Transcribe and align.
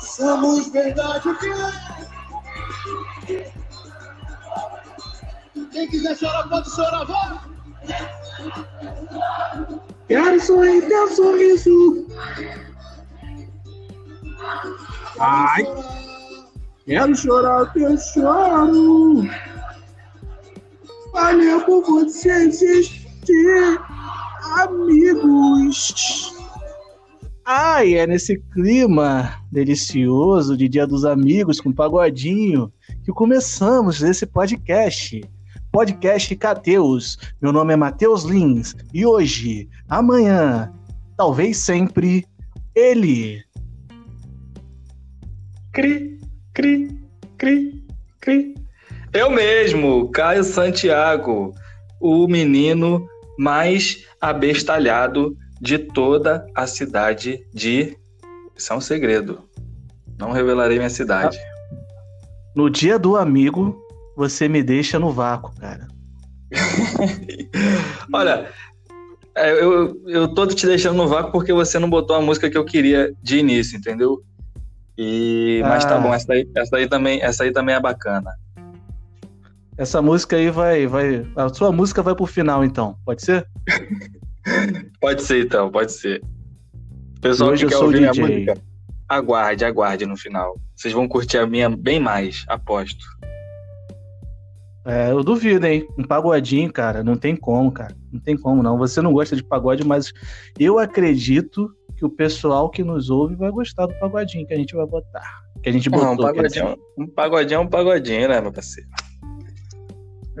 Somos 0.00 0.68
verdade 0.68 1.28
Quem 5.70 5.88
quiser 5.88 6.16
chorar, 6.16 6.48
pode 6.48 6.70
chorar, 6.70 7.04
vai! 7.04 7.40
Quero 10.08 10.40
sorrir, 10.40 10.86
teu 10.88 11.08
sorriso. 11.08 12.06
Ai, 15.18 15.64
quero 16.84 17.14
chorar, 17.14 17.72
teu 17.72 17.96
choro. 17.96 19.28
Valeu 21.12 21.64
por 21.64 21.82
você 21.84 22.30
existir, 22.46 23.80
Ai, 27.44 27.94
é 27.94 28.06
nesse 28.06 28.38
clima 28.52 29.42
delicioso 29.50 30.56
de 30.56 30.68
Dia 30.68 30.86
dos 30.86 31.04
Amigos 31.04 31.60
com 31.60 31.72
pagodinho 31.72 32.70
que 33.04 33.10
começamos 33.10 34.02
esse 34.02 34.26
podcast. 34.26 35.20
Podcast 35.72 36.36
Cateus. 36.36 37.18
Meu 37.40 37.50
nome 37.50 37.72
é 37.72 37.76
Matheus 37.76 38.24
Lins 38.24 38.76
e 38.92 39.06
hoje, 39.06 39.68
amanhã, 39.88 40.70
talvez 41.16 41.56
sempre, 41.56 42.26
ele. 42.74 43.42
Cri, 45.72 46.18
cri, 46.52 47.00
cri, 47.38 47.84
cri. 48.20 48.54
Eu 49.12 49.30
mesmo, 49.30 50.10
Caio 50.10 50.44
Santiago, 50.44 51.54
o 51.98 52.28
menino 52.28 53.08
mais 53.38 54.06
abestalhado 54.20 55.34
de 55.62 55.78
toda 55.78 56.44
a 56.56 56.66
cidade 56.66 57.46
de. 57.54 57.96
Isso 58.56 58.72
é 58.72 58.76
um 58.76 58.80
segredo. 58.80 59.48
Não 60.18 60.32
revelarei 60.32 60.76
minha 60.76 60.90
cidade. 60.90 61.38
No 62.54 62.68
dia 62.68 62.98
do 62.98 63.16
amigo, 63.16 63.80
você 64.16 64.48
me 64.48 64.60
deixa 64.60 64.98
no 64.98 65.12
vácuo, 65.12 65.54
cara. 65.60 65.86
Olha, 68.12 68.50
é, 69.36 69.52
eu, 69.52 70.02
eu 70.08 70.34
tô 70.34 70.48
te 70.48 70.66
deixando 70.66 70.96
no 70.96 71.06
vácuo 71.06 71.30
porque 71.30 71.52
você 71.52 71.78
não 71.78 71.88
botou 71.88 72.16
a 72.16 72.20
música 72.20 72.50
que 72.50 72.58
eu 72.58 72.64
queria 72.64 73.14
de 73.22 73.38
início, 73.38 73.78
entendeu? 73.78 74.20
E, 74.98 75.62
mas 75.62 75.84
tá 75.84 75.96
ah. 75.96 76.00
bom, 76.00 76.12
essa 76.12 76.32
aí, 76.32 76.50
essa, 76.56 76.76
aí 76.76 76.88
também, 76.88 77.22
essa 77.22 77.44
aí 77.44 77.52
também 77.52 77.76
é 77.76 77.80
bacana. 77.80 78.34
Essa 79.78 80.02
música 80.02 80.36
aí 80.36 80.50
vai, 80.50 80.88
vai. 80.88 81.24
A 81.36 81.48
sua 81.48 81.70
música 81.70 82.02
vai 82.02 82.16
pro 82.16 82.26
final, 82.26 82.64
então. 82.64 82.96
Pode 83.06 83.22
ser? 83.22 83.46
pode 85.00 85.22
ser, 85.22 85.44
então, 85.44 85.70
pode 85.70 85.92
ser. 85.92 86.22
Pessoal 87.20 87.50
Hoje 87.50 87.66
que 87.66 87.72
quer 87.72 87.78
ouvir 87.78 87.98
DJ. 87.98 88.08
a 88.08 88.26
música, 88.26 88.62
aguarde, 89.08 89.64
aguarde 89.64 90.06
no 90.06 90.16
final. 90.16 90.58
Vocês 90.74 90.92
vão 90.92 91.06
curtir 91.06 91.38
a 91.38 91.46
minha 91.46 91.70
bem 91.70 92.00
mais, 92.00 92.44
aposto. 92.48 93.04
É, 94.84 95.12
eu 95.12 95.22
duvido, 95.22 95.64
hein? 95.64 95.86
Um 95.96 96.02
pagodinho, 96.02 96.72
cara, 96.72 97.04
não 97.04 97.16
tem 97.16 97.36
como, 97.36 97.70
cara. 97.70 97.94
Não 98.12 98.18
tem 98.18 98.36
como, 98.36 98.62
não. 98.62 98.76
Você 98.78 99.00
não 99.00 99.12
gosta 99.12 99.36
de 99.36 99.44
pagode, 99.44 99.86
mas 99.86 100.12
eu 100.58 100.78
acredito 100.78 101.70
que 101.96 102.04
o 102.04 102.10
pessoal 102.10 102.68
que 102.68 102.82
nos 102.82 103.08
ouve 103.08 103.36
vai 103.36 103.50
gostar 103.52 103.86
do 103.86 103.94
pagodinho 104.00 104.44
que 104.44 104.54
a 104.54 104.56
gente 104.56 104.74
vai 104.74 104.86
botar. 104.86 105.44
Que 105.62 105.68
a 105.68 105.72
gente 105.72 105.88
botou. 105.88 106.06
Não, 106.06 106.14
um, 106.14 106.16
pagodinho, 106.16 106.76
um 106.98 107.06
pagodinho 107.06 107.56
é 107.56 107.60
um 107.60 107.68
pagodinho, 107.68 108.28
né, 108.28 108.40
meu 108.40 108.52
parceiro? 108.52 108.88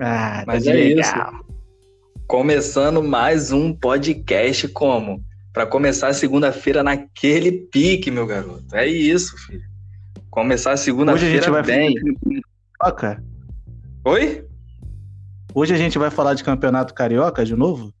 Ah, 0.00 0.38
tá 0.40 0.44
mas 0.48 0.66
é 0.66 0.72
legal. 0.72 1.00
isso. 1.00 1.51
Começando 2.26 3.02
mais 3.02 3.52
um 3.52 3.74
podcast 3.74 4.66
como? 4.68 5.22
Para 5.52 5.66
começar 5.66 6.12
segunda-feira 6.14 6.82
naquele 6.82 7.52
pique, 7.52 8.10
meu 8.10 8.26
garoto. 8.26 8.64
É 8.74 8.86
isso, 8.86 9.36
filho. 9.36 9.62
Começar 10.30 10.76
segunda-feira 10.78 11.62
bem. 11.62 11.94
Carioca? 12.80 13.22
Oi? 14.04 14.46
Hoje 15.54 15.74
a 15.74 15.76
gente 15.76 15.98
vai 15.98 16.10
falar 16.10 16.32
de 16.32 16.42
campeonato 16.42 16.94
carioca 16.94 17.44
de 17.44 17.54
novo? 17.54 17.92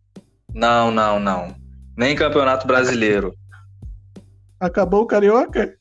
Não, 0.54 0.90
não, 0.90 1.20
não. 1.20 1.54
Nem 1.96 2.16
campeonato 2.16 2.66
brasileiro. 2.66 3.34
Acabou 4.58 5.02
o 5.02 5.06
carioca? 5.06 5.74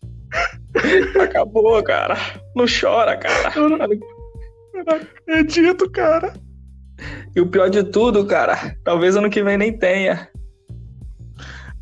Acabou, 1.22 1.81
cara. 1.84 2.18
Não 2.53 2.66
chora, 2.66 3.16
cara. 3.16 3.53
Eu 3.56 3.69
não, 3.69 3.78
eu 3.78 4.85
não 4.85 4.96
acredito, 4.96 5.90
cara. 5.90 6.34
E 7.35 7.41
o 7.41 7.47
pior 7.47 7.69
de 7.69 7.84
tudo, 7.84 8.25
cara, 8.25 8.75
talvez 8.84 9.16
ano 9.16 9.29
que 9.29 9.44
vem 9.44 9.57
nem 9.57 9.78
tenha. 9.78 10.29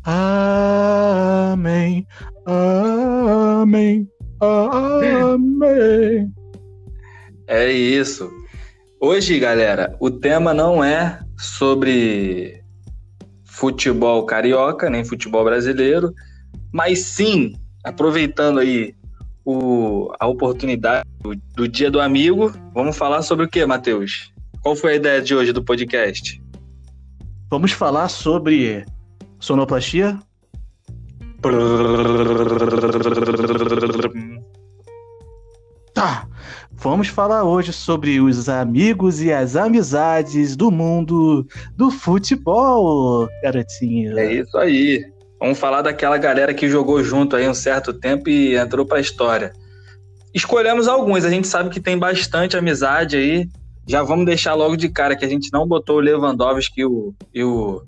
Amém. 0.04 2.06
Amém. 2.46 4.08
Amém. 4.40 6.32
É 7.46 7.70
isso. 7.70 8.30
Hoje, 9.00 9.38
galera, 9.38 9.94
o 9.98 10.10
tema 10.10 10.54
não 10.54 10.82
é 10.82 11.20
sobre 11.36 12.62
futebol 13.44 14.24
carioca, 14.24 14.88
nem 14.88 15.04
futebol 15.04 15.44
brasileiro, 15.44 16.14
mas 16.72 17.00
sim, 17.00 17.54
aproveitando 17.84 18.60
aí 18.60 18.94
o, 19.44 20.12
a 20.18 20.26
oportunidade 20.26 21.06
do, 21.20 21.34
do 21.54 21.68
Dia 21.68 21.90
do 21.90 22.00
Amigo, 22.00 22.52
vamos 22.72 22.96
falar 22.96 23.22
sobre 23.22 23.46
o 23.46 23.48
que, 23.48 23.64
Matheus? 23.66 24.32
Qual 24.62 24.76
foi 24.76 24.92
a 24.92 24.96
ideia 24.96 25.22
de 25.22 25.34
hoje 25.34 25.52
do 25.52 25.64
podcast? 25.64 26.40
Vamos 27.48 27.72
falar 27.72 28.08
sobre 28.08 28.84
sonoplastia? 29.38 30.18
Tá. 35.94 36.28
Vamos 36.72 37.08
falar 37.08 37.44
hoje 37.44 37.72
sobre 37.72 38.20
os 38.20 38.50
amigos 38.50 39.22
e 39.22 39.32
as 39.32 39.56
amizades 39.56 40.54
do 40.56 40.70
mundo 40.70 41.46
do 41.74 41.90
futebol, 41.90 43.28
garotinho. 43.42 44.18
É 44.18 44.34
isso 44.34 44.56
aí. 44.58 45.04
Vamos 45.40 45.58
falar 45.58 45.80
daquela 45.80 46.18
galera 46.18 46.52
que 46.52 46.68
jogou 46.68 47.02
junto 47.02 47.34
aí 47.34 47.48
um 47.48 47.54
certo 47.54 47.94
tempo 47.94 48.28
e 48.28 48.56
entrou 48.56 48.84
para 48.84 48.98
a 48.98 49.00
história. 49.00 49.52
Escolhemos 50.34 50.86
alguns, 50.86 51.24
a 51.24 51.30
gente 51.30 51.48
sabe 51.48 51.70
que 51.70 51.80
tem 51.80 51.98
bastante 51.98 52.56
amizade 52.56 53.16
aí, 53.16 53.48
já 53.86 54.02
vamos 54.02 54.26
deixar 54.26 54.54
logo 54.54 54.76
de 54.76 54.88
cara 54.88 55.16
que 55.16 55.24
a 55.24 55.28
gente 55.28 55.52
não 55.52 55.66
botou 55.66 55.96
o 55.96 56.00
Lewandowski 56.00 56.80
e 56.80 56.84
o, 56.84 57.14
e 57.34 57.42
o 57.42 57.82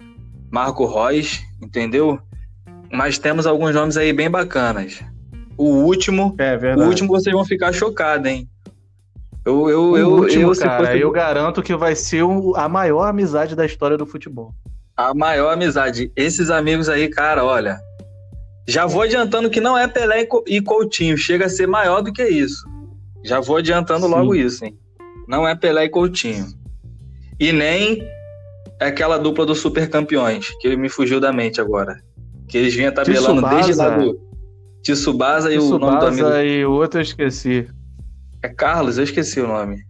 Marco 0.50 0.84
Reus, 0.86 1.40
entendeu? 1.62 2.18
Mas 2.90 3.18
temos 3.18 3.46
alguns 3.46 3.74
nomes 3.74 3.96
aí 3.96 4.12
bem 4.12 4.30
bacanas. 4.30 5.02
O 5.56 5.84
último, 5.84 6.34
é 6.38 6.76
o 6.76 6.84
último 6.84 7.08
vocês 7.08 7.34
vão 7.34 7.44
ficar 7.44 7.72
chocados, 7.72 8.30
hein? 8.30 8.48
Eu, 9.44 9.68
eu, 9.68 9.82
o 9.90 9.98
eu, 9.98 10.10
último, 10.10 10.52
eu, 10.52 10.58
cara, 10.58 10.86
fosse... 10.86 11.00
eu 11.00 11.10
garanto 11.10 11.62
que 11.62 11.74
vai 11.74 11.96
ser 11.96 12.22
a 12.56 12.68
maior 12.68 13.08
amizade 13.08 13.56
da 13.56 13.66
história 13.66 13.96
do 13.96 14.06
futebol. 14.06 14.54
A 14.96 15.12
maior 15.14 15.52
amizade. 15.52 16.12
Esses 16.14 16.50
amigos 16.50 16.88
aí, 16.88 17.08
cara, 17.08 17.44
olha. 17.44 17.80
Já 18.68 18.86
vou 18.86 19.02
adiantando 19.02 19.50
que 19.50 19.60
não 19.60 19.76
é 19.76 19.88
Pelé 19.88 20.28
e 20.46 20.60
Coutinho, 20.60 21.16
chega 21.16 21.46
a 21.46 21.48
ser 21.48 21.66
maior 21.66 22.02
do 22.02 22.12
que 22.12 22.22
isso. 22.22 22.64
Já 23.24 23.40
vou 23.40 23.56
adiantando 23.56 24.06
Sim. 24.06 24.12
logo 24.12 24.34
isso, 24.34 24.64
hein? 24.64 24.78
Não 25.32 25.48
é 25.48 25.54
Pelé 25.54 25.86
e 25.86 25.88
Coutinho. 25.88 26.46
E 27.40 27.52
nem 27.52 28.06
é 28.78 28.88
aquela 28.88 29.16
dupla 29.16 29.46
dos 29.46 29.60
super 29.60 29.88
campeões, 29.88 30.50
que 30.60 30.68
ele 30.68 30.76
me 30.76 30.90
fugiu 30.90 31.18
da 31.18 31.32
mente 31.32 31.58
agora. 31.58 32.02
Que 32.46 32.58
eles 32.58 32.74
vinham 32.74 32.92
tabelando 32.92 33.40
Tsubasa. 33.40 33.54
desde 33.54 33.72
lá 33.72 33.96
do 33.96 34.20
Tsubasa, 34.82 35.50
e 35.50 35.58
o 35.58 35.78
nome 35.78 36.00
do 36.00 36.06
amigo. 36.06 36.28
e 36.36 36.66
o 36.66 36.72
outro 36.72 36.98
eu 37.00 37.02
esqueci. 37.02 37.66
É 38.42 38.48
Carlos, 38.50 38.98
eu 38.98 39.04
esqueci 39.04 39.40
o 39.40 39.48
nome. 39.48 39.82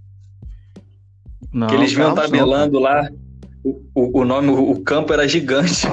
Não, 1.52 1.66
que 1.66 1.74
eles 1.74 1.92
vinham 1.92 2.14
tabelando 2.14 2.74
não, 2.74 2.82
lá. 2.82 3.10
O, 3.64 3.82
o, 3.96 4.20
o 4.20 4.24
nome, 4.24 4.48
o, 4.48 4.70
o 4.70 4.80
campo 4.80 5.12
era 5.12 5.26
gigante. 5.26 5.88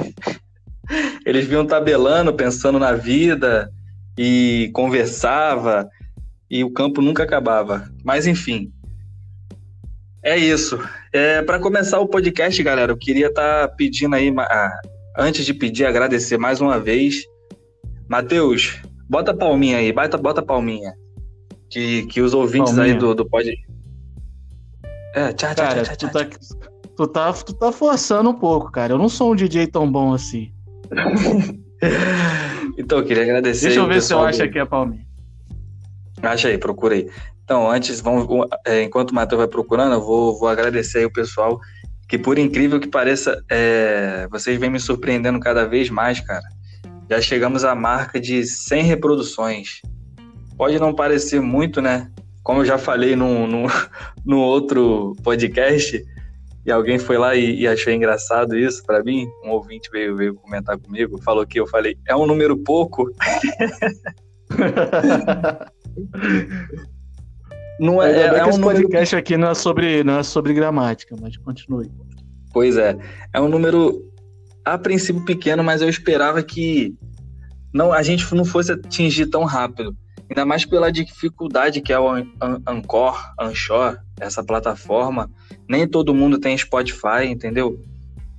eles 1.26 1.44
vinham 1.44 1.66
tabelando, 1.66 2.32
pensando 2.32 2.78
na 2.78 2.92
vida 2.92 3.68
e 4.16 4.70
conversava 4.72 5.90
e 6.48 6.62
o 6.62 6.70
campo 6.70 7.02
nunca 7.02 7.24
acabava. 7.24 7.90
Mas 8.04 8.28
enfim, 8.28 8.72
é 10.22 10.36
isso. 10.36 10.78
É, 11.12 11.42
para 11.42 11.58
começar 11.58 11.98
o 12.00 12.06
podcast, 12.06 12.62
galera, 12.62 12.92
eu 12.92 12.96
queria 12.96 13.28
estar 13.28 13.68
tá 13.68 13.74
pedindo 13.74 14.14
aí, 14.14 14.32
ah, 14.38 14.80
antes 15.18 15.44
de 15.44 15.54
pedir, 15.54 15.86
agradecer 15.86 16.38
mais 16.38 16.60
uma 16.60 16.78
vez. 16.78 17.24
Matheus, 18.08 18.80
bota 19.08 19.32
palminha 19.32 19.78
aí, 19.78 19.92
bota, 19.92 20.18
bota 20.18 20.42
palminha. 20.42 20.92
Que, 21.70 22.04
que 22.06 22.20
os 22.20 22.34
ouvintes 22.34 22.74
palminha. 22.74 22.94
aí 22.94 22.98
do, 22.98 23.14
do 23.14 23.28
pod. 23.28 23.50
É, 25.14 25.32
tchau, 25.32 25.54
tchau, 25.54 25.66
cara, 25.66 25.82
tchau, 25.82 25.96
tchau, 25.96 26.08
tu, 26.08 26.12
tá, 26.12 26.38
tu, 26.96 27.06
tá, 27.06 27.32
tu 27.32 27.52
tá 27.54 27.72
forçando 27.72 28.30
um 28.30 28.34
pouco, 28.34 28.70
cara. 28.70 28.92
Eu 28.92 28.98
não 28.98 29.08
sou 29.08 29.32
um 29.32 29.36
DJ 29.36 29.66
tão 29.68 29.90
bom 29.90 30.12
assim. 30.12 30.52
então, 32.76 32.98
eu 32.98 33.04
queria 33.04 33.22
agradecer. 33.22 33.66
Deixa 33.66 33.80
eu 33.80 33.86
ver 33.86 34.02
se 34.02 34.12
eu 34.12 34.20
acho 34.20 34.42
aqui 34.42 34.58
a 34.58 34.66
palminha. 34.66 35.06
Acha 36.22 36.48
aí, 36.48 36.58
procura 36.58 36.94
aí. 36.94 37.08
Então, 37.50 37.68
antes, 37.68 38.00
vamos, 38.00 38.28
é, 38.64 38.84
enquanto 38.84 39.10
o 39.10 39.14
Matheus 39.16 39.40
vai 39.40 39.48
procurando, 39.48 39.94
eu 39.94 40.00
vou, 40.00 40.38
vou 40.38 40.48
agradecer 40.48 40.98
aí 40.98 41.04
o 41.04 41.12
pessoal 41.12 41.58
que 42.08 42.16
por 42.16 42.38
incrível 42.38 42.78
que 42.78 42.86
pareça, 42.86 43.44
é, 43.50 44.28
vocês 44.30 44.56
vêm 44.56 44.70
me 44.70 44.78
surpreendendo 44.78 45.40
cada 45.40 45.66
vez 45.66 45.90
mais, 45.90 46.20
cara. 46.20 46.44
Já 47.10 47.20
chegamos 47.20 47.64
à 47.64 47.74
marca 47.74 48.20
de 48.20 48.44
100 48.44 48.84
reproduções. 48.84 49.82
Pode 50.56 50.78
não 50.78 50.94
parecer 50.94 51.40
muito, 51.40 51.82
né? 51.82 52.08
Como 52.44 52.60
eu 52.60 52.64
já 52.64 52.78
falei 52.78 53.16
no, 53.16 53.66
outro 54.38 55.16
podcast, 55.24 56.04
e 56.64 56.70
alguém 56.70 57.00
foi 57.00 57.18
lá 57.18 57.34
e, 57.34 57.62
e 57.62 57.66
achou 57.66 57.92
engraçado 57.92 58.56
isso 58.56 58.80
para 58.86 59.02
mim, 59.02 59.26
um 59.44 59.50
ouvinte 59.50 59.90
veio, 59.90 60.14
veio 60.14 60.36
comentar 60.36 60.78
comigo, 60.78 61.20
falou 61.20 61.44
que 61.44 61.58
eu 61.58 61.66
falei, 61.66 61.98
é 62.06 62.14
um 62.14 62.28
número 62.28 62.56
pouco. 62.58 63.10
Não 67.80 68.02
é, 68.02 68.12
é, 68.12 68.38
é 68.40 68.44
um 68.44 68.60
podcast 68.60 69.16
aqui 69.16 69.38
não 69.38 69.52
é 69.52 69.54
sobre 69.54 70.04
não 70.04 70.18
é 70.18 70.22
sobre 70.22 70.52
gramática, 70.52 71.16
mas 71.18 71.34
continue. 71.38 71.90
Pois 72.52 72.76
é, 72.76 72.94
é 73.32 73.40
um 73.40 73.48
número 73.48 74.06
a 74.62 74.76
princípio 74.76 75.24
pequeno, 75.24 75.64
mas 75.64 75.80
eu 75.80 75.88
esperava 75.88 76.42
que 76.42 76.94
não 77.72 77.90
a 77.90 78.02
gente 78.02 78.34
não 78.34 78.44
fosse 78.44 78.72
atingir 78.72 79.26
tão 79.28 79.44
rápido. 79.44 79.96
Ainda 80.28 80.44
mais 80.44 80.66
pela 80.66 80.92
dificuldade 80.92 81.80
que 81.80 81.90
é 81.90 81.98
o 81.98 82.06
Anchor, 82.66 83.18
Anchor, 83.40 83.98
essa 84.20 84.44
plataforma. 84.44 85.30
Nem 85.66 85.88
todo 85.88 86.14
mundo 86.14 86.38
tem 86.38 86.56
Spotify, 86.58 87.24
entendeu? 87.26 87.82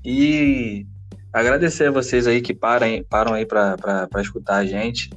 E 0.06 0.86
agradecer 1.34 1.88
a 1.88 1.92
vocês 1.92 2.28
aí 2.28 2.42
que 2.42 2.54
param, 2.54 2.88
param 3.10 3.34
aí 3.34 3.46
para 3.46 4.08
escutar 4.22 4.58
a 4.58 4.66
gente 4.66 5.10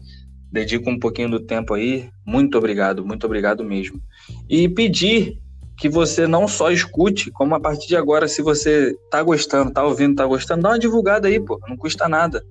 dedico 0.54 0.88
um 0.88 0.98
pouquinho 0.98 1.28
do 1.28 1.40
tempo 1.40 1.74
aí. 1.74 2.08
Muito 2.24 2.56
obrigado, 2.56 3.04
muito 3.04 3.26
obrigado 3.26 3.64
mesmo. 3.64 4.00
E 4.48 4.68
pedir 4.68 5.36
que 5.76 5.88
você 5.88 6.28
não 6.28 6.46
só 6.46 6.70
escute, 6.70 7.32
como 7.32 7.56
a 7.56 7.60
partir 7.60 7.88
de 7.88 7.96
agora, 7.96 8.28
se 8.28 8.40
você 8.40 8.96
tá 9.10 9.20
gostando, 9.20 9.72
tá 9.72 9.84
ouvindo, 9.84 10.14
tá 10.14 10.24
gostando, 10.24 10.62
dá 10.62 10.70
uma 10.70 10.78
divulgada 10.78 11.26
aí, 11.26 11.40
pô, 11.40 11.58
não 11.68 11.76
custa 11.76 12.08
nada. 12.08 12.44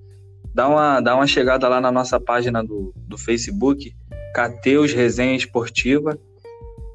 Dá 0.54 0.68
uma, 0.68 1.00
dá 1.00 1.16
uma 1.16 1.26
chegada 1.26 1.66
lá 1.66 1.80
na 1.80 1.90
nossa 1.90 2.20
página 2.20 2.62
do, 2.62 2.92
do 2.94 3.16
Facebook, 3.16 3.96
Cateus 4.34 4.92
Resenha 4.92 5.34
Esportiva. 5.34 6.18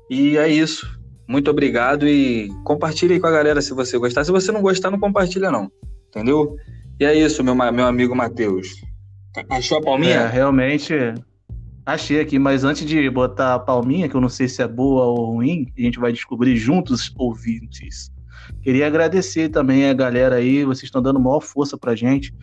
E 0.10 0.38
é 0.38 0.48
isso. 0.48 0.88
Muito 1.28 1.50
obrigado 1.50 2.08
e 2.08 2.50
compartilhe 2.64 3.16
aí 3.16 3.20
com 3.20 3.28
a 3.28 3.32
galera 3.32 3.62
se 3.64 3.74
você 3.74 3.98
gostar. 3.98 4.24
Se 4.24 4.32
você 4.32 4.52
não 4.52 4.62
gostar, 4.62 4.92
não 4.92 5.00
compartilha 5.00 5.52
não. 5.52 5.72
Entendeu? 6.08 6.56
E 7.00 7.06
é 7.06 7.16
isso, 7.16 7.44
meu, 7.44 7.56
meu 7.56 7.86
amigo 7.86 8.16
Matheus. 8.16 8.70
Achou 9.50 9.78
a 9.78 9.82
palminha? 9.82 10.16
É, 10.16 10.28
realmente. 10.28 10.94
Achei 11.86 12.20
aqui, 12.20 12.38
mas 12.38 12.64
antes 12.64 12.86
de 12.86 13.10
botar 13.10 13.56
a 13.56 13.60
palminha, 13.60 14.08
que 14.08 14.16
eu 14.16 14.22
não 14.22 14.30
sei 14.30 14.48
se 14.48 14.62
é 14.62 14.68
boa 14.68 15.06
ou 15.06 15.34
ruim, 15.34 15.72
a 15.78 15.82
gente 15.82 16.00
vai 16.00 16.12
descobrir 16.12 16.56
juntos, 16.56 17.12
ouvintes. 17.18 18.12
Queria 18.62 18.88
agradecer 18.88 19.50
também 19.50 19.90
a 19.90 19.94
galera 19.94 20.36
aí, 20.36 20.64
vocês 20.64 20.84
estão 20.84 21.02
dando 21.02 21.20
maior 21.20 21.42
força 21.42 21.78
pra 21.78 21.96
gente. 21.96 22.34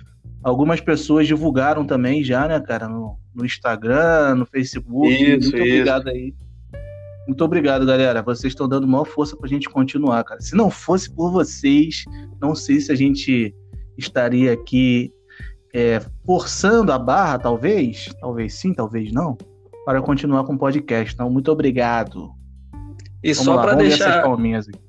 Algumas 0.42 0.80
pessoas 0.80 1.26
divulgaram 1.26 1.84
também 1.84 2.22
já, 2.24 2.48
né, 2.48 2.58
cara, 2.60 2.88
no, 2.88 3.18
no 3.34 3.44
Instagram, 3.44 4.36
no 4.36 4.46
Facebook. 4.46 5.12
Isso, 5.12 5.30
Muito 5.30 5.44
isso. 5.44 5.56
obrigado 5.56 6.08
aí. 6.08 6.34
Muito 7.26 7.44
obrigado, 7.44 7.84
galera. 7.84 8.22
Vocês 8.22 8.52
estão 8.52 8.68
dando 8.68 8.86
maior 8.86 9.04
força 9.04 9.36
pra 9.36 9.48
gente 9.48 9.68
continuar, 9.68 10.22
cara. 10.24 10.40
Se 10.40 10.54
não 10.54 10.70
fosse 10.70 11.12
por 11.12 11.32
vocês, 11.32 12.04
não 12.40 12.54
sei 12.54 12.80
se 12.80 12.92
a 12.92 12.94
gente 12.94 13.52
estaria 13.98 14.52
aqui 14.52 15.12
é, 15.76 16.00
forçando 16.24 16.90
a 16.90 16.98
barra, 16.98 17.38
talvez, 17.38 18.08
talvez 18.18 18.54
sim, 18.54 18.72
talvez 18.72 19.12
não, 19.12 19.36
para 19.84 20.00
continuar 20.00 20.42
com 20.44 20.54
o 20.54 20.58
podcast. 20.58 21.12
Então, 21.12 21.28
muito 21.28 21.52
obrigado. 21.52 22.30
E 23.22 23.34
vamos 23.34 23.44
só 23.44 23.60
para 23.60 23.74
deixar. 23.74 24.22
Palminhas 24.22 24.66
aqui. 24.66 24.80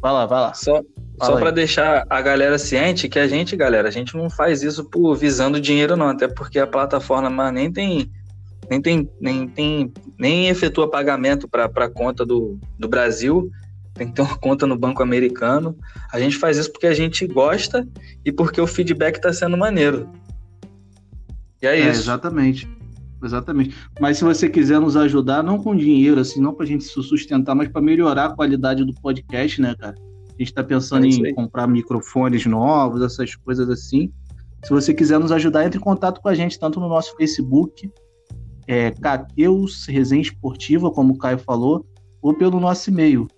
Vai 0.00 0.10
lá, 0.10 0.24
vai 0.24 0.40
lá. 0.40 0.54
Só, 0.54 0.82
só 1.20 1.36
para 1.36 1.50
deixar 1.50 2.06
a 2.08 2.22
galera 2.22 2.58
ciente 2.58 3.10
que 3.10 3.18
a 3.18 3.28
gente, 3.28 3.54
galera, 3.54 3.88
a 3.88 3.90
gente 3.90 4.16
não 4.16 4.30
faz 4.30 4.62
isso 4.62 4.84
por 4.84 5.14
visando 5.14 5.60
dinheiro, 5.60 5.98
não, 5.98 6.08
até 6.08 6.26
porque 6.26 6.58
a 6.58 6.66
plataforma 6.66 7.52
nem 7.52 7.70
tem. 7.70 8.10
Nem 8.70 8.80
tem, 8.80 9.10
nem 9.20 9.46
tem, 9.46 9.92
nem 10.18 10.48
efetua 10.48 10.88
pagamento 10.88 11.46
para 11.46 11.66
a 11.66 11.90
conta 11.90 12.24
do, 12.24 12.58
do 12.78 12.88
Brasil, 12.88 13.50
tem 13.92 14.06
que 14.06 14.14
ter 14.14 14.22
uma 14.22 14.38
conta 14.38 14.66
no 14.66 14.78
banco 14.78 15.02
americano. 15.02 15.76
A 16.10 16.18
gente 16.18 16.38
faz 16.38 16.56
isso 16.56 16.72
porque 16.72 16.86
a 16.86 16.94
gente 16.94 17.26
gosta 17.26 17.86
e 18.24 18.32
porque 18.32 18.60
o 18.60 18.66
feedback 18.66 19.16
está 19.16 19.32
sendo 19.32 19.58
maneiro. 19.58 20.08
E 21.62 21.66
é, 21.66 21.80
é 21.80 21.90
isso. 21.90 22.00
exatamente. 22.00 22.68
Exatamente. 23.22 23.76
Mas 24.00 24.16
se 24.18 24.24
você 24.24 24.48
quiser 24.48 24.80
nos 24.80 24.96
ajudar, 24.96 25.44
não 25.44 25.62
com 25.62 25.76
dinheiro, 25.76 26.20
assim, 26.20 26.40
não 26.40 26.52
para 26.52 26.64
a 26.64 26.66
gente 26.66 26.82
se 26.82 26.90
sustentar, 26.90 27.54
mas 27.54 27.68
para 27.68 27.80
melhorar 27.80 28.24
a 28.26 28.34
qualidade 28.34 28.84
do 28.84 28.92
podcast, 28.94 29.60
né, 29.60 29.76
cara? 29.78 29.94
A 30.28 30.32
gente 30.32 30.48
está 30.48 30.64
pensando 30.64 31.06
é 31.06 31.08
em 31.08 31.32
comprar 31.34 31.68
microfones 31.68 32.44
novos, 32.46 33.00
essas 33.00 33.36
coisas 33.36 33.70
assim. 33.70 34.12
Se 34.64 34.70
você 34.70 34.92
quiser 34.92 35.20
nos 35.20 35.30
ajudar, 35.30 35.64
entre 35.64 35.78
em 35.78 35.82
contato 35.82 36.20
com 36.20 36.28
a 36.28 36.34
gente, 36.34 36.58
tanto 36.58 36.80
no 36.80 36.88
nosso 36.88 37.14
Facebook, 37.16 37.88
é, 38.66 38.90
Cateus 38.90 39.86
Resenha 39.86 40.22
Esportiva, 40.22 40.90
como 40.90 41.14
o 41.14 41.18
Caio 41.18 41.38
falou, 41.38 41.86
ou 42.20 42.34
pelo 42.34 42.58
nosso 42.58 42.90
e-mail, 42.90 43.28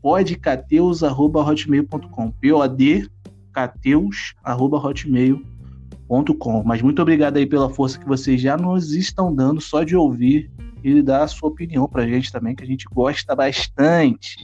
podcateus.hotmail.com. 0.00 2.30
P-O-D 2.32 3.08
cateus.hotmail.com 3.52 5.57
Mas 6.64 6.80
muito 6.80 7.02
obrigado 7.02 7.36
aí 7.36 7.46
pela 7.46 7.68
força 7.68 7.98
que 7.98 8.06
vocês 8.06 8.40
já 8.40 8.56
nos 8.56 8.92
estão 8.92 9.34
dando 9.34 9.60
só 9.60 9.82
de 9.82 9.94
ouvir 9.94 10.50
e 10.82 11.02
dar 11.02 11.24
a 11.24 11.28
sua 11.28 11.48
opinião 11.48 11.88
pra 11.88 12.06
gente 12.06 12.32
também, 12.32 12.54
que 12.54 12.64
a 12.64 12.66
gente 12.66 12.86
gosta 12.90 13.34
bastante. 13.34 14.36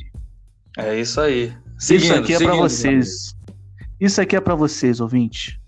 É 0.77 1.01
isso 1.01 1.21
aí. 1.21 1.53
Seguindo, 1.79 2.05
isso 2.05 2.15
aqui 2.15 2.35
é 2.35 2.39
para 2.39 2.55
vocês. 2.55 3.35
Isso 4.01 4.21
aqui 4.21 4.37
é 4.37 4.41
para 4.41 4.55
vocês, 4.55 5.01
ouvinte. 5.01 5.61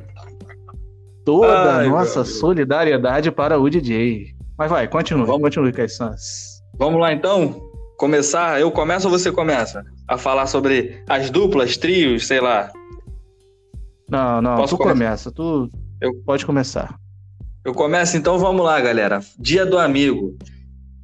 Toda 1.24 1.76
a 1.76 1.84
nossa 1.84 2.24
solidariedade 2.24 3.30
para 3.30 3.58
o 3.58 3.68
DJ. 3.68 4.34
Mas 4.58 4.70
vai, 4.70 4.88
continue, 4.88 5.24
vamos, 5.24 5.42
continue, 5.42 5.72
Caissans. 5.72 6.62
Vamos 6.74 7.00
lá 7.00 7.12
então? 7.12 7.69
Começar, 8.00 8.58
eu 8.58 8.70
começo 8.70 9.06
ou 9.06 9.18
você 9.18 9.30
começa? 9.30 9.84
A 10.08 10.16
falar 10.16 10.46
sobre 10.46 11.04
as 11.06 11.28
duplas, 11.28 11.76
trios, 11.76 12.26
sei 12.26 12.40
lá. 12.40 12.72
Não, 14.08 14.40
não, 14.40 14.56
Posso 14.56 14.74
tu 14.74 14.78
começar? 14.78 14.94
começa, 14.94 15.30
tu 15.30 15.70
eu... 16.00 16.14
pode 16.24 16.46
começar. 16.46 16.98
Eu 17.62 17.74
começo, 17.74 18.16
então 18.16 18.38
vamos 18.38 18.64
lá, 18.64 18.80
galera. 18.80 19.20
Dia 19.38 19.66
do 19.66 19.78
amigo. 19.78 20.34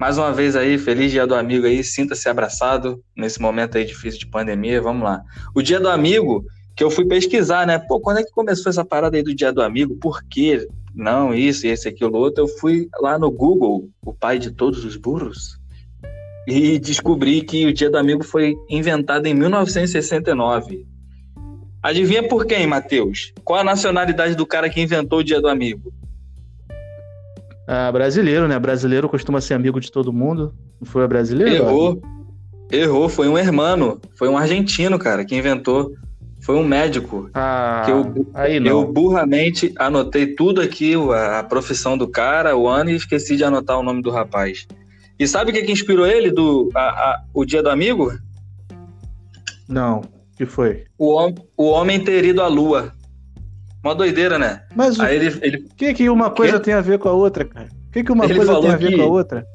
Mais 0.01 0.17
uma 0.17 0.33
vez 0.33 0.57
aí, 0.57 0.79
feliz 0.79 1.13
dia 1.13 1.27
do 1.27 1.35
amigo 1.35 1.67
aí, 1.67 1.85
sinta-se 1.85 2.31
abraçado 2.31 2.99
nesse 3.15 3.43
momento 3.43 3.77
aí 3.77 3.85
difícil 3.85 4.21
de 4.21 4.27
pandemia, 4.29 4.81
vamos 4.81 5.03
lá. 5.03 5.21
O 5.55 5.61
dia 5.61 5.79
do 5.79 5.91
amigo, 5.91 6.47
que 6.75 6.83
eu 6.83 6.91
fui 6.91 7.05
pesquisar, 7.05 7.67
né? 7.67 7.79
Pô, 7.79 8.01
quando 8.01 8.21
é 8.21 8.25
que 8.25 8.31
começou 8.31 8.71
essa 8.71 8.87
parada 8.87 9.19
aí 9.19 9.23
do 9.23 9.35
dia 9.35 9.53
do 9.53 9.61
amigo? 9.61 9.97
Por 9.97 10.23
quê? 10.25 10.67
Não, 10.95 11.35
isso, 11.35 11.67
esse, 11.67 11.89
aquilo, 11.89 12.17
outro. 12.17 12.45
Eu 12.45 12.49
fui 12.49 12.89
lá 13.03 13.19
no 13.19 13.31
Google, 13.31 13.87
o 14.03 14.15
pai 14.15 14.39
de 14.39 14.51
todos 14.51 14.83
os 14.83 14.97
burros, 14.97 15.59
e 16.47 16.79
descobri 16.79 17.43
que 17.43 17.67
o 17.67 17.73
Dia 17.73 17.91
do 17.91 17.99
Amigo 17.99 18.23
foi 18.23 18.57
inventado 18.69 19.27
em 19.27 19.35
1969. 19.35 20.87
Adivinha 21.83 22.27
por 22.29 22.47
quem, 22.47 22.67
Matheus? 22.67 23.33
Qual 23.45 23.61
a 23.61 23.65
nacionalidade 23.65 24.35
do 24.35 24.47
cara 24.47 24.69
que 24.71 24.81
inventou 24.81 25.21
o 25.21 25.25
Dia 25.25 25.41
do 25.41 25.49
Amigo? 25.49 25.93
Ah, 27.67 27.91
brasileiro, 27.91 28.47
né? 28.47 28.59
Brasileiro 28.59 29.09
costuma 29.09 29.41
ser 29.41 29.55
amigo 29.55 29.81
de 29.81 29.91
todo 29.91 30.13
mundo. 30.13 30.55
Não 30.81 30.87
foi 30.87 31.07
brasileiro? 31.09 31.53
Errou. 31.53 32.01
Errou, 32.71 33.09
foi 33.09 33.29
um 33.29 33.37
hermano. 33.37 34.01
Foi 34.15 34.29
um 34.29 34.39
argentino, 34.39 34.99
cara, 34.99 35.25
que 35.25 35.35
inventou. 35.37 35.93
Foi 36.41 36.55
um 36.55 36.65
médico. 36.65 37.29
Ah, 37.35 37.83
que 37.85 37.91
eu, 37.91 38.27
aí 38.35 38.61
não. 38.61 38.71
eu 38.71 38.93
burramente 38.93 39.73
anotei 39.77 40.27
tudo 40.27 40.61
aqui, 40.61 40.95
a, 40.95 41.41
a 41.41 41.43
profissão 41.43 41.99
do 41.99 42.07
cara, 42.07 42.57
o 42.57 42.69
ano, 42.69 42.91
e 42.91 42.95
esqueci 42.95 43.37
de 43.37 43.43
anotar 43.43 43.79
o 43.79 43.83
nome 43.83 44.01
do 44.01 44.11
rapaz. 44.11 44.67
E 45.19 45.27
sabe 45.27 45.51
o 45.51 45.55
que, 45.55 45.63
que 45.63 45.73
inspirou 45.73 46.07
ele 46.07 46.31
do 46.31 46.71
a, 46.75 46.81
a, 46.81 47.25
o 47.33 47.45
Dia 47.45 47.63
do 47.63 47.71
Amigo? 47.71 48.13
Não, 49.69 50.03
que 50.37 50.45
foi? 50.45 50.85
O, 50.99 51.33
o 51.57 51.65
homem 51.67 52.03
ter 52.03 52.25
ido 52.25 52.43
à 52.43 52.47
Lua. 52.47 52.93
Uma 53.83 53.95
doideira, 53.95 54.39
né? 54.39 54.63
Mas 54.75 54.99
o 54.99 55.05
ele, 55.05 55.39
ele... 55.43 55.69
que 55.77 55.95
que 55.95 56.11
uma 56.11 56.31
coisa 56.31 56.59
que? 56.59 56.65
tem 56.65 56.75
a 56.75 56.81
ver 56.81 56.99
com 56.99 57.09
a 57.09 57.13
outra, 57.13 57.45
cara? 57.45 57.69
O 57.89 57.93
que 57.93 58.05
que 58.05 58.13
uma 58.13 58.25
ele 58.25 58.35
coisa 58.35 58.61
tem 58.61 58.71
a 58.71 58.77
ver 58.77 58.91
que, 58.91 58.97
com 58.97 59.03
a 59.03 59.07
outra? 59.07 59.47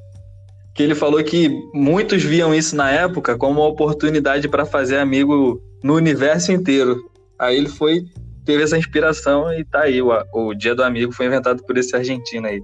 Que 0.74 0.84
ele 0.84 0.96
falou 0.96 1.24
que 1.24 1.50
muitos 1.74 2.24
viam 2.24 2.56
isso 2.56 2.76
na 2.76 2.90
época 2.90 3.38
como 3.38 3.62
uma 3.62 3.70
oportunidade 3.70 4.48
para 4.48 4.66
fazer 4.66 4.98
amigo 4.98 5.62
no 5.84 5.96
universo 5.96 6.52
inteiro. 6.52 6.98
Aí 7.38 7.58
ele 7.58 7.70
foi 7.70 8.06
teve 8.46 8.64
essa 8.64 8.78
inspiração 8.78 9.54
e 9.54 9.64
tá 9.64 9.82
aí 9.82 10.02
o, 10.02 10.10
o 10.34 10.54
Dia 10.54 10.74
do 10.74 10.84
Amigo 10.84 11.12
foi 11.12 11.28
inventado 11.28 11.64
por 11.64 11.78
esse 11.78 11.96
argentino 11.96 12.48
aí. 12.48 12.62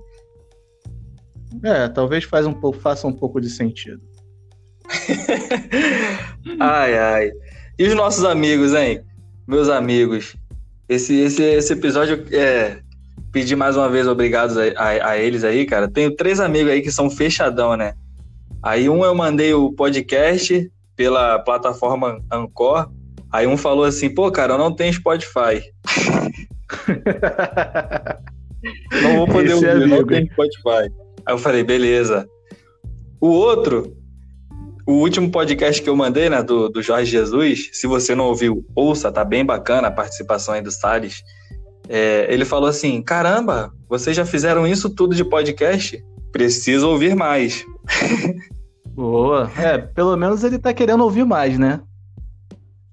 É, 1.63 1.87
talvez 1.87 2.23
faz 2.23 2.45
um 2.45 2.53
pouco, 2.53 2.79
faça 2.79 3.07
um 3.07 3.13
pouco 3.13 3.41
de 3.41 3.49
sentido. 3.49 4.01
ai, 6.59 6.97
ai. 6.97 7.31
E 7.77 7.85
os 7.85 7.93
nossos 7.93 8.23
amigos, 8.23 8.73
hein? 8.73 9.01
Meus 9.47 9.69
amigos. 9.69 10.35
Esse, 10.89 11.15
esse, 11.19 11.43
esse 11.43 11.73
episódio 11.73 12.25
é 12.31 12.79
pedir 13.31 13.55
mais 13.55 13.75
uma 13.75 13.89
vez 13.89 14.07
obrigados 14.07 14.57
a, 14.57 14.63
a, 14.77 15.11
a, 15.11 15.17
eles 15.17 15.43
aí, 15.43 15.65
cara. 15.65 15.87
Tenho 15.87 16.15
três 16.15 16.39
amigos 16.39 16.71
aí 16.71 16.81
que 16.81 16.91
são 16.91 17.09
fechadão, 17.09 17.75
né? 17.75 17.93
Aí 18.63 18.89
um 18.89 19.03
eu 19.03 19.13
mandei 19.13 19.53
o 19.53 19.71
podcast 19.73 20.71
pela 20.95 21.39
plataforma 21.39 22.21
Anchor. 22.31 22.89
Aí 23.31 23.45
um 23.45 23.57
falou 23.57 23.83
assim, 23.83 24.09
pô, 24.09 24.31
cara, 24.31 24.53
eu 24.53 24.57
não 24.57 24.73
tenho 24.73 24.93
Spotify. 24.93 25.61
não 29.03 29.17
vou 29.17 29.27
poder 29.27 29.51
Esse 29.51 29.65
ouvir, 29.65 29.83
é 29.83 29.87
não 29.87 30.05
tenho 30.05 30.31
Spotify. 30.31 30.89
Aí 31.27 31.33
eu 31.33 31.37
falei, 31.37 31.61
beleza. 31.61 32.25
O 33.19 33.27
outro, 33.27 33.93
o 34.87 34.93
último 34.93 35.29
podcast 35.29 35.81
que 35.81 35.89
eu 35.89 35.95
mandei, 35.95 36.29
né, 36.29 36.41
do, 36.41 36.69
do 36.69 36.81
Jorge 36.81 37.11
Jesus, 37.11 37.69
se 37.73 37.85
você 37.85 38.15
não 38.15 38.27
ouviu, 38.27 38.65
ouça, 38.73 39.11
tá 39.11 39.25
bem 39.25 39.45
bacana 39.45 39.89
a 39.89 39.91
participação 39.91 40.53
aí 40.53 40.61
do 40.61 40.71
Salles. 40.71 41.21
É, 41.89 42.33
ele 42.33 42.45
falou 42.45 42.69
assim: 42.69 43.01
caramba, 43.01 43.73
vocês 43.89 44.15
já 44.15 44.25
fizeram 44.25 44.65
isso 44.65 44.89
tudo 44.89 45.13
de 45.13 45.25
podcast? 45.25 46.01
Preciso 46.31 46.87
ouvir 46.87 47.13
mais. 47.13 47.65
Boa. 48.95 49.51
É, 49.57 49.77
pelo 49.77 50.15
menos 50.15 50.45
ele 50.45 50.57
tá 50.57 50.73
querendo 50.73 51.03
ouvir 51.03 51.25
mais, 51.25 51.59
né? 51.59 51.81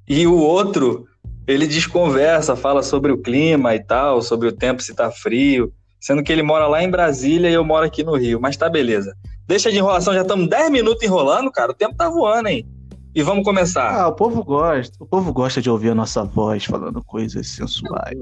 E 0.09 0.27
o 0.27 0.37
outro, 0.37 1.07
ele 1.47 1.69
desconversa, 1.69 2.57
fala 2.57 2.83
sobre 2.83 3.13
o 3.13 3.19
clima 3.19 3.77
e 3.77 3.83
tal, 3.83 4.21
sobre 4.21 4.49
o 4.49 4.53
tempo 4.53 4.83
se 4.83 4.93
tá 4.93 5.11
frio, 5.11 5.73
sendo 6.05 6.23
que 6.23 6.31
ele 6.31 6.43
mora 6.43 6.67
lá 6.67 6.83
em 6.83 6.91
Brasília 6.91 7.49
e 7.49 7.55
eu 7.55 7.65
moro 7.65 7.87
aqui 7.87 8.05
no 8.05 8.15
Rio. 8.15 8.39
Mas 8.39 8.59
tá 8.59 8.69
beleza. 8.69 9.17
Deixa 9.49 9.73
de 9.73 9.79
enrolação, 9.79 10.13
já 10.13 10.21
estamos 10.21 10.51
10 10.51 10.71
minutos 10.71 11.03
enrolando, 11.03 11.51
cara. 11.51 11.71
O 11.71 11.75
tempo 11.75 11.97
tá 11.97 12.11
voando, 12.11 12.51
hein? 12.51 12.69
E 13.15 13.23
vamos 13.23 13.43
começar. 13.43 13.91
Ah, 13.91 14.09
o 14.09 14.13
povo 14.13 14.45
gosta. 14.45 14.95
O 15.01 15.07
povo 15.07 15.33
gosta 15.33 15.63
de 15.63 15.71
ouvir 15.71 15.89
a 15.89 15.95
nossa 15.95 16.23
voz 16.23 16.67
falando 16.67 17.03
coisas 17.03 17.49
sensuais. 17.49 18.19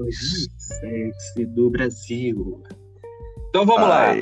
Sexy 0.57 1.45
do 1.45 1.69
Brasil. 1.69 2.63
Então 3.49 3.65
vamos 3.65 3.89
lá. 3.89 4.13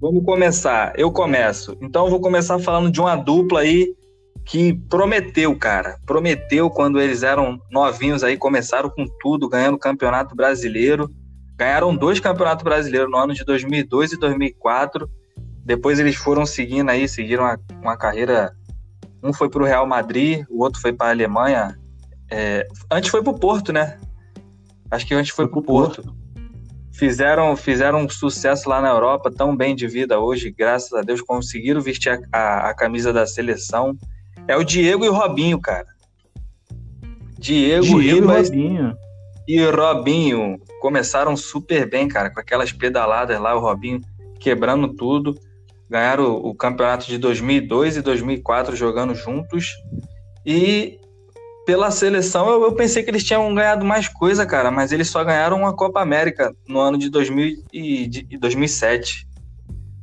Vamos 0.00 0.24
começar. 0.24 0.92
Eu 0.96 1.12
começo. 1.12 1.76
Então 1.80 2.06
eu 2.06 2.10
vou 2.10 2.20
começar 2.20 2.58
falando 2.58 2.90
de 2.90 3.00
uma 3.00 3.14
dupla 3.14 3.60
aí 3.60 3.94
que 4.44 4.74
prometeu, 4.90 5.56
cara. 5.56 6.00
Prometeu 6.04 6.68
quando 6.68 7.00
eles 7.00 7.22
eram 7.22 7.60
novinhos 7.70 8.24
aí, 8.24 8.36
começaram 8.36 8.90
com 8.90 9.06
tudo, 9.20 9.48
ganhando 9.48 9.76
o 9.76 9.78
Campeonato 9.78 10.34
Brasileiro. 10.34 11.08
Ganharam 11.56 11.94
dois 11.94 12.18
Campeonatos 12.18 12.64
Brasileiros 12.64 13.10
no 13.10 13.16
ano 13.16 13.34
de 13.34 13.44
2002 13.44 14.12
e 14.12 14.16
2004. 14.18 15.08
Depois 15.64 15.98
eles 15.98 16.16
foram 16.16 16.44
seguindo 16.44 16.90
aí, 16.90 17.08
seguiram 17.08 17.44
uma, 17.44 17.58
uma 17.80 17.96
carreira. 17.96 18.52
Um 19.22 19.32
foi 19.32 19.48
para 19.48 19.62
o 19.62 19.66
Real 19.66 19.86
Madrid, 19.86 20.44
o 20.50 20.62
outro 20.62 20.80
foi 20.80 20.92
para 20.92 21.08
a 21.08 21.10
Alemanha. 21.10 21.78
É, 22.30 22.66
antes 22.90 23.10
foi 23.10 23.22
para 23.22 23.32
o 23.32 23.38
Porto, 23.38 23.72
né? 23.72 23.98
Acho 24.90 25.06
que 25.06 25.14
antes 25.14 25.30
foi, 25.30 25.44
foi 25.44 25.52
para 25.52 25.60
o 25.60 25.62
Porto. 25.62 26.02
Porto. 26.02 26.22
Fizeram, 26.92 27.56
fizeram 27.56 28.00
um 28.00 28.08
sucesso 28.08 28.68
lá 28.68 28.80
na 28.80 28.88
Europa, 28.88 29.30
tão 29.30 29.56
bem 29.56 29.74
de 29.74 29.86
vida 29.88 30.20
hoje, 30.20 30.50
graças 30.50 30.92
a 30.92 31.00
Deus, 31.00 31.22
conseguiram 31.22 31.80
vestir 31.80 32.10
a, 32.10 32.38
a, 32.38 32.70
a 32.70 32.74
camisa 32.74 33.12
da 33.12 33.26
seleção. 33.26 33.96
É 34.46 34.56
o 34.56 34.64
Diego 34.64 35.04
e 35.04 35.08
o 35.08 35.14
Robinho, 35.14 35.58
cara. 35.58 35.86
Diego, 37.38 37.84
Diego 37.84 37.98
Ribas 37.98 38.48
e 38.48 38.50
Robinho. 38.50 38.96
E 39.54 39.70
Robinho 39.70 40.58
começaram 40.80 41.36
super 41.36 41.88
bem, 41.88 42.08
cara, 42.08 42.30
com 42.30 42.40
aquelas 42.40 42.72
pedaladas 42.72 43.38
lá, 43.38 43.54
o 43.54 43.60
Robinho 43.60 44.00
quebrando 44.40 44.88
tudo. 44.94 45.34
Ganharam 45.90 46.36
o, 46.36 46.54
campeonato 46.54 47.06
de 47.06 47.18
2002 47.18 47.98
e 47.98 48.02
2004 48.02 48.74
jogando 48.74 49.14
juntos. 49.14 49.74
E 50.46 50.98
pela 51.66 51.90
seleção 51.90 52.48
eu, 52.48 52.62
eu, 52.62 52.72
pensei 52.72 53.02
que 53.02 53.10
eles 53.10 53.24
tinham 53.24 53.54
ganhado 53.54 53.84
mais 53.84 54.08
coisa, 54.08 54.46
cara, 54.46 54.70
mas 54.70 54.90
eles 54.90 55.10
só 55.10 55.22
ganharam 55.22 55.58
uma 55.58 55.76
Copa 55.76 56.00
América 56.00 56.54
no 56.66 56.80
ano 56.80 56.96
de, 56.96 57.10
2000 57.10 57.62
e, 57.70 58.06
de 58.06 58.38
2007. 58.38 59.28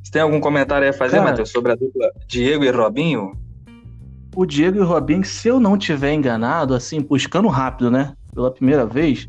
Você 0.03 0.11
tem 0.11 0.21
algum 0.21 0.39
comentário 0.39 0.83
aí 0.83 0.91
a 0.91 0.93
fazer, 0.93 1.19
Matheus, 1.19 1.49
sobre 1.49 1.71
a 1.71 1.75
dupla 1.75 2.07
Diego 2.27 2.63
e 2.63 2.69
Robinho? 2.69 3.31
O 4.35 4.45
Diego 4.45 4.77
e 4.77 4.81
o 4.81 4.85
Robinho, 4.85 5.25
se 5.25 5.47
eu 5.47 5.59
não 5.59 5.75
tiver 5.75 6.13
enganado, 6.13 6.75
assim, 6.75 7.01
buscando 7.01 7.47
rápido, 7.47 7.89
né, 7.89 8.13
pela 8.33 8.51
primeira 8.51 8.85
vez, 8.85 9.27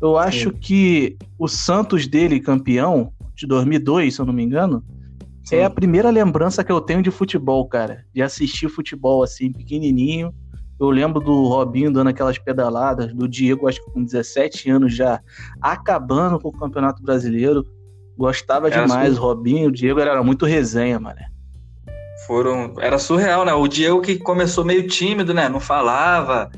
eu 0.00 0.16
acho 0.16 0.50
Sim. 0.50 0.56
que 0.56 1.16
o 1.38 1.46
Santos 1.46 2.06
dele, 2.06 2.40
campeão, 2.40 3.12
de 3.34 3.46
2002, 3.46 4.14
se 4.14 4.20
eu 4.20 4.26
não 4.26 4.32
me 4.32 4.42
engano, 4.42 4.82
Sim. 5.44 5.56
é 5.56 5.64
a 5.64 5.70
primeira 5.70 6.10
lembrança 6.10 6.62
que 6.64 6.72
eu 6.72 6.80
tenho 6.80 7.02
de 7.02 7.10
futebol, 7.10 7.66
cara. 7.68 8.04
De 8.14 8.22
assistir 8.22 8.68
futebol 8.68 9.22
assim, 9.22 9.52
pequenininho. 9.52 10.34
Eu 10.78 10.88
lembro 10.88 11.20
do 11.20 11.46
Robinho 11.46 11.92
dando 11.92 12.08
aquelas 12.08 12.38
pedaladas, 12.38 13.12
do 13.12 13.28
Diego, 13.28 13.68
acho 13.68 13.84
que 13.84 13.90
com 13.92 14.02
17 14.02 14.70
anos 14.70 14.94
já, 14.94 15.20
acabando 15.60 16.38
com 16.38 16.48
o 16.48 16.58
Campeonato 16.58 17.02
Brasileiro. 17.02 17.66
Gostava 18.16 18.68
era 18.68 18.82
demais, 18.82 19.18
o 19.18 19.20
Robinho, 19.20 19.68
o 19.68 19.72
Diego 19.72 20.00
era 20.00 20.22
muito 20.22 20.46
resenha, 20.46 20.98
mano. 20.98 21.18
Foram. 22.26 22.74
Era 22.78 22.98
surreal, 22.98 23.44
né? 23.44 23.52
O 23.52 23.66
Diego 23.66 24.00
que 24.00 24.18
começou 24.18 24.64
meio 24.64 24.86
tímido, 24.86 25.34
né? 25.34 25.48
Não 25.48 25.60
falava. 25.60 26.50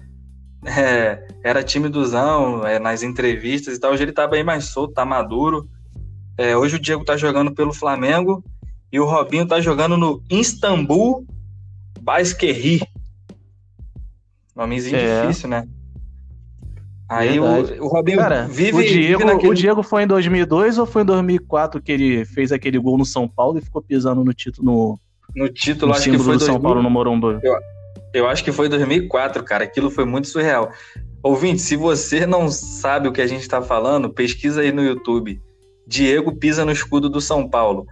É, 0.64 1.26
era 1.42 1.62
timidozão 1.62 2.66
é, 2.66 2.78
nas 2.78 3.02
entrevistas 3.02 3.76
e 3.76 3.80
tal. 3.80 3.92
Hoje 3.92 4.04
ele 4.04 4.12
tá 4.12 4.26
bem 4.26 4.44
mais 4.44 4.66
solto, 4.66 4.94
tá 4.94 5.04
maduro. 5.04 5.68
É, 6.38 6.56
hoje 6.56 6.76
o 6.76 6.78
Diego 6.78 7.04
tá 7.04 7.16
jogando 7.16 7.52
pelo 7.52 7.72
Flamengo 7.72 8.42
e 8.90 9.00
o 9.00 9.04
Robinho 9.04 9.46
tá 9.46 9.60
jogando 9.60 9.96
no 9.96 10.22
Istambul 10.30 11.26
Basquerri. 12.00 12.82
Nomezinho 14.54 14.96
é. 14.96 15.22
difícil, 15.22 15.48
né? 15.48 15.66
Aí 17.08 17.38
o, 17.38 17.44
o, 17.84 17.88
Robinho 17.88 18.18
Cara, 18.18 18.46
vive, 18.48 18.78
o 18.78 18.82
Diego, 18.82 19.18
vive 19.18 19.24
naquele... 19.24 19.52
o 19.52 19.54
Diego 19.54 19.82
foi 19.82 20.04
em 20.04 20.06
2002 20.06 20.78
ou 20.78 20.86
foi 20.86 21.02
em 21.02 21.04
2004 21.04 21.82
que 21.82 21.92
ele 21.92 22.24
fez 22.24 22.52
aquele 22.52 22.78
gol 22.78 22.96
no 22.96 23.04
São 23.04 23.28
Paulo 23.28 23.58
e 23.58 23.62
ficou 23.62 23.82
pisando 23.82 24.24
no 24.24 24.32
título 24.32 24.64
no, 24.64 25.00
no 25.36 25.48
título 25.50 25.92
no 25.92 25.98
acho 25.98 26.10
que 26.10 26.16
foi 26.16 26.18
do 26.18 26.38
2000... 26.38 26.46
São 26.46 26.60
Paulo 26.60 26.82
no 26.82 26.88
Morumbi. 26.88 27.38
Eu, 27.42 27.58
eu 28.12 28.26
acho 28.26 28.44
que 28.44 28.52
foi 28.52 28.68
2004, 28.68 29.42
cara. 29.42 29.64
Aquilo 29.64 29.90
foi 29.90 30.04
muito 30.04 30.28
surreal. 30.28 30.70
Ouvinte, 31.22 31.62
se 31.62 31.76
você 31.76 32.26
não 32.26 32.48
sabe 32.48 33.08
o 33.08 33.12
que 33.12 33.22
a 33.22 33.26
gente 33.26 33.42
está 33.42 33.62
falando, 33.62 34.10
pesquisa 34.10 34.60
aí 34.60 34.72
no 34.72 34.82
YouTube. 34.82 35.40
Diego 35.86 36.36
pisa 36.36 36.64
no 36.64 36.72
escudo 36.72 37.08
do 37.08 37.20
São 37.20 37.48
Paulo. 37.48 37.86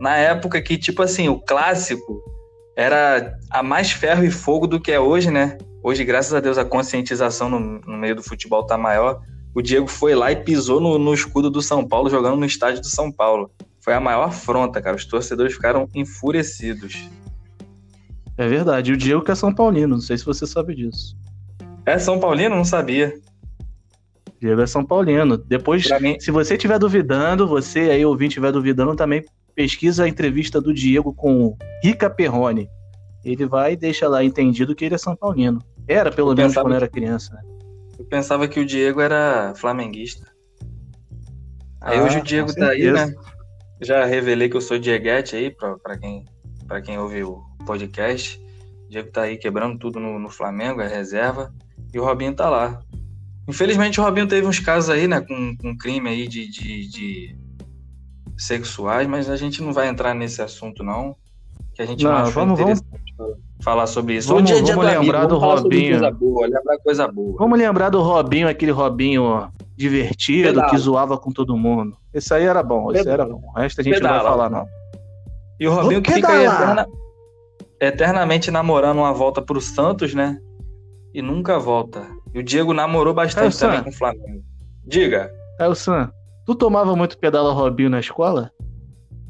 Na 0.00 0.16
época 0.16 0.60
que, 0.62 0.78
tipo 0.78 1.02
assim, 1.02 1.28
o 1.28 1.40
clássico 1.40 2.22
era 2.76 3.36
a 3.50 3.62
mais 3.62 3.90
ferro 3.90 4.24
e 4.24 4.30
fogo 4.30 4.66
do 4.66 4.80
que 4.80 4.92
é 4.92 5.00
hoje, 5.00 5.30
né? 5.30 5.56
Hoje, 5.82 6.04
graças 6.04 6.34
a 6.34 6.40
Deus, 6.40 6.58
a 6.58 6.64
conscientização 6.64 7.48
no, 7.48 7.60
no 7.60 7.96
meio 7.96 8.16
do 8.16 8.22
futebol 8.22 8.64
tá 8.64 8.76
maior. 8.76 9.20
O 9.54 9.62
Diego 9.62 9.86
foi 9.86 10.14
lá 10.14 10.30
e 10.30 10.36
pisou 10.36 10.80
no, 10.80 10.98
no 10.98 11.14
escudo 11.14 11.50
do 11.50 11.62
São 11.62 11.86
Paulo, 11.86 12.10
jogando 12.10 12.36
no 12.36 12.44
estádio 12.44 12.80
do 12.80 12.88
São 12.88 13.10
Paulo. 13.10 13.50
Foi 13.80 13.94
a 13.94 14.00
maior 14.00 14.24
afronta, 14.24 14.82
cara. 14.82 14.96
Os 14.96 15.06
torcedores 15.06 15.54
ficaram 15.54 15.88
enfurecidos. 15.94 17.08
É 18.38 18.46
verdade. 18.46 18.90
E 18.90 18.94
o 18.94 18.96
Diego 18.96 19.22
que 19.22 19.30
é 19.30 19.34
São 19.34 19.54
Paulino, 19.54 19.94
não 19.94 20.00
sei 20.00 20.18
se 20.18 20.24
você 20.24 20.46
sabe 20.46 20.74
disso. 20.74 21.16
É 21.84 21.98
São 21.98 22.18
Paulino? 22.18 22.54
Não 22.54 22.64
sabia. 22.64 23.14
Diego 24.40 24.60
é 24.60 24.66
São 24.66 24.84
Paulino. 24.84 25.36
Depois, 25.36 25.88
mim... 26.00 26.18
se 26.20 26.30
você 26.30 26.54
estiver 26.54 26.78
duvidando, 26.78 27.46
você 27.46 27.80
aí 27.90 28.04
ouvinte 28.04 28.32
estiver 28.32 28.52
duvidando, 28.52 28.94
também 28.94 29.24
pesquisa 29.54 30.04
a 30.04 30.08
entrevista 30.08 30.60
do 30.60 30.74
Diego 30.74 31.14
com 31.14 31.56
Rica 31.82 32.10
Perrone. 32.10 32.68
Ele 33.24 33.46
vai 33.46 33.72
e 33.72 33.76
deixa 33.76 34.06
lá 34.08 34.22
entendido 34.22 34.74
que 34.74 34.84
ele 34.84 34.94
é 34.94 34.98
São 34.98 35.16
Paulino. 35.16 35.60
Era, 35.88 36.10
pelo 36.10 36.32
eu 36.32 36.36
menos, 36.36 36.54
quando 36.54 36.68
que... 36.68 36.74
era 36.74 36.88
criança. 36.88 37.34
Né? 37.34 37.40
Eu 37.98 38.04
pensava 38.04 38.46
que 38.46 38.60
o 38.60 38.66
Diego 38.66 39.00
era 39.00 39.54
flamenguista. 39.56 40.26
Aí 41.80 41.98
ah, 41.98 42.02
hoje 42.02 42.18
o 42.18 42.22
Diego 42.22 42.54
tá 42.54 42.70
aí, 42.70 42.90
né? 42.90 43.14
Já 43.80 44.04
revelei 44.04 44.48
que 44.48 44.56
eu 44.56 44.60
sou 44.60 44.78
Dieguete 44.78 45.36
aí, 45.36 45.50
pra, 45.50 45.78
pra, 45.78 45.96
quem, 45.98 46.24
pra 46.66 46.80
quem 46.80 46.98
ouve 46.98 47.22
o 47.22 47.42
podcast. 47.66 48.40
O 48.86 48.90
Diego 48.90 49.10
tá 49.10 49.22
aí 49.22 49.36
quebrando 49.36 49.78
tudo 49.78 50.00
no, 50.00 50.18
no 50.18 50.30
Flamengo, 50.30 50.80
é 50.80 50.88
reserva. 50.88 51.52
E 51.92 51.98
o 51.98 52.04
Robinho 52.04 52.34
tá 52.34 52.48
lá. 52.48 52.80
Infelizmente 53.48 54.00
o 54.00 54.04
Robinho 54.04 54.26
teve 54.26 54.46
uns 54.46 54.58
casos 54.58 54.90
aí, 54.90 55.06
né, 55.06 55.20
com, 55.20 55.56
com 55.56 55.76
crime 55.76 56.08
aí 56.08 56.26
de, 56.26 56.48
de, 56.48 56.88
de, 56.88 57.36
sexuais, 58.36 59.06
mas 59.06 59.30
a 59.30 59.36
gente 59.36 59.62
não 59.62 59.72
vai 59.72 59.88
entrar 59.88 60.14
nesse 60.14 60.42
assunto 60.42 60.82
não, 60.82 61.14
que 61.74 61.80
a 61.80 61.86
gente 61.86 62.02
não, 62.02 62.24
não 62.24 62.30
vamos, 62.30 62.58
vamos 62.58 62.82
falar 63.62 63.86
sobre 63.86 64.16
isso. 64.16 64.28
Vamos, 64.28 64.50
dia, 64.50 64.62
vamos 64.62 64.84
lembrar 64.84 65.26
do 65.26 65.38
vamos 65.38 65.62
Robinho. 65.62 65.98
Coisa 65.98 66.10
boa, 66.10 66.46
lembrar 66.46 66.78
coisa 66.78 67.08
boa. 67.08 67.36
Vamos 67.38 67.58
lembrar 67.58 67.90
do 67.90 68.02
Robinho, 68.02 68.48
aquele 68.48 68.72
Robinho 68.72 69.48
divertido 69.76 70.48
Pedala. 70.48 70.70
que 70.70 70.78
zoava 70.78 71.16
com 71.16 71.30
todo 71.30 71.56
mundo. 71.56 71.96
Esse 72.12 72.34
aí 72.34 72.44
era 72.44 72.62
bom, 72.62 72.92
esse 72.92 73.08
era 73.08 73.24
bom. 73.24 73.40
O 73.54 73.58
resto 73.58 73.80
a 73.80 73.84
gente 73.84 73.94
Pedala. 73.94 74.16
não 74.16 74.22
vai 74.22 74.32
falar 74.32 74.50
não. 74.50 74.66
E 75.60 75.68
o 75.68 75.72
Robinho 75.72 76.02
que 76.02 76.12
fica 76.12 76.34
eterna, 76.34 76.86
eternamente 77.80 78.50
namorando 78.50 78.98
uma 78.98 79.12
volta 79.12 79.40
pro 79.42 79.60
Santos, 79.60 80.14
né? 80.14 80.38
E 81.14 81.22
nunca 81.22 81.58
volta. 81.58 82.06
E 82.34 82.38
o 82.38 82.42
Diego 82.42 82.72
namorou 82.72 83.14
bastante 83.14 83.56
é, 83.56 83.58
também 83.58 83.82
com 83.82 83.90
o 83.90 83.92
Flamengo. 83.92 84.44
Diga. 84.86 85.30
É 85.58 85.66
o 85.66 85.74
Sam. 85.74 86.10
Tu 86.44 86.54
tomava 86.54 86.94
muito 86.94 87.18
pedala 87.18 87.52
Robinho 87.52 87.90
na 87.90 88.00
escola? 88.00 88.50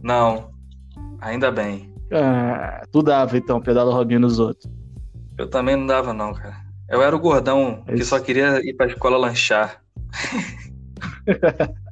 Não. 0.02 0.50
Ainda 1.20 1.50
bem. 1.50 1.94
Ah, 2.12 2.82
tu 2.92 3.02
dava 3.02 3.36
então 3.38 3.60
pedala 3.60 3.94
Robinho 3.94 4.20
nos 4.20 4.38
outros. 4.38 4.70
Eu 5.38 5.48
também 5.48 5.76
não 5.76 5.86
dava 5.86 6.12
não, 6.12 6.32
cara. 6.32 6.56
Eu 6.88 7.02
era 7.02 7.14
o 7.14 7.20
gordão 7.20 7.82
Esse... 7.88 7.98
que 7.98 8.04
só 8.04 8.20
queria 8.20 8.60
ir 8.64 8.74
pra 8.74 8.86
escola 8.86 9.16
lanchar. 9.16 9.82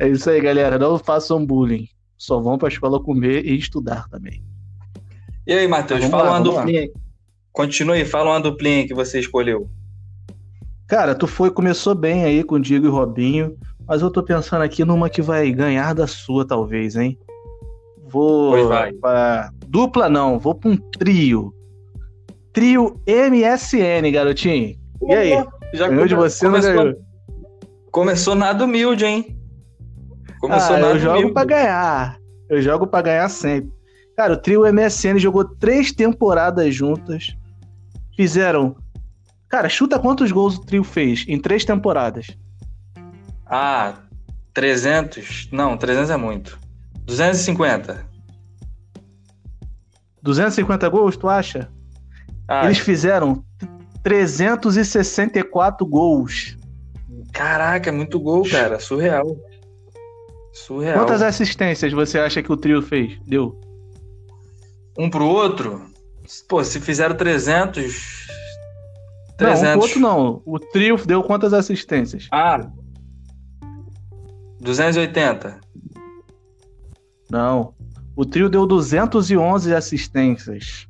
É 0.00 0.08
isso 0.08 0.28
aí, 0.28 0.40
galera. 0.40 0.76
Não 0.80 0.98
façam 0.98 1.46
bullying. 1.46 1.86
Só 2.16 2.40
vão 2.40 2.58
pra 2.58 2.66
escola 2.66 3.00
comer 3.00 3.44
e 3.44 3.56
estudar 3.56 4.08
também. 4.08 4.42
E 5.48 5.54
aí, 5.54 5.66
Matheus, 5.66 6.04
fala 6.04 6.24
lá, 6.24 6.30
uma 6.32 6.40
duplinha. 6.42 6.90
Continue, 7.52 8.04
fala 8.04 8.32
uma 8.32 8.40
duplinha 8.40 8.86
que 8.86 8.92
você 8.92 9.18
escolheu. 9.18 9.66
Cara, 10.86 11.14
tu 11.14 11.26
foi, 11.26 11.50
começou 11.50 11.94
bem 11.94 12.22
aí 12.22 12.44
com 12.44 12.56
o 12.56 12.60
Diego 12.60 12.84
e 12.84 12.90
Robinho, 12.90 13.56
mas 13.86 14.02
eu 14.02 14.10
tô 14.10 14.22
pensando 14.22 14.60
aqui 14.60 14.84
numa 14.84 15.08
que 15.08 15.22
vai 15.22 15.50
ganhar 15.50 15.94
da 15.94 16.06
sua, 16.06 16.46
talvez, 16.46 16.96
hein? 16.96 17.18
Vou 18.06 18.50
pois 18.52 18.68
vai. 18.68 18.92
pra... 18.92 19.50
Dupla 19.66 20.10
não, 20.10 20.38
vou 20.38 20.54
pra 20.54 20.68
um 20.68 20.76
trio. 20.76 21.54
Trio 22.52 23.00
MSN, 23.06 24.12
garotinho. 24.12 24.78
E 25.00 25.14
aí? 25.14 25.46
Já 25.72 25.88
ganhou 25.88 26.06
de 26.06 26.14
você 26.14 26.44
começou, 26.44 26.74
não 26.74 26.82
ganhou? 26.84 26.96
Começou 27.90 28.34
nada 28.34 28.64
humilde, 28.64 29.06
hein? 29.06 29.38
Começou 30.40 30.76
ah, 30.76 30.78
nada 30.78 30.92
eu 30.92 30.98
jogo 30.98 31.16
humilde. 31.16 31.32
pra 31.32 31.44
ganhar. 31.46 32.18
Eu 32.50 32.60
jogo 32.60 32.86
pra 32.86 33.00
ganhar 33.00 33.28
sempre. 33.30 33.77
Cara, 34.18 34.32
o 34.32 34.36
trio 34.36 34.62
MSN 34.72 35.16
jogou 35.20 35.44
três 35.44 35.92
temporadas 35.92 36.74
juntas. 36.74 37.36
Fizeram. 38.16 38.74
Cara, 39.48 39.68
chuta 39.68 39.96
quantos 39.96 40.32
gols 40.32 40.56
o 40.56 40.60
trio 40.64 40.82
fez 40.82 41.24
em 41.28 41.38
três 41.40 41.64
temporadas? 41.64 42.26
Ah, 43.46 43.94
300. 44.52 45.48
Não, 45.52 45.76
300 45.76 46.10
é 46.10 46.16
muito. 46.16 46.58
250. 47.04 48.04
250 50.20 50.88
gols, 50.88 51.16
tu 51.16 51.28
acha? 51.28 51.70
Ah, 52.48 52.64
Eles 52.64 52.78
fizeram 52.80 53.44
364 54.02 55.86
gols. 55.86 56.56
Caraca, 57.32 57.88
é 57.90 57.92
muito 57.92 58.18
gol, 58.18 58.42
cara. 58.50 58.80
Surreal. 58.80 59.36
Surreal. 60.52 60.98
Quantas 60.98 61.22
assistências 61.22 61.92
você 61.92 62.18
acha 62.18 62.42
que 62.42 62.50
o 62.50 62.56
trio 62.56 62.82
fez? 62.82 63.16
Deu? 63.24 63.56
Um 64.98 65.08
pro 65.08 65.24
outro? 65.24 65.86
Pô, 66.48 66.62
se 66.64 66.80
fizeram 66.80 67.16
300. 67.16 68.26
300. 69.36 69.62
Não, 69.62 69.70
um 69.70 69.72
pro 69.72 69.80
outro 69.82 70.00
não. 70.00 70.42
O 70.44 70.58
trio 70.58 70.96
deu 71.06 71.22
quantas 71.22 71.52
assistências? 71.52 72.26
Ah. 72.32 72.68
280. 74.60 75.60
Não. 77.30 77.74
O 78.16 78.24
trio 78.24 78.48
deu 78.48 78.66
211 78.66 79.72
assistências. 79.72 80.88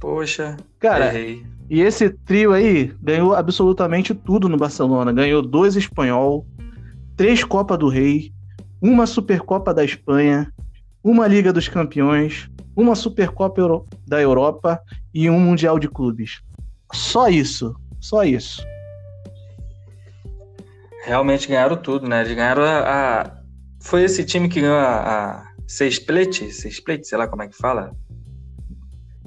Poxa, 0.00 0.56
cara. 0.78 1.08
Errei. 1.08 1.44
E 1.68 1.82
esse 1.82 2.08
trio 2.08 2.52
aí 2.52 2.94
ganhou 3.02 3.34
absolutamente 3.34 4.14
tudo 4.14 4.48
no 4.48 4.56
Barcelona. 4.56 5.12
Ganhou 5.12 5.42
dois 5.42 5.76
espanhol, 5.76 6.46
três 7.14 7.44
Copa 7.44 7.76
do 7.76 7.88
Rei, 7.88 8.32
uma 8.80 9.06
Supercopa 9.06 9.74
da 9.74 9.84
Espanha, 9.84 10.50
uma 11.02 11.26
Liga 11.26 11.52
dos 11.52 11.68
Campeões, 11.68 12.50
uma 12.76 12.94
Supercopa 12.94 13.60
Euro 13.60 13.86
da 14.06 14.20
Europa 14.20 14.80
e 15.12 15.28
um 15.28 15.38
Mundial 15.38 15.78
de 15.78 15.88
Clubes. 15.88 16.40
Só 16.92 17.28
isso. 17.28 17.74
Só 18.00 18.24
isso. 18.24 18.62
Realmente 21.04 21.48
ganharam 21.48 21.76
tudo, 21.76 22.08
né? 22.08 22.20
Eles 22.20 22.34
ganharam 22.34 22.62
a. 22.62 22.80
a... 23.22 23.38
Foi 23.80 24.02
esse 24.04 24.24
time 24.24 24.48
que 24.48 24.60
ganhou 24.60 24.76
a, 24.76 25.40
a 25.40 25.52
Sexplete? 25.66 26.50
Sexplete, 26.52 27.06
sei 27.06 27.18
lá 27.18 27.26
como 27.26 27.42
é 27.42 27.48
que 27.48 27.56
fala. 27.56 27.92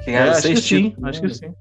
Que 0.03 0.11
ganharam 0.11 0.31
é, 0.31 0.41
seis 0.41 0.65
títulos. 0.65 0.95
Sim, 0.95 1.09
acho 1.09 1.21
que 1.21 1.33
sim. 1.33 1.53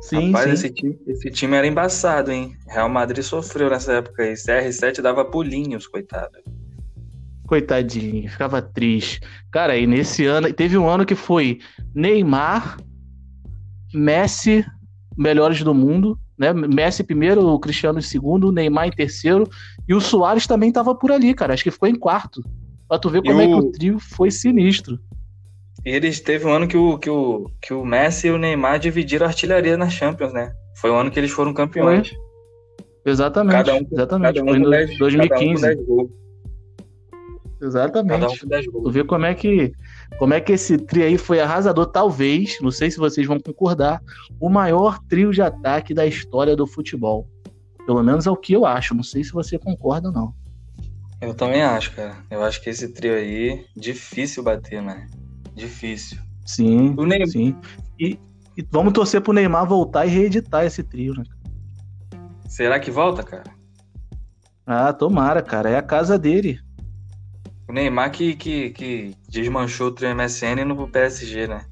Sim, 0.00 0.26
Rapaz, 0.28 0.46
sim. 0.46 0.52
Esse, 0.52 0.70
time, 0.70 0.98
esse 1.06 1.30
time 1.30 1.56
era 1.56 1.66
embaçado, 1.66 2.30
hein? 2.30 2.56
Real 2.68 2.88
Madrid 2.88 3.22
sofreu 3.22 3.68
nessa 3.68 3.94
época 3.94 4.22
aí. 4.22 4.34
CR7 4.34 5.00
dava 5.00 5.24
pulinhos, 5.24 5.86
coitado. 5.86 6.38
Coitadinho, 7.48 8.28
ficava 8.28 8.60
triste. 8.60 9.20
Cara, 9.50 9.74
e 9.74 9.86
nesse 9.86 10.26
ano, 10.26 10.52
teve 10.52 10.76
um 10.76 10.86
ano 10.86 11.06
que 11.06 11.14
foi 11.14 11.58
Neymar, 11.94 12.76
Messi, 13.92 14.64
melhores 15.16 15.62
do 15.62 15.74
mundo, 15.74 16.18
né? 16.38 16.52
Messi 16.52 17.02
primeiro, 17.02 17.40
o 17.46 17.58
Cristiano 17.58 17.98
em 17.98 18.02
segundo, 18.02 18.52
Neymar 18.52 18.88
em 18.88 18.92
terceiro, 18.92 19.48
e 19.88 19.94
o 19.94 20.00
Soares 20.00 20.46
também 20.46 20.70
tava 20.70 20.94
por 20.94 21.10
ali, 21.10 21.32
cara. 21.32 21.54
Acho 21.54 21.64
que 21.64 21.70
ficou 21.70 21.88
em 21.88 21.98
quarto. 21.98 22.42
Pra 22.86 22.98
tu 22.98 23.08
ver 23.08 23.22
como 23.22 23.40
é 23.40 23.46
que 23.46 23.54
o 23.54 23.72
trio 23.72 23.98
foi 23.98 24.30
sinistro. 24.30 24.98
E 25.86 25.90
eles 25.90 26.20
teve 26.20 26.46
um 26.46 26.52
ano 26.52 26.68
que 26.68 26.76
o, 26.76 26.98
que 26.98 27.08
o, 27.08 27.50
que 27.62 27.72
o 27.72 27.82
Messi 27.82 28.26
e 28.26 28.30
o 28.30 28.36
Neymar 28.36 28.78
dividiram 28.78 29.24
a 29.24 29.30
artilharia 29.30 29.76
na 29.76 29.88
Champions, 29.88 30.34
né? 30.34 30.52
Foi 30.76 30.90
o 30.90 30.94
ano 30.94 31.10
que 31.10 31.18
eles 31.18 31.30
foram 31.30 31.54
campeões. 31.54 32.10
Foi. 32.10 32.18
Exatamente. 33.10 33.56
Cada 33.56 33.74
um, 33.74 33.86
exatamente. 33.90 34.34
Cada 34.34 34.44
um 34.44 34.48
foi 34.48 34.58
em 34.58 34.70
10, 34.70 34.98
2015. 34.98 35.66
Exatamente. 37.60 38.46
Um 38.46 38.82
tu 38.82 38.90
vê 38.90 39.04
como 39.04 39.24
é 39.24 39.34
que 39.34 39.72
como 40.18 40.32
é 40.32 40.40
que 40.40 40.52
esse 40.52 40.78
trio 40.78 41.04
aí 41.04 41.18
foi 41.18 41.40
arrasador, 41.40 41.86
talvez, 41.86 42.58
não 42.60 42.70
sei 42.70 42.90
se 42.90 42.98
vocês 42.98 43.26
vão 43.26 43.38
concordar, 43.40 44.00
o 44.40 44.48
maior 44.48 44.98
trio 45.08 45.32
de 45.32 45.42
ataque 45.42 45.92
da 45.92 46.06
história 46.06 46.54
do 46.54 46.66
futebol. 46.66 47.28
Pelo 47.84 48.02
menos 48.02 48.26
é 48.26 48.30
o 48.30 48.36
que 48.36 48.52
eu 48.52 48.64
acho, 48.64 48.94
não 48.94 49.02
sei 49.02 49.24
se 49.24 49.32
você 49.32 49.58
concorda 49.58 50.08
ou 50.08 50.14
não. 50.14 50.34
Eu 51.20 51.34
também 51.34 51.62
acho, 51.62 51.94
cara. 51.94 52.16
Eu 52.30 52.42
acho 52.44 52.62
que 52.62 52.70
esse 52.70 52.88
trio 52.88 53.14
aí, 53.14 53.66
difícil 53.76 54.42
bater, 54.42 54.80
né? 54.80 55.06
Difícil. 55.54 56.18
Sim, 56.46 56.94
o 56.96 57.04
Neymar... 57.04 57.28
sim. 57.28 57.56
E, 57.98 58.18
e 58.56 58.66
vamos 58.70 58.92
torcer 58.92 59.20
pro 59.20 59.32
Neymar 59.32 59.66
voltar 59.66 60.06
e 60.06 60.10
reeditar 60.10 60.64
esse 60.64 60.82
trio, 60.82 61.14
né? 61.14 61.24
Será 62.48 62.78
que 62.78 62.90
volta, 62.90 63.22
cara? 63.22 63.50
Ah, 64.64 64.92
tomara, 64.92 65.42
cara. 65.42 65.70
É 65.70 65.76
a 65.76 65.82
casa 65.82 66.18
dele. 66.18 66.60
O 67.68 67.72
Neymar 67.72 68.10
que, 68.10 68.34
que, 68.34 68.70
que 68.70 69.14
desmanchou 69.28 69.88
o 69.88 69.92
trio 69.92 70.14
MSN 70.14 70.64
no 70.64 70.88
PSG, 70.88 71.46
né? 71.46 71.66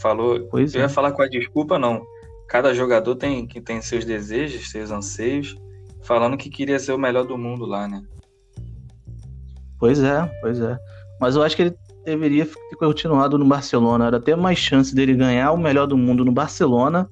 Falou. 0.00 0.48
Pois 0.50 0.74
eu 0.74 0.80
é. 0.80 0.84
ia 0.84 0.88
falar 0.88 1.12
com 1.12 1.22
a 1.22 1.28
desculpa, 1.28 1.78
não. 1.78 2.02
Cada 2.48 2.74
jogador 2.74 3.14
tem, 3.14 3.46
que 3.46 3.60
tem 3.60 3.80
seus 3.80 4.04
desejos, 4.04 4.70
seus 4.70 4.90
anseios, 4.90 5.54
falando 6.02 6.36
que 6.36 6.50
queria 6.50 6.78
ser 6.78 6.92
o 6.92 6.98
melhor 6.98 7.24
do 7.24 7.36
mundo 7.36 7.66
lá, 7.66 7.86
né? 7.86 8.02
Pois 9.78 10.02
é, 10.02 10.24
pois 10.40 10.60
é. 10.60 10.78
Mas 11.20 11.36
eu 11.36 11.42
acho 11.42 11.56
que 11.56 11.62
ele 11.62 11.74
deveria 12.04 12.46
ter 12.46 12.76
continuado 12.76 13.38
no 13.38 13.44
Barcelona. 13.44 14.06
Era 14.06 14.16
até 14.16 14.34
mais 14.34 14.58
chance 14.58 14.94
dele 14.94 15.14
ganhar 15.14 15.52
o 15.52 15.58
melhor 15.58 15.86
do 15.86 15.96
mundo 15.96 16.24
no 16.24 16.32
Barcelona 16.32 17.08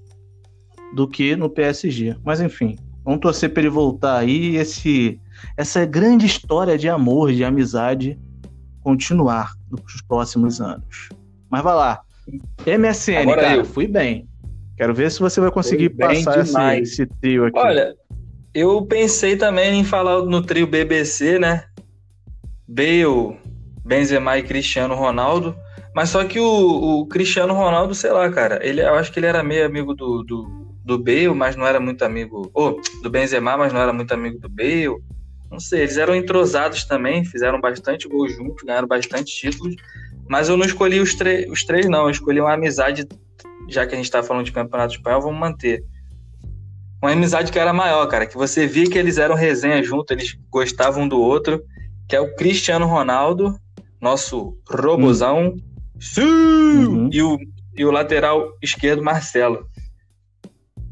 do 0.95 1.07
que 1.07 1.37
no 1.37 1.51
PSG. 1.51 2.17
Mas 2.25 2.41
enfim, 2.41 2.77
vamos 3.05 3.21
torcer 3.21 3.53
para 3.53 3.63
ele 3.63 3.71
voltar 3.71 4.19
aí 4.19 4.53
e 4.53 4.57
esse, 4.57 5.21
essa 5.57 5.85
grande 5.85 6.27
história 6.27 6.77
de 6.77 6.89
amor, 6.89 7.33
de 7.33 7.45
amizade 7.45 8.19
continuar 8.83 9.53
nos 9.71 10.03
próximos 10.03 10.61
anos. 10.61 11.11
Mas 11.49 11.63
vai 11.63 11.75
lá. 11.75 12.01
MSN, 12.67 13.23
Agora 13.23 13.43
cara, 13.43 13.57
eu. 13.57 13.65
fui 13.65 13.87
bem. 13.87 14.29
Quero 14.77 14.95
ver 14.95 15.11
se 15.11 15.21
você 15.21 15.41
vai 15.41 15.51
conseguir 15.51 15.91
passar 15.91 16.41
esse, 16.41 16.81
esse 16.81 17.07
trio 17.21 17.47
aqui. 17.47 17.59
Olha, 17.59 17.95
eu 18.55 18.85
pensei 18.87 19.37
também 19.37 19.79
em 19.79 19.85
falar 19.85 20.23
no 20.23 20.43
trio 20.43 20.67
BBC, 20.67 21.39
né? 21.39 21.65
Bale, 22.67 23.37
Benzema 23.85 24.39
e 24.39 24.43
Cristiano 24.43 24.95
Ronaldo. 24.95 25.55
Mas 25.95 26.11
só 26.11 26.25
que 26.25 26.39
o, 26.39 27.01
o, 27.01 27.07
Cristiano 27.07 27.53
Ronaldo, 27.53 27.95
sei 27.95 28.13
lá, 28.13 28.31
cara, 28.31 28.61
ele, 28.63 28.81
eu 28.81 28.95
acho 28.95 29.13
que 29.13 29.19
ele 29.19 29.27
era 29.27 29.43
meio 29.43 29.67
amigo 29.67 29.93
do, 29.93 30.23
do, 30.23 30.49
do 30.85 30.99
Bale, 30.99 31.35
mas 31.35 31.57
não 31.57 31.67
era 31.67 31.81
muito 31.81 32.05
amigo. 32.05 32.49
Ou 32.55 32.79
oh, 32.79 33.03
do 33.03 33.11
Benzema, 33.11 33.57
mas 33.57 33.73
não 33.73 33.81
era 33.81 33.93
muito 33.93 34.13
amigo 34.15 34.39
do 34.39 34.49
Bale. 34.49 34.97
Não 35.51 35.59
sei, 35.59 35.81
eles 35.81 35.97
eram 35.97 36.15
entrosados 36.15 36.85
também, 36.85 37.25
fizeram 37.25 37.61
bastante 37.61 38.09
gol 38.09 38.29
juntos, 38.29 38.65
ganharam 38.65 38.87
bastante 38.87 39.35
títulos. 39.35 39.75
Mas 40.29 40.49
eu 40.49 40.57
não 40.57 40.65
escolhi 40.65 41.01
os, 41.01 41.17
os 41.51 41.65
três, 41.65 41.87
não. 41.89 42.05
Eu 42.05 42.11
escolhi 42.11 42.41
uma 42.41 42.55
amizade, 42.55 43.07
já 43.69 43.85
que 43.85 43.95
a 43.95 43.97
gente 43.97 44.11
tá 44.11 44.23
falando 44.23 44.45
de 44.45 44.53
campeonato 44.53 44.95
espanhol, 44.95 45.23
vamos 45.23 45.41
manter. 45.41 45.85
Uma 47.03 47.13
amizade 47.13 47.51
que 47.51 47.59
era 47.59 47.73
maior, 47.73 48.07
cara, 48.07 48.27
que 48.27 48.37
você 48.37 48.67
via 48.67 48.89
que 48.89 48.99
eles 48.99 49.19
eram 49.19 49.35
resenha 49.35 49.83
junto, 49.83 50.13
eles 50.13 50.39
gostavam 50.51 51.05
um 51.05 51.09
do 51.09 51.19
outro 51.19 51.65
que 52.11 52.17
é 52.17 52.21
o 52.21 52.35
Cristiano 52.35 52.87
Ronaldo, 52.87 53.57
nosso 54.01 54.59
robozão, 54.69 55.55
hum. 55.55 55.57
sim, 56.01 56.23
uhum. 56.23 57.09
e, 57.13 57.23
o, 57.23 57.39
e 57.77 57.85
o 57.85 57.91
lateral 57.93 58.49
esquerdo, 58.61 59.01
Marcelo. 59.01 59.70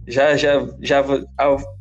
Já, 0.08 0.36
já, 0.36 0.66
já, 0.80 1.04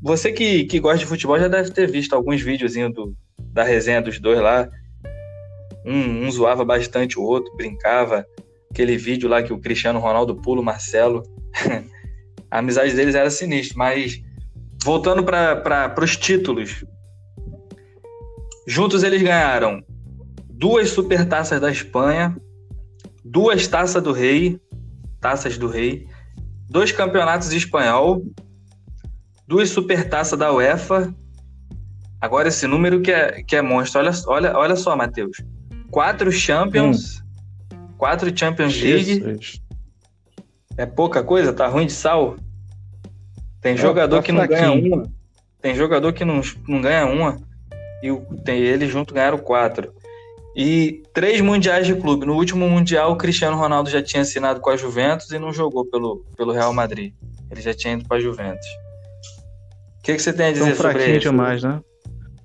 você 0.02 0.34
que, 0.34 0.66
que 0.66 0.80
gosta 0.80 1.00
de 1.00 1.06
futebol 1.06 1.40
já 1.40 1.48
deve 1.48 1.72
ter 1.72 1.90
visto 1.90 2.14
alguns 2.14 2.42
videozinhos 2.42 2.94
do, 2.94 3.16
da 3.40 3.64
resenha 3.64 4.02
dos 4.02 4.20
dois 4.20 4.40
lá. 4.40 4.68
Um, 5.86 6.26
um 6.26 6.32
zoava 6.32 6.66
bastante 6.66 7.18
o 7.18 7.24
outro, 7.24 7.56
brincava. 7.56 8.26
Aquele 8.70 8.98
vídeo 8.98 9.30
lá 9.30 9.42
que 9.42 9.54
o 9.54 9.60
Cristiano 9.60 10.00
Ronaldo 10.00 10.36
pula 10.36 10.62
o 10.62 10.64
Marcelo. 10.64 11.24
a 12.52 12.60
amizade 12.60 12.94
deles 12.94 13.16
era 13.16 13.32
sinistra, 13.32 13.78
mas 13.78 14.22
voltando 14.84 15.24
para 15.24 15.96
os 16.04 16.18
títulos, 16.18 16.84
Juntos 18.70 19.02
eles 19.02 19.22
ganharam 19.22 19.82
duas 20.50 20.90
supertaças 20.90 21.62
da 21.62 21.72
Espanha, 21.72 22.36
duas 23.24 23.66
taças 23.66 24.04
do 24.04 24.12
Rei, 24.12 24.60
taças 25.22 25.58
do 25.58 25.70
Rei, 25.70 26.06
dois 26.70 26.92
campeonatos 26.92 27.52
espanhol, 27.52 28.22
duas 29.48 29.70
supertaças 29.70 30.38
da 30.38 30.52
UEFA, 30.52 31.14
Agora, 32.20 32.48
esse 32.48 32.66
número 32.66 33.00
que 33.02 33.12
é, 33.12 33.44
que 33.44 33.56
é 33.56 33.62
monstro. 33.62 34.02
Olha, 34.02 34.12
olha, 34.28 34.58
olha 34.58 34.76
só, 34.76 34.96
Matheus. 34.96 35.38
Quatro 35.92 36.32
Champions. 36.32 37.22
Hum. 37.72 37.88
Quatro 37.98 38.36
Champions 38.38 38.74
Jesus. 38.74 39.20
League. 39.24 39.62
É 40.78 40.86
pouca 40.86 41.24
coisa? 41.24 41.54
Tá 41.54 41.68
ruim 41.68 41.86
de 41.86 41.94
sal? 41.94 42.36
Tem 43.62 43.74
é, 43.74 43.78
jogador 43.78 44.18
tá 44.18 44.24
que 44.24 44.32
não 44.32 44.48
ganha 44.48 44.72
uma. 44.72 45.04
Tem 45.62 45.76
jogador 45.76 46.14
que 46.14 46.26
não, 46.26 46.42
não 46.68 46.82
ganha 46.82 47.06
uma. 47.06 47.40
E 48.02 48.10
tem 48.44 48.62
ele 48.62 48.88
junto 48.88 49.14
ganharam 49.14 49.38
quatro. 49.38 49.94
E 50.58 51.04
três 51.14 51.40
mundiais 51.40 51.86
de 51.86 51.94
clube. 51.94 52.26
No 52.26 52.34
último 52.34 52.68
mundial, 52.68 53.12
o 53.12 53.16
Cristiano 53.16 53.56
Ronaldo 53.56 53.92
já 53.92 54.02
tinha 54.02 54.24
assinado 54.24 54.60
com 54.60 54.72
a 54.72 54.76
Juventus 54.76 55.32
e 55.32 55.38
não 55.38 55.54
jogou 55.54 55.86
pelo, 55.86 56.26
pelo 56.36 56.52
Real 56.52 56.74
Madrid. 56.74 57.14
Ele 57.52 57.62
já 57.62 57.76
tinha 57.76 57.94
ido 57.94 58.08
para 58.08 58.18
a 58.18 58.20
Juventus. 58.20 58.66
O 60.00 60.02
que, 60.02 60.16
que 60.16 60.20
você 60.20 60.34
tem 60.34 60.48
a 60.48 60.52
dizer 60.52 60.76
Tão 60.76 60.76
sobre 60.78 61.12
isso? 61.12 61.20
demais, 61.20 61.62
né? 61.62 61.80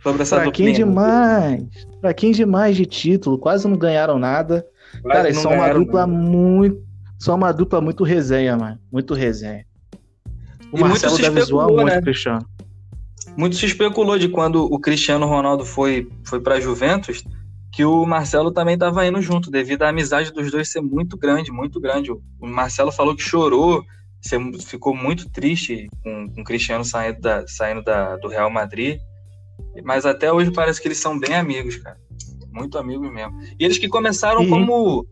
Sobre 0.03 0.23
essa 0.23 0.37
fraquinho 0.37 0.73
duplinha. 0.73 0.75
demais. 0.75 1.63
Fraquinho 2.03 2.35
demais 2.35 2.77
de 2.77 2.85
título. 2.85 3.39
Quase 3.39 3.67
não 3.67 3.79
ganharam 3.79 4.19
nada. 4.19 4.67
Quase 5.01 5.17
Cara, 5.17 5.35
são 5.35 5.55
uma 5.55 5.73
dupla 5.73 6.07
muito. 6.07 6.83
São 7.19 7.35
uma 7.35 7.51
dupla 7.51 7.81
muito 7.81 8.05
resenha, 8.05 8.59
mano. 8.59 8.79
Muito 8.93 9.15
resenha. 9.15 9.65
O 10.71 10.77
e 10.77 10.81
Marcelo 10.81 11.17
deve 11.17 11.41
zoar 11.41 11.69
né? 11.69 11.83
muito, 11.83 12.03
Cristiano. 12.03 12.45
Muito 13.39 13.57
se 13.57 13.65
especulou 13.65 14.19
de 14.19 14.29
quando 14.29 14.65
o 14.65 14.79
Cristiano 14.79 15.25
Ronaldo 15.25 15.65
foi, 15.65 16.07
foi 16.27 16.41
para 16.41 16.61
Juventus 16.61 17.25
que 17.73 17.85
o 17.87 18.05
Marcelo 18.05 18.53
também 18.53 18.75
estava 18.75 19.07
indo 19.07 19.21
junto, 19.23 19.51
devido 19.51 19.83
à 19.83 19.89
amizade 19.89 20.31
dos 20.31 20.51
dois 20.51 20.69
ser 20.69 20.83
muito 20.83 21.17
grande, 21.17 21.51
muito 21.51 21.81
grande. 21.81 22.13
O 22.13 22.21
Marcelo 22.41 22.93
falou 22.93 23.17
que 23.17 23.23
chorou, 23.23 23.83
ficou 24.67 24.95
muito 24.95 25.31
triste 25.31 25.89
com, 26.05 26.29
com 26.29 26.43
o 26.43 26.45
Cristiano 26.45 26.85
saindo, 26.85 27.21
da, 27.21 27.47
saindo 27.49 27.83
da, 27.83 28.17
do 28.17 28.29
Real 28.29 28.51
Madrid. 28.51 29.01
Mas 29.83 30.05
até 30.05 30.31
hoje 30.31 30.53
parece 30.53 30.83
que 30.83 30.89
eles 30.89 30.99
são 30.99 31.19
bem 31.19 31.35
amigos, 31.35 31.77
cara. 31.77 31.97
Muito 32.53 32.77
amigos 32.77 33.11
mesmo. 33.11 33.33
E 33.59 33.65
eles 33.65 33.79
que 33.79 33.89
começaram 33.89 34.47
como 34.47 35.07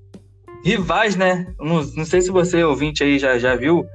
rivais, 0.63 1.17
né? 1.17 1.47
Não, 1.59 1.83
não 1.83 2.05
sei 2.05 2.21
se 2.21 2.31
você, 2.31 2.63
ouvinte 2.63 3.03
aí, 3.03 3.19
já, 3.19 3.39
já 3.39 3.57
viu 3.57 3.87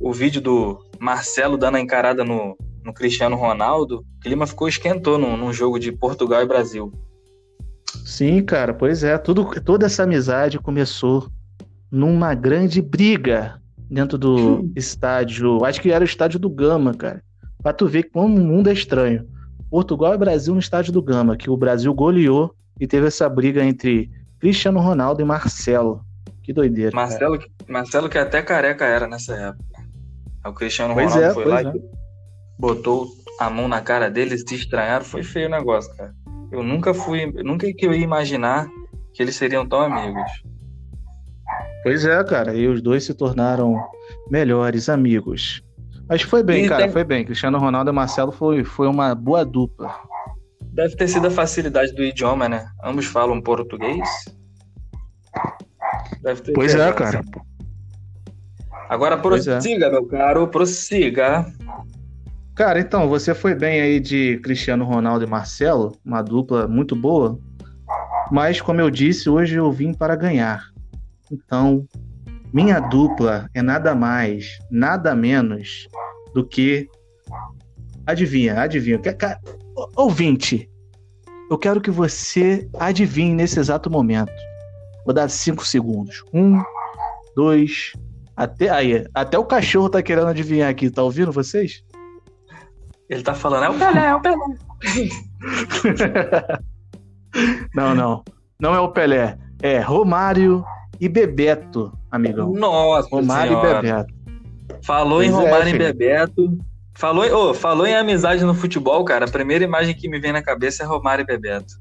o 0.00 0.12
vídeo 0.12 0.40
do 0.40 0.78
Marcelo 1.00 1.58
dando 1.58 1.76
a 1.76 1.80
encarada 1.80 2.24
no, 2.24 2.56
no 2.84 2.94
Cristiano 2.94 3.34
Ronaldo. 3.34 4.04
O 4.16 4.20
clima 4.20 4.46
ficou 4.46 4.68
esquentou 4.68 5.18
num, 5.18 5.36
num 5.36 5.52
jogo 5.52 5.80
de 5.80 5.90
Portugal 5.90 6.40
e 6.40 6.46
Brasil. 6.46 6.92
Sim, 8.04 8.42
cara, 8.44 8.74
pois 8.74 9.02
é. 9.02 9.16
Tudo, 9.18 9.44
toda 9.60 9.86
essa 9.86 10.02
amizade 10.02 10.58
começou 10.58 11.30
numa 11.90 12.34
grande 12.34 12.82
briga 12.82 13.60
dentro 13.90 14.18
do 14.18 14.36
hum. 14.36 14.72
estádio. 14.76 15.64
Acho 15.64 15.80
que 15.80 15.90
era 15.90 16.02
o 16.02 16.06
estádio 16.06 16.38
do 16.38 16.50
Gama, 16.50 16.94
cara. 16.94 17.22
Pra 17.62 17.72
tu 17.72 17.86
ver 17.86 18.04
como 18.04 18.36
o 18.36 18.44
mundo 18.44 18.68
é 18.68 18.72
estranho. 18.72 19.26
Portugal 19.70 20.14
e 20.14 20.18
Brasil 20.18 20.54
no 20.54 20.60
estádio 20.60 20.92
do 20.92 21.02
Gama, 21.02 21.36
que 21.36 21.50
o 21.50 21.56
Brasil 21.56 21.92
goleou 21.92 22.54
e 22.80 22.86
teve 22.86 23.06
essa 23.06 23.28
briga 23.28 23.64
entre 23.64 24.10
Cristiano 24.38 24.80
Ronaldo 24.80 25.20
e 25.20 25.24
Marcelo. 25.24 26.04
Que 26.42 26.52
doideira. 26.52 26.94
Marcelo, 26.94 27.38
cara. 27.38 27.50
Marcelo 27.68 28.08
que 28.08 28.18
até 28.18 28.42
careca 28.42 28.84
era 28.84 29.08
nessa 29.08 29.34
época. 29.34 29.64
O 30.46 30.52
Cristiano 30.52 30.94
pois 30.94 31.12
Ronaldo 31.12 31.30
é, 31.30 31.34
foi 31.34 31.44
lá 31.44 31.60
é. 31.62 31.76
e 31.76 31.82
botou 32.58 33.08
a 33.40 33.50
mão 33.50 33.66
na 33.66 33.80
cara 33.80 34.08
deles, 34.08 34.44
se 34.46 34.54
estranharam. 34.54 35.04
Foi 35.04 35.22
feio 35.22 35.48
o 35.48 35.50
negócio, 35.50 35.94
cara. 35.96 36.14
Eu 36.50 36.62
nunca 36.62 36.94
fui, 36.94 37.26
nunca 37.42 37.72
que 37.72 37.86
eu 37.86 37.92
ia 37.92 38.04
imaginar 38.04 38.66
que 39.12 39.22
eles 39.22 39.36
seriam 39.36 39.66
tão 39.66 39.80
amigos. 39.80 40.30
Pois 41.82 42.04
é, 42.04 42.22
cara, 42.24 42.54
e 42.54 42.66
os 42.66 42.82
dois 42.82 43.04
se 43.04 43.14
tornaram 43.14 43.80
melhores 44.30 44.88
amigos. 44.88 45.62
Mas 46.08 46.22
foi 46.22 46.42
bem, 46.42 46.64
e 46.64 46.68
cara, 46.68 46.84
tem... 46.84 46.92
foi 46.92 47.04
bem. 47.04 47.24
Cristiano 47.24 47.58
Ronaldo 47.58 47.90
e 47.90 47.94
Marcelo 47.94 48.32
foi, 48.32 48.64
foi 48.64 48.86
uma 48.86 49.14
boa 49.14 49.44
dupla. 49.44 49.94
Deve 50.62 50.94
ter 50.96 51.08
sido 51.08 51.28
a 51.28 51.30
facilidade 51.30 51.92
do 51.92 52.02
idioma, 52.02 52.48
né? 52.48 52.68
Ambos 52.84 53.06
falam 53.06 53.40
português. 53.40 54.08
Deve 56.22 56.42
ter 56.42 56.52
pois 56.52 56.74
é, 56.74 56.92
cara. 56.92 57.22
Agora 58.88 59.14
é. 59.14 59.18
prossiga, 59.18 59.86
é. 59.86 59.90
meu 59.90 60.06
caro, 60.06 60.46
prossiga. 60.48 61.46
Cara, 62.56 62.80
então, 62.80 63.06
você 63.06 63.34
foi 63.34 63.54
bem 63.54 63.82
aí 63.82 64.00
de 64.00 64.38
Cristiano 64.38 64.82
Ronaldo 64.82 65.22
e 65.22 65.28
Marcelo, 65.28 65.92
uma 66.02 66.22
dupla 66.22 66.66
muito 66.66 66.96
boa. 66.96 67.38
Mas, 68.32 68.62
como 68.62 68.80
eu 68.80 68.90
disse, 68.90 69.28
hoje 69.28 69.56
eu 69.56 69.70
vim 69.70 69.92
para 69.92 70.16
ganhar. 70.16 70.64
Então, 71.30 71.86
minha 72.50 72.80
dupla 72.80 73.46
é 73.52 73.60
nada 73.60 73.94
mais, 73.94 74.58
nada 74.70 75.14
menos 75.14 75.86
do 76.32 76.46
que. 76.46 76.88
Adivinha, 78.06 78.58
adivinha. 78.58 79.02
Ouvinte, 79.94 80.70
eu 81.50 81.58
quero 81.58 81.78
que 81.78 81.90
você 81.90 82.66
adivinhe 82.78 83.34
nesse 83.34 83.60
exato 83.60 83.90
momento. 83.90 84.32
Vou 85.04 85.14
dar 85.14 85.28
cinco 85.28 85.66
segundos. 85.66 86.24
Um, 86.32 86.62
dois, 87.36 87.92
até 88.34 88.70
aí. 88.70 89.06
Até 89.12 89.38
o 89.38 89.44
cachorro 89.44 89.90
tá 89.90 90.02
querendo 90.02 90.28
adivinhar 90.28 90.70
aqui. 90.70 90.88
Tá 90.90 91.02
ouvindo 91.02 91.30
vocês? 91.30 91.84
Ele 93.08 93.22
tá 93.22 93.34
falando, 93.34 93.64
é 93.64 93.68
o 93.68 93.78
Pelé, 93.78 94.06
é 94.06 94.14
o 94.14 94.20
Pelé. 94.20 94.36
não, 97.74 97.94
não. 97.94 98.24
Não 98.58 98.74
é 98.74 98.80
o 98.80 98.88
Pelé. 98.88 99.38
É 99.62 99.78
Romário 99.78 100.64
e 101.00 101.08
Bebeto, 101.08 101.92
amigão. 102.10 102.52
Nossa, 102.52 103.08
Romário 103.10 103.52
senhora. 103.52 103.68
e 103.68 103.82
Bebeto. 103.82 104.14
Falou 104.82 105.18
pois 105.18 105.30
em 105.30 105.32
é, 105.32 105.36
Romário 105.36 105.68
é, 105.68 105.70
e 105.70 105.78
Bebeto. 105.78 106.58
Falou, 106.94 107.50
oh, 107.50 107.54
falou 107.54 107.86
em 107.86 107.94
amizade 107.94 108.42
no 108.44 108.54
futebol, 108.54 109.04
cara. 109.04 109.26
A 109.26 109.30
primeira 109.30 109.62
imagem 109.62 109.94
que 109.94 110.08
me 110.08 110.18
vem 110.18 110.32
na 110.32 110.42
cabeça 110.42 110.82
é 110.82 110.86
Romário 110.86 111.22
e 111.22 111.26
Bebeto. 111.26 111.74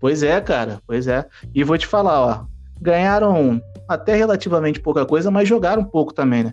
Pois 0.00 0.22
é, 0.22 0.40
cara. 0.40 0.80
Pois 0.86 1.06
é. 1.06 1.24
E 1.54 1.62
vou 1.64 1.78
te 1.78 1.86
falar, 1.86 2.20
ó. 2.20 2.46
Ganharam 2.80 3.60
até 3.88 4.14
relativamente 4.14 4.80
pouca 4.80 5.06
coisa, 5.06 5.30
mas 5.30 5.48
jogaram 5.48 5.82
um 5.82 5.84
pouco 5.84 6.12
também, 6.12 6.44
né? 6.44 6.52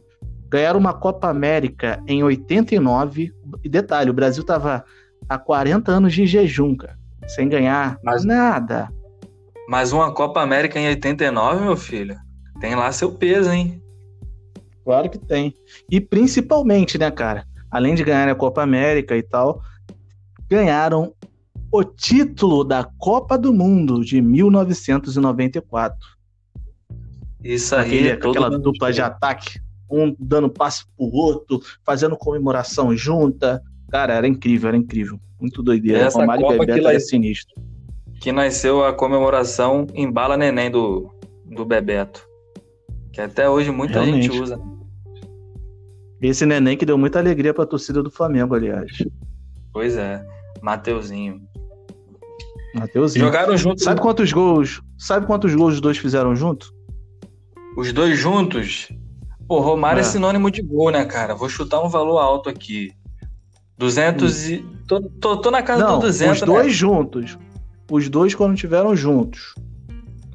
Ganharam 0.55 0.79
uma 0.79 0.93
Copa 0.93 1.27
América 1.27 2.01
em 2.07 2.23
89. 2.23 3.33
E 3.61 3.67
detalhe, 3.67 4.09
o 4.09 4.13
Brasil 4.13 4.41
tava 4.41 4.85
há 5.27 5.37
40 5.37 5.91
anos 5.91 6.13
de 6.13 6.25
jejum, 6.25 6.73
cara. 6.77 6.97
Sem 7.27 7.49
ganhar 7.49 7.99
mas, 8.01 8.23
nada. 8.23 8.89
Mas 9.67 9.91
uma 9.91 10.13
Copa 10.13 10.41
América 10.41 10.79
em 10.79 10.87
89, 10.87 11.61
meu 11.61 11.75
filho, 11.75 12.15
tem 12.61 12.73
lá 12.73 12.89
seu 12.93 13.11
peso, 13.11 13.51
hein? 13.51 13.83
Claro 14.85 15.09
que 15.09 15.17
tem. 15.17 15.53
E 15.91 15.99
principalmente, 15.99 16.97
né, 16.97 17.11
cara? 17.11 17.45
Além 17.69 17.93
de 17.93 18.05
ganhar 18.05 18.29
a 18.29 18.35
Copa 18.35 18.63
América 18.63 19.17
e 19.17 19.23
tal, 19.23 19.61
ganharam 20.49 21.13
o 21.69 21.83
título 21.83 22.63
da 22.63 22.85
Copa 22.97 23.37
do 23.37 23.53
Mundo 23.53 24.05
de 24.05 24.21
1994. 24.21 25.97
Isso 27.43 27.75
aí, 27.75 27.81
Aquele, 27.81 28.11
aquela 28.13 28.57
dupla 28.57 28.93
de 28.93 29.01
ataque 29.01 29.64
um 29.89 30.15
dando 30.19 30.49
passe 30.49 30.85
pro 30.97 31.05
outro, 31.05 31.61
fazendo 31.83 32.17
comemoração 32.17 32.95
junta. 32.95 33.61
Cara, 33.89 34.13
era 34.13 34.27
incrível, 34.27 34.69
era 34.69 34.77
incrível. 34.77 35.19
Muito 35.39 35.61
doideira. 35.61 35.99
Essa 35.99 36.19
Romário 36.19 36.43
Copa 36.43 36.65
Bebeto 36.65 36.89
que, 36.89 36.99
sinistro. 36.99 37.55
Que 38.19 38.31
nasceu 38.31 38.83
a 38.83 38.93
comemoração 38.93 39.85
em 39.93 40.11
bala 40.11 40.37
neném 40.37 40.71
do, 40.71 41.13
do 41.45 41.65
Bebeto. 41.65 42.27
Que 43.11 43.21
até 43.21 43.49
hoje 43.49 43.71
muita 43.71 44.01
Realmente. 44.01 44.27
gente 44.27 44.41
usa. 44.41 44.59
Esse 46.21 46.45
neném 46.45 46.75
que 46.75 46.85
deu 46.85 46.97
muita 46.97 47.19
alegria 47.19 47.53
pra 47.53 47.65
torcida 47.65 48.01
do 48.01 48.09
Flamengo, 48.09 48.55
aliás. 48.55 48.91
Pois 49.71 49.95
é. 49.95 50.25
Mateuzinho. 50.61 51.41
Mateuzinho. 52.73 53.25
Jogaram 53.25 53.55
juntos. 53.55 53.83
Sabe 53.83 54.01
quantos 54.01 54.31
gols? 54.33 54.81
Sabe 54.97 55.27
quantos 55.27 55.53
gols 55.53 55.75
os 55.75 55.81
dois 55.81 55.97
fizeram 55.97 56.35
junto? 56.35 56.73
Os 57.77 57.93
dois 57.93 58.17
juntos? 58.17 58.89
Pô, 59.47 59.59
Romário 59.59 59.99
é. 59.99 60.01
é. 60.01 60.03
sinônimo 60.03 60.49
de 60.49 60.61
gol, 60.61 60.91
né, 60.91 61.05
cara? 61.05 61.35
Vou 61.35 61.49
chutar 61.49 61.81
um 61.81 61.89
valor 61.89 62.17
alto 62.17 62.49
aqui. 62.49 62.91
200 63.77 64.49
e. 64.49 64.65
Tô, 64.87 65.01
tô, 65.01 65.37
tô 65.37 65.51
na 65.51 65.61
casa 65.61 65.83
Não, 65.83 65.99
do 65.99 66.05
200. 66.05 66.41
Os 66.41 66.45
dois 66.45 66.67
né? 66.67 66.73
juntos. 66.73 67.37
Os 67.91 68.09
dois 68.09 68.33
quando 68.33 68.55
tiveram 68.55 68.95
juntos. 68.95 69.53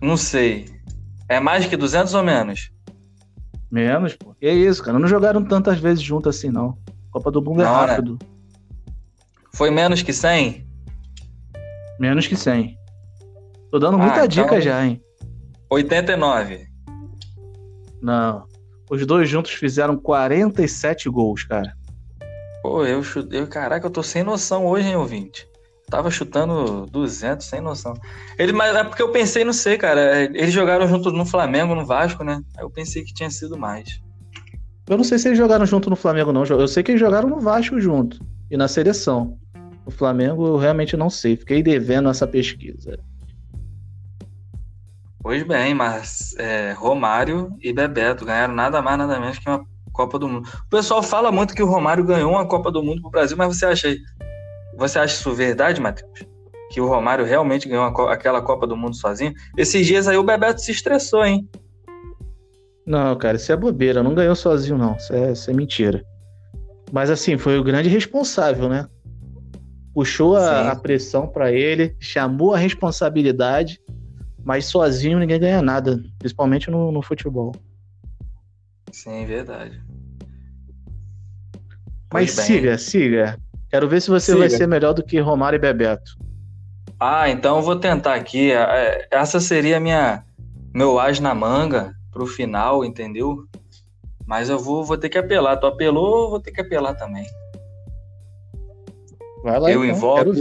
Não 0.01 0.17
sei. 0.17 0.67
É 1.29 1.41
mais 1.41 1.67
que 1.67 1.77
200 1.77 2.15
ou 2.15 2.23
menos? 2.23 2.71
Menos, 3.71 4.15
pô. 4.15 4.35
Que 4.35 4.47
é 4.47 4.55
isso, 4.55 4.83
cara. 4.83 4.99
Não 4.99 5.09
jogaram 5.09 5.45
tantas 5.45 5.79
vezes 5.79 6.03
juntos 6.03 6.37
assim, 6.37 6.51
não. 6.51 6.77
Copa 7.11 7.31
do 7.31 7.43
Mundo 7.43 7.63
é 7.63 7.65
não, 7.65 7.83
é 7.83 7.87
rápido. 7.87 8.13
Né? 8.13 8.19
Foi 9.53 9.71
menos 9.71 10.03
que 10.03 10.13
100? 10.13 10.67
Menos 11.99 12.27
que 12.27 12.37
100. 12.37 12.77
Tô 13.71 13.79
dando 13.79 13.95
ah, 13.97 13.99
muita 13.99 14.17
então... 14.25 14.29
dica 14.29 14.61
já, 14.61 14.85
hein? 14.85 15.03
89. 15.71 16.67
Não. 18.03 18.50
Os 18.91 19.07
dois 19.07 19.29
juntos 19.29 19.53
fizeram 19.53 19.97
47 19.97 21.09
gols, 21.09 21.45
cara. 21.45 21.73
Pô, 22.61 22.85
eu 22.85 23.03
chutei. 23.05 23.47
Caraca, 23.47 23.87
eu 23.87 23.91
tô 23.91 24.03
sem 24.03 24.25
noção 24.25 24.67
hoje, 24.67 24.89
hein, 24.89 24.97
ouvinte? 24.97 25.49
Tava 25.89 26.11
chutando 26.11 26.87
200 26.87 27.47
sem 27.47 27.61
noção. 27.61 27.95
Ele, 28.39 28.53
mas 28.53 28.75
é 28.75 28.85
porque 28.85 29.03
eu 29.03 29.11
pensei, 29.11 29.45
não 29.45 29.53
sei, 29.53 29.79
cara. 29.79 30.23
Eles 30.25 30.53
jogaram 30.53 30.89
junto 30.89 31.11
no 31.13 31.25
Flamengo, 31.25 31.75
no 31.75 31.87
Vasco, 31.87 32.25
né? 32.25 32.43
Aí 32.57 32.65
eu 32.65 32.71
pensei 32.71 33.05
que 33.05 33.15
tinha 33.15 33.31
sido 33.31 33.57
mais. 33.57 34.01
Eu 34.89 34.97
não 34.97 35.05
sei 35.05 35.19
se 35.19 35.29
eles 35.29 35.39
jogaram 35.39 35.65
junto 35.65 35.89
no 35.89 35.97
Flamengo, 35.97 36.33
não. 36.33 36.45
Eu 36.45 36.69
sei 36.69 36.83
que 36.83 36.91
eles 36.91 37.01
jogaram 37.01 37.29
no 37.29 37.41
Vasco 37.41 37.81
junto. 37.81 38.21
E 38.51 38.57
na 38.57 38.67
seleção. 38.67 39.39
O 39.87 39.91
Flamengo 39.91 40.47
eu 40.47 40.57
realmente 40.57 40.97
não 40.97 41.09
sei. 41.09 41.37
Fiquei 41.37 41.63
devendo 41.63 42.09
essa 42.09 42.27
pesquisa. 42.27 42.99
Pois 45.23 45.43
bem, 45.43 45.75
mas 45.75 46.35
é, 46.39 46.73
Romário 46.73 47.55
e 47.61 47.73
Bebeto 47.73 48.25
ganharam 48.25 48.55
nada 48.55 48.81
mais, 48.81 48.99
nada 48.99 49.21
menos 49.21 49.39
que 49.39 49.49
uma 49.49 49.65
Copa 49.93 50.19
do 50.19 50.29
Mundo. 50.29 50.49
O 50.67 50.71
pessoal 50.71 51.03
fala 51.03 51.31
muito 51.31 51.55
que 51.55 51.63
o 51.63 51.67
Romário 51.67 52.05
ganhou 52.05 52.31
uma 52.31 52.47
Copa 52.47 52.71
do 52.71 52.83
Mundo 52.83 53.03
pro 53.03 53.11
Brasil, 53.11 53.37
mas 53.37 53.55
você 53.55 53.67
acha, 53.67 53.95
você 54.77 54.99
acha 54.99 55.15
isso 55.15 55.35
verdade, 55.35 55.81
Matheus? 55.81 56.11
Que 56.71 56.81
o 56.81 56.87
Romário 56.87 57.25
realmente 57.25 57.69
ganhou 57.69 57.85
aquela 58.09 58.41
Copa 58.41 58.67
do 58.67 58.77
Mundo 58.77 58.97
sozinho? 58.97 59.35
Esses 59.59 59.87
dias 59.87 60.09
aí 60.09 60.17
o 60.17 60.23
Bebeto 60.23 60.63
se 60.63 60.71
estressou, 60.71 61.25
hein? 61.25 61.47
Não, 62.87 63.15
cara, 63.17 63.37
isso 63.37 63.53
é 63.53 63.57
bobeira. 63.57 64.03
Não 64.03 64.15
ganhou 64.15 64.35
sozinho, 64.35 64.79
não. 64.79 64.97
Isso 64.97 65.13
é, 65.13 65.33
isso 65.33 65.51
é 65.51 65.55
mentira. 65.55 66.03
Mas 66.91 67.11
assim, 67.11 67.37
foi 67.37 67.59
o 67.59 67.65
grande 67.65 67.89
responsável, 67.89 68.69
né? 68.69 68.89
Puxou 69.93 70.37
a, 70.37 70.71
a 70.71 70.77
pressão 70.77 71.27
para 71.27 71.53
ele, 71.53 71.95
chamou 72.01 72.55
a 72.55 72.59
responsabilidade, 72.59 73.81
mas 74.45 74.67
sozinho 74.67 75.19
ninguém 75.19 75.41
ganha 75.41 75.63
nada, 75.63 76.03
principalmente 76.19 76.71
no, 76.71 76.91
no 76.91 77.03
futebol. 77.03 77.53
Sim, 78.93 79.25
verdade. 79.27 79.81
Mas 82.13 82.33
siga, 82.33 82.77
siga. 82.77 83.39
Quero 83.69 83.89
ver 83.89 84.03
se 84.03 84.11
você 84.11 84.33
siga. 84.33 84.39
vai 84.39 84.51
ser 84.51 84.67
melhor 84.67 84.93
do 84.93 85.03
que 85.03 85.21
Romário 85.21 85.57
e 85.57 85.61
Bebeto. 85.61 86.19
Ah, 86.99 87.31
então 87.31 87.57
eu 87.57 87.63
vou 87.63 87.77
tentar 87.77 88.15
aqui. 88.15 88.51
É, 88.51 88.57
é, 88.57 89.09
essa 89.11 89.39
seria 89.39 89.79
minha 89.79 90.25
meu 90.75 90.99
as 90.99 91.21
na 91.21 91.35
manga 91.35 91.95
pro 92.11 92.27
final, 92.27 92.85
entendeu? 92.85 93.47
Mas 94.27 94.49
eu 94.49 94.59
vou, 94.59 94.85
vou 94.85 94.99
ter 94.99 95.09
que 95.09 95.19
apelar. 95.19 95.57
Tu 95.57 95.67
apelou, 95.67 96.31
vou 96.31 96.41
ter 96.41 96.51
que 96.51 96.61
apelar 96.61 96.95
também. 96.95 97.27
Vai 99.43 99.59
lá, 99.59 99.71
eu 99.71 99.85
então, 99.85 99.97
invoco, 99.97 100.33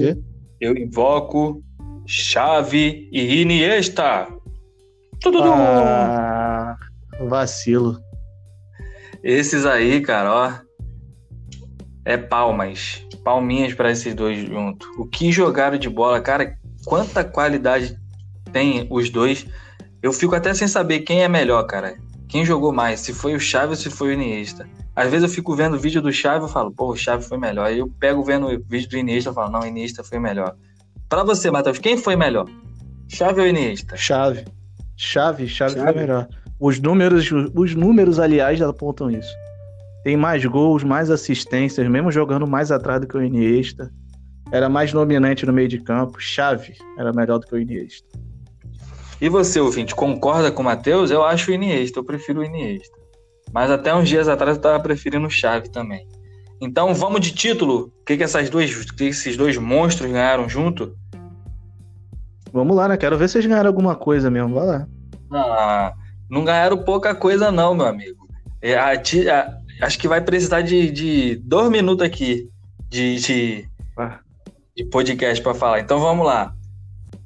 Eu 0.59 0.75
invoco 0.75 1.63
Chave 2.11 3.07
e 3.11 3.41
Iniesta. 3.41 4.27
Tudo 5.21 5.43
ah, 5.43 6.75
vacilo. 7.29 7.99
Esses 9.23 9.63
aí, 9.63 10.01
cara, 10.01 10.33
ó. 10.33 10.53
É 12.03 12.17
palmas. 12.17 13.05
Palminhas 13.23 13.75
para 13.75 13.91
esses 13.91 14.15
dois 14.15 14.39
juntos. 14.39 14.87
O 14.97 15.05
que 15.05 15.31
jogaram 15.31 15.77
de 15.77 15.87
bola, 15.87 16.19
cara, 16.19 16.57
quanta 16.83 17.23
qualidade 17.23 17.95
tem 18.51 18.87
os 18.89 19.11
dois. 19.11 19.45
Eu 20.01 20.11
fico 20.11 20.33
até 20.33 20.51
sem 20.55 20.67
saber 20.67 21.01
quem 21.01 21.21
é 21.21 21.27
melhor, 21.27 21.61
cara. 21.67 21.95
Quem 22.27 22.43
jogou 22.43 22.73
mais, 22.73 23.01
se 23.01 23.13
foi 23.13 23.35
o 23.35 23.39
Xavi 23.39 23.69
ou 23.69 23.75
se 23.75 23.91
foi 23.91 24.09
o 24.09 24.13
Iniesta. 24.13 24.67
Às 24.95 25.11
vezes 25.11 25.29
eu 25.29 25.35
fico 25.35 25.55
vendo 25.55 25.75
o 25.75 25.79
vídeo 25.79 26.01
do 26.01 26.11
Xavi 26.11 26.47
e 26.47 26.49
falo, 26.49 26.71
pô, 26.71 26.91
o 26.91 26.97
Xavi 26.97 27.23
foi 27.23 27.37
melhor. 27.37 27.67
Aí 27.67 27.77
eu 27.77 27.87
pego 27.99 28.23
vendo 28.23 28.47
o 28.47 28.59
vídeo 28.67 28.89
do 28.89 28.97
Iniesta 28.97 29.29
e 29.29 29.33
falo, 29.35 29.51
não, 29.51 29.59
o 29.59 29.67
Iniesta 29.67 30.03
foi 30.03 30.17
melhor. 30.17 30.55
Para 31.09 31.23
você, 31.23 31.49
Matheus, 31.49 31.79
quem 31.79 31.97
foi 31.97 32.15
melhor? 32.15 32.45
Xavi 33.07 33.41
ou 33.41 33.47
Iniesta? 33.47 33.97
Xavi. 33.97 34.45
Xavi, 34.95 35.47
Xavi, 35.47 35.73
Xavi. 35.73 35.91
foi 35.91 35.93
melhor. 35.93 36.27
Os 36.59 36.79
números, 36.79 37.31
os 37.55 37.73
números, 37.73 38.19
aliás, 38.19 38.61
apontam 38.61 39.09
isso. 39.09 39.33
Tem 40.03 40.15
mais 40.15 40.45
gols, 40.45 40.83
mais 40.83 41.09
assistências, 41.09 41.87
mesmo 41.89 42.11
jogando 42.11 42.45
mais 42.45 42.71
atrás 42.71 43.01
do 43.01 43.07
que 43.07 43.17
o 43.17 43.23
Iniesta. 43.23 43.91
Era 44.51 44.69
mais 44.69 44.91
dominante 44.91 45.45
no 45.45 45.53
meio 45.53 45.67
de 45.67 45.79
campo. 45.79 46.19
Xavi 46.19 46.75
era 46.97 47.11
melhor 47.11 47.39
do 47.39 47.47
que 47.47 47.55
o 47.55 47.59
Iniesta. 47.59 48.07
E 49.19 49.27
você, 49.29 49.59
ouvinte, 49.59 49.95
concorda 49.95 50.51
com 50.51 50.61
o 50.61 50.65
Matheus? 50.65 51.09
Eu 51.09 51.23
acho 51.23 51.49
o 51.49 51.53
Iniesta, 51.53 51.99
eu 51.99 52.03
prefiro 52.03 52.41
o 52.41 52.43
Iniesta. 52.43 52.97
Mas 53.51 53.71
até 53.71 53.93
uns 53.95 54.07
dias 54.07 54.27
atrás 54.27 54.57
eu 54.57 54.59
estava 54.59 54.79
preferindo 54.79 55.25
o 55.25 55.31
Xavi 55.31 55.69
também. 55.71 56.07
Então 56.61 56.93
vamos 56.93 57.21
de 57.21 57.31
título. 57.31 57.91
O 58.01 58.05
que, 58.05 58.17
que, 58.17 58.23
essas 58.23 58.49
duas, 58.49 58.91
que 58.91 59.05
esses 59.05 59.37
dois 59.37 59.57
monstros 59.57 60.11
ganharam 60.11 60.47
junto? 60.49 60.95
Vamos 62.51 62.75
lá, 62.75 62.87
né? 62.87 62.97
Quero 62.97 63.17
ver 63.17 63.29
se 63.29 63.37
eles 63.37 63.47
ganharam 63.47 63.69
alguma 63.69 63.95
coisa 63.95 64.29
mesmo. 64.29 64.55
Vai 64.55 64.65
lá. 64.65 64.87
Ah, 65.31 65.93
não 66.29 66.43
ganharam 66.43 66.77
pouca 66.83 67.13
coisa, 67.15 67.51
não, 67.51 67.75
meu 67.75 67.85
amigo. 67.85 68.27
É, 68.61 68.75
a, 68.75 68.91
a, 68.93 69.85
acho 69.85 69.99
que 69.99 70.07
vai 70.07 70.21
precisar 70.21 70.61
de, 70.61 70.91
de 70.91 71.35
dois 71.37 71.69
minutos 71.69 72.05
aqui 72.05 72.49
de, 72.89 73.15
de, 73.17 73.69
ah. 73.97 74.19
de 74.75 74.83
podcast 74.85 75.41
para 75.41 75.53
falar. 75.53 75.79
Então 75.79 75.99
vamos 75.99 76.25
lá 76.25 76.53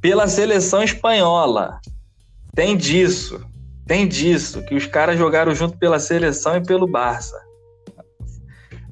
pela 0.04 0.28
seleção 0.28 0.84
espanhola. 0.84 1.80
Tem 2.54 2.76
disso. 2.76 3.39
Tem 3.88 4.06
disso. 4.06 4.62
Que 4.63 4.76
os 4.76 4.86
caras 4.86 5.17
jogaram 5.17 5.56
junto 5.56 5.78
pela 5.78 5.98
seleção 5.98 6.58
e 6.58 6.63
pelo 6.63 6.86
Barça. 6.86 7.39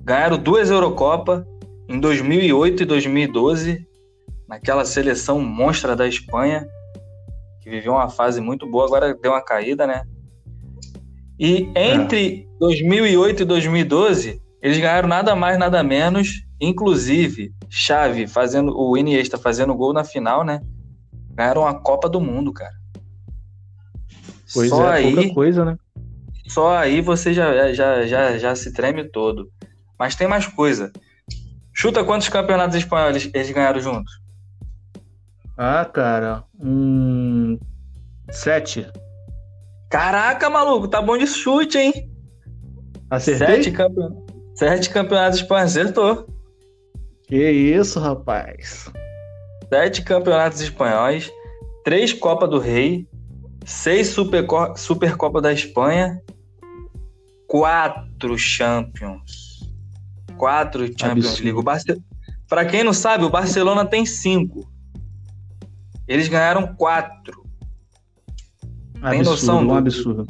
Ganharam 0.03 0.37
duas 0.37 0.69
Eurocopa 0.69 1.47
em 1.87 1.99
2008 1.99 2.83
e 2.83 2.85
2012, 2.85 3.87
naquela 4.47 4.85
seleção 4.85 5.39
monstra 5.39 5.95
da 5.95 6.07
Espanha, 6.07 6.67
que 7.61 7.69
viveu 7.69 7.93
uma 7.93 8.09
fase 8.09 8.41
muito 8.41 8.69
boa, 8.69 8.85
agora 8.85 9.13
deu 9.13 9.31
uma 9.31 9.43
caída, 9.43 9.85
né? 9.85 10.03
E 11.39 11.71
entre 11.75 12.41
é. 12.41 12.59
2008 12.59 13.43
e 13.43 13.45
2012, 13.45 14.41
eles 14.61 14.77
ganharam 14.77 15.07
nada 15.07 15.35
mais, 15.35 15.57
nada 15.57 15.83
menos, 15.83 16.45
inclusive 16.59 17.51
Xavi 17.69 18.27
fazendo 18.27 18.77
o 18.77 18.97
Iniesta 18.97 19.37
fazendo 19.37 19.75
gol 19.75 19.93
na 19.93 20.03
final, 20.03 20.43
né? 20.43 20.61
Ganharam 21.33 21.65
a 21.65 21.73
Copa 21.73 22.09
do 22.09 22.19
Mundo, 22.19 22.51
cara. 22.53 22.73
Pois 24.53 24.69
só 24.69 24.89
é, 24.89 24.97
aí, 24.97 25.15
pouca 25.15 25.33
coisa, 25.33 25.65
né? 25.65 25.77
Só 26.47 26.75
aí 26.77 27.01
você 27.01 27.33
já, 27.33 27.73
já, 27.73 28.05
já, 28.05 28.37
já 28.37 28.55
se 28.55 28.73
treme 28.73 29.03
todo. 29.09 29.49
Mas 30.01 30.15
tem 30.15 30.27
mais 30.27 30.47
coisa. 30.47 30.91
Chuta 31.71 32.03
quantos 32.03 32.27
campeonatos 32.27 32.75
espanhóis 32.75 33.29
eles 33.31 33.51
ganharam 33.51 33.79
juntos? 33.79 34.19
Ah, 35.55 35.85
cara. 35.85 36.43
Um. 36.59 37.59
Sete. 38.31 38.87
Caraca, 39.91 40.49
maluco, 40.49 40.87
tá 40.87 41.03
bom 41.03 41.15
de 41.19 41.27
chute, 41.27 41.77
hein? 41.77 42.09
Acertei? 43.11 43.63
Sete, 43.63 43.71
campeon... 43.71 44.25
Sete 44.55 44.89
campeonatos 44.89 45.39
espanhóis, 45.39 45.77
acertou. 45.77 46.25
Que 47.27 47.51
isso, 47.51 47.99
rapaz 47.99 48.89
sete 49.71 50.01
campeonatos 50.01 50.59
espanhóis, 50.61 51.31
três 51.85 52.11
Copa 52.11 52.45
do 52.47 52.57
Rei, 52.57 53.07
seis 53.65 54.07
Supercopa 54.07 54.75
Super 54.75 55.15
da 55.41 55.53
Espanha, 55.53 56.19
quatro 57.47 58.35
Champions. 58.37 59.50
Quatro 60.41 60.87
Champions 60.99 61.39
League. 61.39 61.61
Barce... 61.61 62.01
Para 62.49 62.65
quem 62.65 62.83
não 62.83 62.93
sabe, 62.93 63.23
o 63.23 63.29
Barcelona 63.29 63.85
tem 63.85 64.07
cinco. 64.07 64.67
Eles 66.07 66.27
ganharam 66.27 66.73
quatro. 66.75 67.45
Absurdo, 68.95 69.11
tem 69.11 69.21
noção 69.21 69.67
do... 69.67 69.71
um 69.71 69.75
absurdo. 69.75 70.27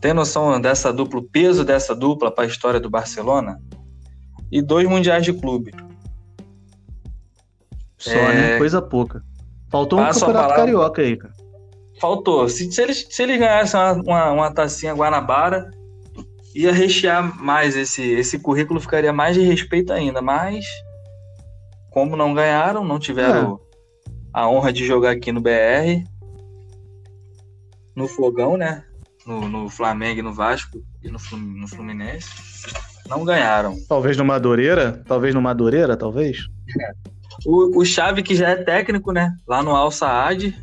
Tem 0.00 0.14
noção 0.14 0.60
dessa 0.60 0.92
dupla, 0.92 1.18
o 1.18 1.24
peso 1.24 1.64
dessa 1.64 1.96
dupla 1.96 2.30
para 2.30 2.44
a 2.44 2.46
história 2.46 2.78
do 2.78 2.88
Barcelona? 2.88 3.60
E 4.52 4.62
dois 4.62 4.88
mundiais 4.88 5.24
de 5.24 5.32
clube. 5.32 5.74
Só, 7.96 8.12
né? 8.12 8.18
é... 8.18 8.34
né? 8.52 8.58
Coisa 8.58 8.80
pouca. 8.80 9.24
Faltou 9.68 9.98
um 9.98 10.04
Passa 10.04 10.26
campeonato 10.26 10.54
carioca 10.54 11.02
aí, 11.02 11.16
cara. 11.16 11.34
Faltou. 12.00 12.48
Se, 12.48 12.70
se, 12.70 12.80
eles, 12.80 13.04
se 13.10 13.20
eles 13.24 13.40
ganhassem 13.40 13.80
uma, 13.80 13.92
uma, 13.94 14.30
uma 14.30 14.54
tacinha 14.54 14.94
Guanabara, 14.94 15.72
ia 16.54 16.72
rechear 16.72 17.36
mais 17.42 17.76
esse, 17.76 18.02
esse 18.02 18.38
currículo, 18.38 18.80
ficaria 18.80 19.12
mais 19.12 19.34
de 19.34 19.42
respeito 19.42 19.92
ainda. 19.92 20.20
Mas, 20.20 20.64
como 21.90 22.16
não 22.16 22.34
ganharam, 22.34 22.84
não 22.84 22.98
tiveram 22.98 23.60
é. 24.06 24.10
a 24.32 24.48
honra 24.48 24.72
de 24.72 24.86
jogar 24.86 25.10
aqui 25.10 25.32
no 25.32 25.40
BR, 25.40 26.04
no 27.94 28.06
Fogão, 28.06 28.56
né? 28.56 28.84
No, 29.26 29.48
no 29.48 29.68
Flamengo 29.68 30.20
e 30.20 30.22
no 30.22 30.32
Vasco 30.32 30.82
e 31.02 31.08
no, 31.08 31.18
no 31.36 31.68
Fluminense, 31.68 32.28
não 33.08 33.24
ganharam. 33.24 33.76
Talvez 33.88 34.16
no 34.16 34.24
Madureira? 34.24 35.02
Talvez 35.06 35.34
no 35.34 35.42
Madureira, 35.42 35.96
talvez? 35.96 36.46
É. 36.80 36.92
O, 37.46 37.80
o 37.80 37.84
Xavi, 37.84 38.22
que 38.22 38.34
já 38.34 38.50
é 38.50 38.56
técnico, 38.56 39.12
né? 39.12 39.34
Lá 39.46 39.62
no 39.62 39.74
Al 39.74 39.90
Saad. 39.90 40.56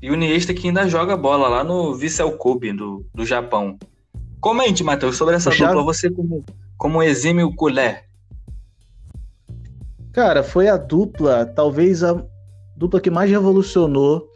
E 0.00 0.10
o 0.10 0.16
Niesta, 0.16 0.52
que 0.52 0.68
ainda 0.68 0.88
joga 0.88 1.16
bola 1.16 1.48
lá 1.48 1.64
no 1.64 1.94
Vissel 1.94 2.32
Kobe, 2.32 2.72
do, 2.72 3.04
do 3.14 3.24
Japão. 3.24 3.78
Comente, 4.44 4.84
Matheus, 4.84 5.16
sobre 5.16 5.36
essa 5.36 5.48
o 5.48 5.56
dupla. 5.56 5.82
Você 5.84 6.10
como, 6.10 6.44
como 6.76 7.02
exímio 7.02 7.50
culé. 7.54 8.04
Cara, 10.12 10.42
foi 10.42 10.68
a 10.68 10.76
dupla, 10.76 11.46
talvez 11.46 12.04
a 12.04 12.22
dupla 12.76 13.00
que 13.00 13.10
mais 13.10 13.30
revolucionou 13.30 14.28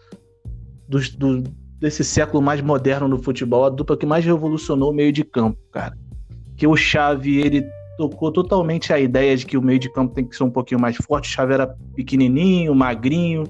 do, 0.89 0.99
do, 1.19 1.43
desse 1.79 2.03
século 2.03 2.43
mais 2.43 2.63
moderno 2.63 3.07
no 3.07 3.23
futebol, 3.23 3.67
a 3.67 3.69
dupla 3.69 3.99
que 3.99 4.07
mais 4.07 4.25
revolucionou 4.25 4.93
o 4.93 4.95
meio 4.95 5.13
de 5.13 5.23
campo, 5.23 5.59
cara. 5.71 5.95
Que 6.57 6.67
o 6.67 6.75
Xavi, 6.75 7.43
ele 7.43 7.69
tocou 7.99 8.33
totalmente 8.33 8.95
a 8.95 8.99
ideia 8.99 9.37
de 9.37 9.45
que 9.45 9.59
o 9.59 9.63
meio 9.63 9.79
de 9.79 9.93
campo 9.93 10.15
tem 10.15 10.25
que 10.25 10.35
ser 10.35 10.45
um 10.45 10.51
pouquinho 10.51 10.81
mais 10.81 10.97
forte. 10.97 11.29
O 11.29 11.33
Xavi 11.35 11.53
era 11.53 11.67
pequenininho, 11.95 12.75
magrinho, 12.75 13.45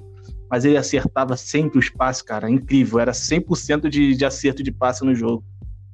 mas 0.51 0.65
ele 0.65 0.77
acertava 0.77 1.37
sempre 1.37 1.79
os 1.79 1.89
passes, 1.89 2.21
cara. 2.21 2.51
Incrível, 2.51 2.99
era 2.99 3.13
100% 3.13 3.89
de, 3.89 4.17
de 4.17 4.25
acerto 4.25 4.61
de 4.61 4.73
passe 4.73 5.05
no 5.05 5.15
jogo. 5.15 5.45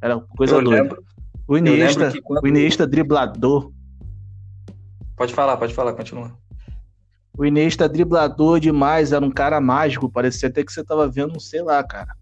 Era 0.04 0.20
coisa 0.36 0.56
eu 0.56 0.62
doida. 0.62 0.82
Lembro, 0.82 1.04
o 1.48 1.56
Iniesta, 1.56 2.12
quando... 2.22 2.44
o 2.44 2.46
Iniesta 2.46 2.86
driblador. 2.86 3.72
Pode 5.16 5.32
falar, 5.32 5.56
pode 5.56 5.72
falar, 5.72 5.94
continua. 5.94 6.30
O 7.38 7.42
Iniesta 7.42 7.88
driblador 7.88 8.60
demais, 8.60 9.12
era 9.12 9.24
um 9.24 9.30
cara 9.30 9.58
mágico, 9.62 10.10
parecia 10.10 10.50
até 10.50 10.62
que 10.62 10.70
você 10.70 10.84
tava 10.84 11.08
vendo, 11.08 11.40
sei 11.40 11.62
lá, 11.62 11.82
cara. 11.82 12.14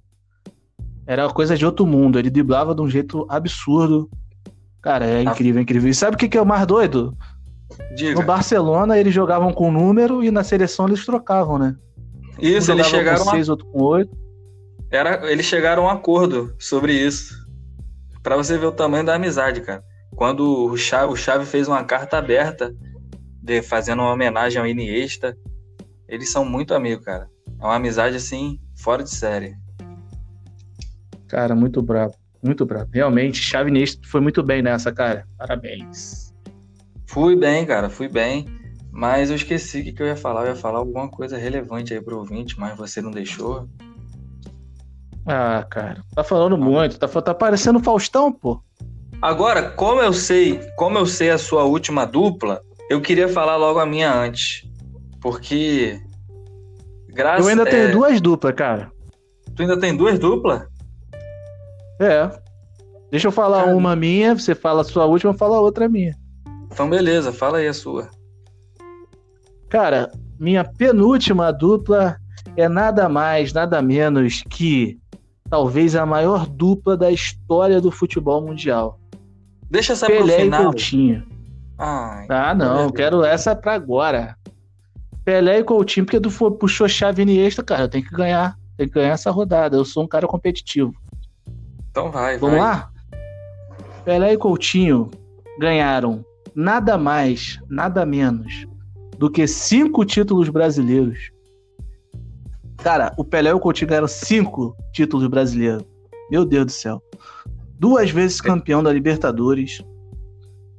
Era 1.04 1.28
coisa 1.30 1.56
de 1.56 1.66
outro 1.66 1.84
mundo, 1.84 2.20
ele 2.20 2.30
driblava 2.30 2.72
de 2.72 2.80
um 2.80 2.88
jeito 2.88 3.26
absurdo. 3.28 4.08
Cara, 4.80 5.04
é 5.04 5.20
incrível, 5.20 5.58
é 5.58 5.62
incrível. 5.64 5.90
E 5.90 5.94
sabe 5.94 6.14
o 6.14 6.18
que, 6.18 6.28
que 6.28 6.38
é 6.38 6.42
o 6.42 6.46
mais 6.46 6.64
doido? 6.64 7.18
Diga. 7.96 8.20
No 8.20 8.24
Barcelona 8.24 8.96
eles 8.96 9.12
jogavam 9.12 9.52
com 9.52 9.72
número 9.72 10.22
e 10.22 10.30
na 10.30 10.44
seleção 10.44 10.86
eles 10.86 11.04
trocavam, 11.04 11.58
né? 11.58 11.74
Isso, 12.38 12.70
um 12.70 12.74
eles 12.76 12.86
chegaram 12.86 13.24
com 13.24 13.30
seis, 13.32 13.48
a... 13.48 13.52
outro 13.52 13.66
com 13.66 13.82
oito. 13.82 14.16
Era, 14.88 15.28
eles 15.28 15.46
chegaram 15.46 15.88
a 15.88 15.92
um 15.92 15.96
acordo 15.96 16.54
sobre 16.60 16.92
isso. 16.92 17.41
Para 18.22 18.36
você 18.36 18.56
ver 18.56 18.66
o 18.66 18.72
tamanho 18.72 19.04
da 19.04 19.14
amizade, 19.14 19.60
cara. 19.60 19.82
Quando 20.14 20.70
o 20.70 20.76
Chave, 20.76 21.12
o 21.12 21.16
Chave 21.16 21.44
fez 21.44 21.66
uma 21.66 21.82
carta 21.84 22.18
aberta 22.18 22.74
de, 23.42 23.62
fazendo 23.62 24.02
uma 24.02 24.12
homenagem 24.12 24.60
ao 24.60 24.66
Iniesta, 24.66 25.36
eles 26.06 26.30
são 26.30 26.44
muito 26.44 26.74
amigos, 26.74 27.04
cara. 27.04 27.28
É 27.60 27.64
uma 27.64 27.76
amizade 27.76 28.16
assim, 28.16 28.60
fora 28.76 29.02
de 29.02 29.10
série. 29.10 29.56
Cara, 31.26 31.54
muito 31.54 31.82
bravo. 31.82 32.14
Muito 32.42 32.66
bravo. 32.66 32.90
Realmente, 32.92 33.40
Chave 33.40 33.70
Iniesta 33.70 34.00
foi 34.06 34.20
muito 34.20 34.42
bem 34.42 34.62
nessa, 34.62 34.92
cara. 34.92 35.26
Parabéns. 35.38 36.32
Fui 37.06 37.34
bem, 37.36 37.64
cara, 37.66 37.88
fui 37.88 38.08
bem. 38.08 38.46
Mas 38.90 39.30
eu 39.30 39.36
esqueci 39.36 39.80
o 39.80 39.84
que, 39.84 39.92
que 39.92 40.02
eu 40.02 40.06
ia 40.06 40.16
falar. 40.16 40.42
Eu 40.42 40.48
ia 40.48 40.56
falar 40.56 40.78
alguma 40.78 41.08
coisa 41.08 41.38
relevante 41.38 41.94
aí 41.94 42.00
pro 42.00 42.18
ouvinte, 42.18 42.58
mas 42.60 42.76
você 42.76 43.00
não 43.00 43.10
deixou. 43.10 43.68
Ah, 45.26 45.64
cara, 45.70 46.02
tá 46.14 46.24
falando 46.24 46.58
muito. 46.58 46.98
Tá, 46.98 47.06
tá 47.08 47.34
parecendo 47.34 47.80
Faustão, 47.80 48.32
pô. 48.32 48.60
Agora, 49.20 49.70
como 49.70 50.00
eu 50.00 50.12
sei, 50.12 50.60
como 50.76 50.98
eu 50.98 51.06
sei 51.06 51.30
a 51.30 51.38
sua 51.38 51.62
última 51.62 52.04
dupla, 52.04 52.60
eu 52.90 53.00
queria 53.00 53.28
falar 53.28 53.56
logo 53.56 53.78
a 53.78 53.86
minha 53.86 54.12
antes. 54.12 54.68
Porque. 55.20 56.00
Graças, 57.08 57.44
eu 57.44 57.50
ainda 57.50 57.62
é... 57.62 57.70
tenho 57.70 57.92
duas 57.92 58.20
duplas, 58.20 58.54
cara. 58.54 58.90
Tu 59.54 59.62
ainda 59.62 59.78
tem 59.78 59.96
duas 59.96 60.18
duplas? 60.18 60.66
É. 62.00 62.28
Deixa 63.10 63.28
eu 63.28 63.32
falar 63.32 63.64
cara... 63.64 63.76
uma 63.76 63.94
minha, 63.94 64.34
você 64.34 64.54
fala 64.54 64.80
a 64.80 64.84
sua 64.84 65.04
última, 65.04 65.32
eu 65.32 65.38
falo 65.38 65.54
a 65.54 65.60
outra 65.60 65.88
minha. 65.88 66.16
Então, 66.72 66.88
beleza, 66.88 67.32
fala 67.32 67.58
aí 67.58 67.68
a 67.68 67.74
sua. 67.74 68.08
Cara, 69.68 70.10
minha 70.40 70.64
penúltima 70.64 71.52
dupla 71.52 72.16
é 72.56 72.68
nada 72.68 73.08
mais, 73.08 73.52
nada 73.52 73.80
menos 73.80 74.42
que 74.50 74.98
talvez 75.52 75.94
a 75.94 76.06
maior 76.06 76.46
dupla 76.46 76.96
da 76.96 77.10
história 77.10 77.78
do 77.78 77.90
futebol 77.90 78.40
mundial. 78.40 78.98
Deixa 79.70 79.92
essa 79.92 80.06
Pelé 80.06 80.36
pro 80.36 80.44
final. 80.44 80.60
e 80.60 80.64
Coutinho. 80.64 81.26
Ai, 81.76 82.26
ah, 82.30 82.54
não, 82.54 82.88
quero 82.88 83.22
essa 83.22 83.54
pra 83.54 83.74
agora. 83.74 84.34
Pelé 85.26 85.58
e 85.58 85.64
Coutinho, 85.64 86.06
porque 86.06 86.18
tu 86.18 86.30
puxou 86.52 86.88
chave 86.88 87.20
Iniesta, 87.20 87.62
cara, 87.62 87.82
eu 87.82 87.88
tenho 87.90 88.02
que 88.02 88.14
ganhar. 88.16 88.56
Tem 88.78 88.88
que 88.88 88.94
ganhar 88.94 89.12
essa 89.12 89.30
rodada. 89.30 89.76
Eu 89.76 89.84
sou 89.84 90.04
um 90.04 90.08
cara 90.08 90.26
competitivo. 90.26 90.94
Então 91.90 92.10
vai, 92.10 92.38
Vamos 92.38 92.58
vai. 92.58 92.68
lá? 92.70 92.90
Pelé 94.06 94.32
e 94.32 94.38
Coutinho 94.38 95.10
ganharam 95.58 96.24
nada 96.54 96.96
mais, 96.96 97.60
nada 97.68 98.06
menos 98.06 98.66
do 99.18 99.30
que 99.30 99.46
cinco 99.46 100.02
títulos 100.06 100.48
brasileiros 100.48 101.30
Cara, 102.82 103.14
o 103.16 103.24
Pelé 103.24 103.50
e 103.50 103.52
o 103.52 103.60
Coutinho 103.60 103.88
ganharam 103.88 104.08
cinco 104.08 104.76
títulos 104.92 105.28
brasileiros. 105.28 105.84
Meu 106.28 106.44
Deus 106.44 106.66
do 106.66 106.72
céu. 106.72 107.00
Duas 107.78 108.10
vezes 108.10 108.40
campeão 108.40 108.82
da 108.82 108.92
Libertadores. 108.92 109.80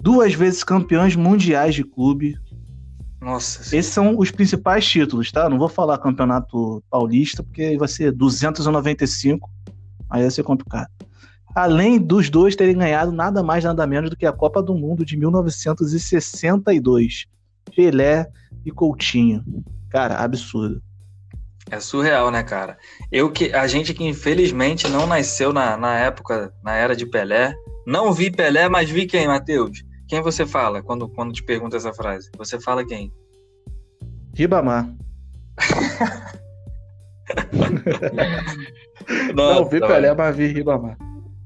Duas 0.02 0.34
vezes 0.34 0.66
campeões 0.66 1.16
mundiais 1.16 1.74
de 1.74 1.84
clube. 1.84 2.38
Nossa. 3.22 3.74
Esses 3.74 3.94
são 3.94 4.20
os 4.20 4.32
principais 4.32 4.86
títulos, 4.86 5.32
tá? 5.32 5.48
Não 5.48 5.58
vou 5.58 5.70
falar 5.70 5.98
campeonato 5.98 6.84
paulista, 6.90 7.42
porque 7.42 7.78
vai 7.78 7.88
ser 7.88 8.12
295. 8.12 9.50
Aí 10.10 10.24
vai 10.24 10.32
ser 10.32 10.44
complicado. 10.44 10.90
Além 11.56 12.00
dos 12.00 12.30
dois 12.30 12.54
terem 12.54 12.78
ganhado 12.78 13.14
nada 13.14 13.42
mais, 13.42 13.64
nada 13.64 13.88
menos 13.88 14.10
do 14.10 14.18
que 14.18 14.26
a 14.26 14.34
Copa 14.34 14.62
do 14.62 14.76
Mundo 14.76 15.06
de 15.06 15.16
1962. 15.16 17.28
Pelé 17.74 18.28
e 18.66 18.72
Coutinho. 18.72 19.42
Cara, 19.90 20.18
absurdo. 20.18 20.82
É 21.72 21.80
surreal, 21.80 22.30
né, 22.30 22.44
cara? 22.44 22.78
Eu 23.12 23.32
que 23.32 23.54
a 23.54 23.66
gente 23.68 23.94
que 23.94 24.04
infelizmente 24.04 24.90
não 24.90 25.08
nasceu 25.08 25.54
na, 25.54 25.78
na 25.78 25.98
época, 25.98 26.54
na 26.64 26.76
era 26.76 26.96
de 26.96 27.06
Pelé, 27.06 27.56
não 27.86 28.12
vi 28.14 28.30
Pelé, 28.30 28.68
mas 28.70 28.90
vi 28.90 29.06
quem, 29.06 29.28
Matheus? 29.28 29.84
Quem 30.08 30.22
você 30.22 30.46
fala 30.46 30.84
quando, 30.84 31.08
quando 31.10 31.34
te 31.34 31.44
pergunta 31.44 31.78
essa 31.78 31.94
frase? 31.94 32.30
Você 32.38 32.60
fala 32.60 32.86
quem? 32.86 33.12
Ribamar. 34.36 34.94
Nossa, 39.34 39.60
não 39.62 39.70
vi 39.70 39.80
Pelé, 39.80 40.14
mas 40.14 40.36
vi 40.36 40.48
Ribamar. 40.48 40.98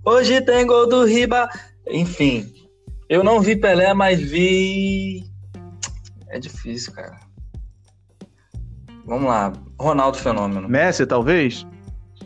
Hoje 0.05 0.41
tem 0.41 0.65
gol 0.65 0.87
do 0.87 1.03
Riba. 1.05 1.49
Enfim, 1.89 2.51
eu 3.09 3.23
não 3.23 3.41
vi 3.41 3.55
Pelé, 3.55 3.93
mas 3.93 4.19
vi. 4.19 5.23
É 6.29 6.39
difícil, 6.39 6.93
cara. 6.93 7.19
Vamos 9.05 9.27
lá. 9.27 9.53
Ronaldo 9.79 10.17
Fenômeno. 10.17 10.67
Messi, 10.67 11.05
talvez? 11.05 11.65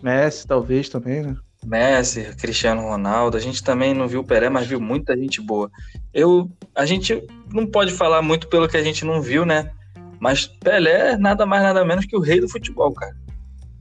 Messi, 0.01 0.47
talvez 0.47 0.89
também, 0.89 1.21
né? 1.21 1.35
Messi, 1.65 2.35
Cristiano 2.37 2.81
Ronaldo. 2.81 3.37
A 3.37 3.39
gente 3.39 3.63
também 3.63 3.93
não 3.93 4.07
viu 4.07 4.21
o 4.21 4.23
Pelé, 4.23 4.49
mas 4.49 4.67
viu 4.67 4.79
muita 4.79 5.15
gente 5.15 5.41
boa. 5.41 5.69
Eu, 6.13 6.49
a 6.73 6.85
gente 6.85 7.25
não 7.53 7.67
pode 7.67 7.93
falar 7.93 8.21
muito 8.21 8.47
pelo 8.47 8.67
que 8.67 8.77
a 8.77 8.83
gente 8.83 9.05
não 9.05 9.21
viu, 9.21 9.45
né? 9.45 9.71
Mas 10.19 10.47
Pelé 10.47 11.11
é 11.11 11.17
nada 11.17 11.45
mais 11.45 11.61
nada 11.61 11.83
menos 11.85 12.05
que 12.05 12.15
o 12.15 12.21
rei 12.21 12.39
do 12.39 12.49
futebol, 12.49 12.91
cara. 12.93 13.15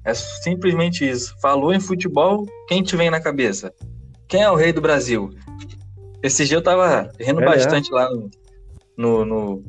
É 0.04 0.14
simplesmente 0.14 1.08
isso. 1.08 1.34
Falou 1.40 1.72
em 1.72 1.80
futebol, 1.80 2.46
quem 2.68 2.82
te 2.82 2.96
vem 2.96 3.10
na 3.10 3.20
cabeça? 3.20 3.72
Quem 4.28 4.42
é 4.42 4.50
o 4.50 4.56
rei 4.56 4.72
do 4.72 4.80
Brasil? 4.80 5.30
Esse 6.22 6.44
dia 6.44 6.56
eu 6.56 6.62
tava 6.62 7.10
rindo 7.18 7.40
bastante 7.40 7.90
lá 7.92 8.08
no, 8.10 8.30
no, 8.96 9.24
no 9.24 9.64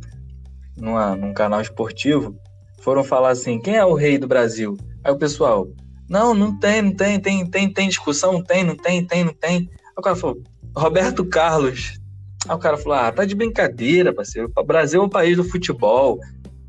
numa, 0.78 1.16
num 1.16 1.34
canal 1.34 1.62
esportivo 1.62 2.36
foram 2.84 3.04
falar 3.04 3.30
assim: 3.30 3.60
quem 3.60 3.76
é 3.76 3.86
o 3.86 3.94
rei 3.94 4.18
do 4.18 4.28
Brasil? 4.28 4.78
Aí 5.04 5.12
o 5.12 5.18
pessoal, 5.18 5.68
não, 6.10 6.34
não 6.34 6.58
tem, 6.60 6.82
não 6.82 6.94
tem, 6.94 7.20
tem, 7.20 7.46
tem, 7.46 7.74
tem 7.74 7.88
discussão, 7.88 8.44
tem, 8.44 8.64
não 8.64 8.76
tem, 8.76 9.06
tem, 9.06 9.24
não 9.24 9.34
tem. 9.34 9.70
Aí 9.72 9.94
o 9.98 10.02
cara 10.02 10.16
falou, 10.16 10.42
Roberto 10.76 11.26
Carlos. 11.26 12.00
Aí 12.48 12.56
o 12.56 12.60
cara 12.60 12.78
falou: 12.78 12.98
ah, 12.98 13.12
tá 13.12 13.26
de 13.26 13.36
brincadeira, 13.36 14.14
parceiro. 14.14 14.52
O 14.56 14.64
Brasil 14.64 15.02
é 15.02 15.06
um 15.06 15.10
país 15.10 15.38
do 15.38 15.44
futebol. 15.44 16.20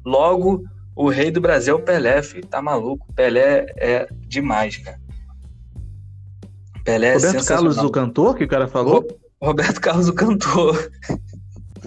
Logo, 0.04 0.62
o 0.94 1.08
rei 1.08 1.30
do 1.30 1.40
Brasil 1.40 1.76
é 1.76 1.78
o 1.80 1.82
Pelé, 1.82 2.22
filho. 2.22 2.46
Tá 2.46 2.60
maluco? 2.60 3.12
Pelé 3.14 3.66
é 3.76 4.06
demais, 4.28 4.76
cara. 4.76 5.00
Pelé 6.84 7.08
é 7.08 7.14
Roberto 7.14 7.46
Carlos, 7.46 7.78
o 7.78 7.90
cantor, 7.90 8.36
que 8.36 8.44
o 8.44 8.48
cara 8.48 8.66
falou? 8.66 9.06
Roberto 9.40 9.80
Carlos, 9.80 10.08
o 10.08 10.12
cantor. 10.12 10.90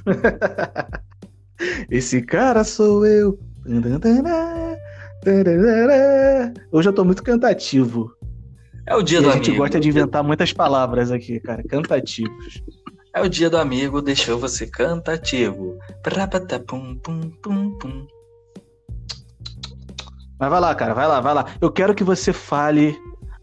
Esse 1.90 2.22
cara 2.22 2.64
sou 2.64 3.06
eu. 3.06 3.40
Hoje 6.72 6.90
eu 6.90 6.94
tô 6.94 7.04
muito 7.04 7.24
cantativo. 7.24 8.12
É 8.86 8.96
o 8.96 9.02
dia 9.02 9.18
e 9.18 9.22
do 9.22 9.30
a 9.30 9.32
amigo. 9.32 9.44
A 9.44 9.46
gente 9.46 9.58
gosta 9.58 9.80
de 9.80 9.90
inventar 9.90 10.24
muitas 10.24 10.54
palavras 10.54 11.12
aqui, 11.12 11.40
cara. 11.40 11.64
Cantativos. 11.64 12.62
É 13.14 13.22
o 13.22 13.28
dia 13.28 13.50
do 13.50 13.58
amigo, 13.58 14.02
deixou 14.02 14.38
você 14.38 14.68
cantativo. 14.68 15.80
Mas 20.40 20.50
vai 20.50 20.60
lá, 20.60 20.76
cara, 20.76 20.94
vai 20.94 21.08
lá, 21.08 21.20
vai 21.22 21.34
lá. 21.34 21.46
Eu 21.60 21.72
quero 21.72 21.96
que 21.96 22.04
você 22.04 22.32
fale 22.32 22.96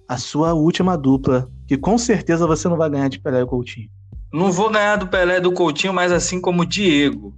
a 0.07 0.19
sua 0.19 0.53
última 0.55 0.97
dupla, 0.97 1.51
que 1.67 1.77
com 1.77 1.99
certeza 1.99 2.47
você 2.47 2.69
não 2.69 2.77
vai 2.77 2.91
ganhar 2.91 3.09
de 3.09 3.19
Pelé 3.19 3.41
e 3.41 3.47
Coutinho. 3.47 3.89
Não 4.33 4.53
vou 4.53 4.71
ganhar 4.71 4.97
do 4.97 5.09
Pelé 5.09 5.39
e 5.39 5.41
do 5.41 5.53
Coutinho, 5.53 5.93
mas 5.93 6.13
assim 6.13 6.41
como 6.41 6.63
o 6.63 6.67
Diego 6.67 7.35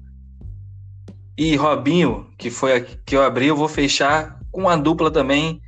e 1.36 1.56
Robinho, 1.56 2.26
que 2.38 2.50
foi 2.50 2.76
a 2.76 2.80
que 2.80 3.16
eu 3.16 3.22
abri, 3.22 3.46
eu 3.46 3.56
vou 3.56 3.68
fechar 3.68 4.38
com 4.52 4.62
uma 4.62 4.76
dupla 4.76 5.10
também 5.10 5.60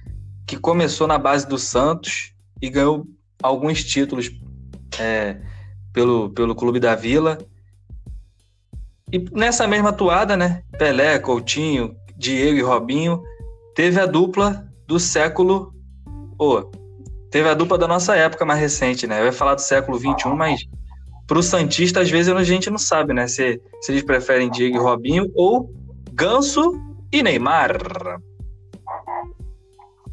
que 0.47 0.57
começou 0.57 1.07
na 1.07 1.19
base 1.19 1.47
do 1.47 1.59
Santos 1.59 2.33
e 2.62 2.71
ganhou 2.71 3.07
alguns 3.43 3.83
títulos 3.85 4.31
é, 4.99 5.41
pelo, 5.93 6.31
pelo 6.31 6.55
Clube 6.55 6.79
da 6.79 6.95
Vila. 6.95 7.39
E 9.12 9.19
nessa 9.33 9.67
mesma 9.67 9.91
atuada, 9.91 10.37
né? 10.37 10.62
Pelé, 10.79 11.19
Coutinho, 11.19 11.97
Diego 12.17 12.59
e 12.59 12.62
Robinho, 12.62 13.23
teve 13.75 14.01
a 14.01 14.07
dupla 14.07 14.67
do 14.87 15.01
século. 15.01 15.75
Oh, 16.39 16.62
teve 17.31 17.49
a 17.49 17.55
dupla 17.55 17.77
da 17.77 17.89
nossa 17.89 18.14
época 18.14 18.45
mais 18.45 18.61
recente, 18.61 19.07
né? 19.07 19.21
Eu 19.21 19.27
ia 19.27 19.33
falar 19.33 19.55
do 19.57 19.61
século 19.61 19.99
XXI, 19.99 20.29
mas 20.37 20.61
para 21.27 21.39
o 21.39 21.43
Santista, 21.43 22.01
às 22.01 22.11
vezes 22.11 22.33
a 22.33 22.43
gente 22.45 22.70
não 22.70 22.79
sabe, 22.79 23.12
né? 23.12 23.27
Se, 23.27 23.61
se 23.81 23.93
eles 23.93 24.03
preferem 24.03 24.51
Diego 24.51 24.77
e 24.77 24.81
Robinho 24.81 25.31
ou 25.35 25.70
Ganso 26.12 26.72
e 27.12 27.22
Neymar. 27.22 27.79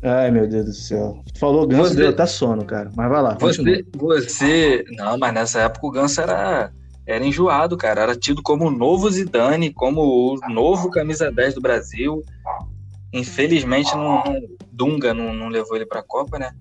Ai, 0.01 0.32
meu 0.32 0.47
Deus 0.47 0.66
do 0.66 0.74
céu. 0.74 1.24
Falou 1.39 1.68
Ganso, 1.68 1.93
você... 1.93 2.07
até 2.07 2.26
sono, 2.26 2.66
cara. 2.66 2.91
Mas 2.95 3.09
vai 3.09 3.22
lá. 3.22 3.38
Você, 3.39 3.86
você. 3.95 4.84
Não, 4.97 5.18
mas 5.18 5.34
nessa 5.34 5.61
época 5.61 5.88
o 5.88 5.91
Ganso 5.91 6.20
era. 6.20 6.74
era 7.05 7.26
enjoado, 7.26 7.78
cara. 7.78 8.01
Era 8.01 8.16
tido 8.16 8.41
como 8.41 8.66
o 8.66 8.72
novo 8.72 9.09
Zidane, 9.09 9.72
como 9.72 10.01
o 10.01 10.39
novo 10.49 10.89
camisa 10.89 11.32
10 11.32 11.53
do 11.55 11.61
Brasil. 11.61 12.22
Infelizmente, 13.14 13.95
não, 13.95 14.24
Dunga 14.72 15.14
não, 15.14 15.34
não 15.34 15.47
levou 15.47 15.76
ele 15.76 15.86
para 15.86 15.99
a 15.99 16.03
Copa, 16.03 16.39
né? 16.39 16.51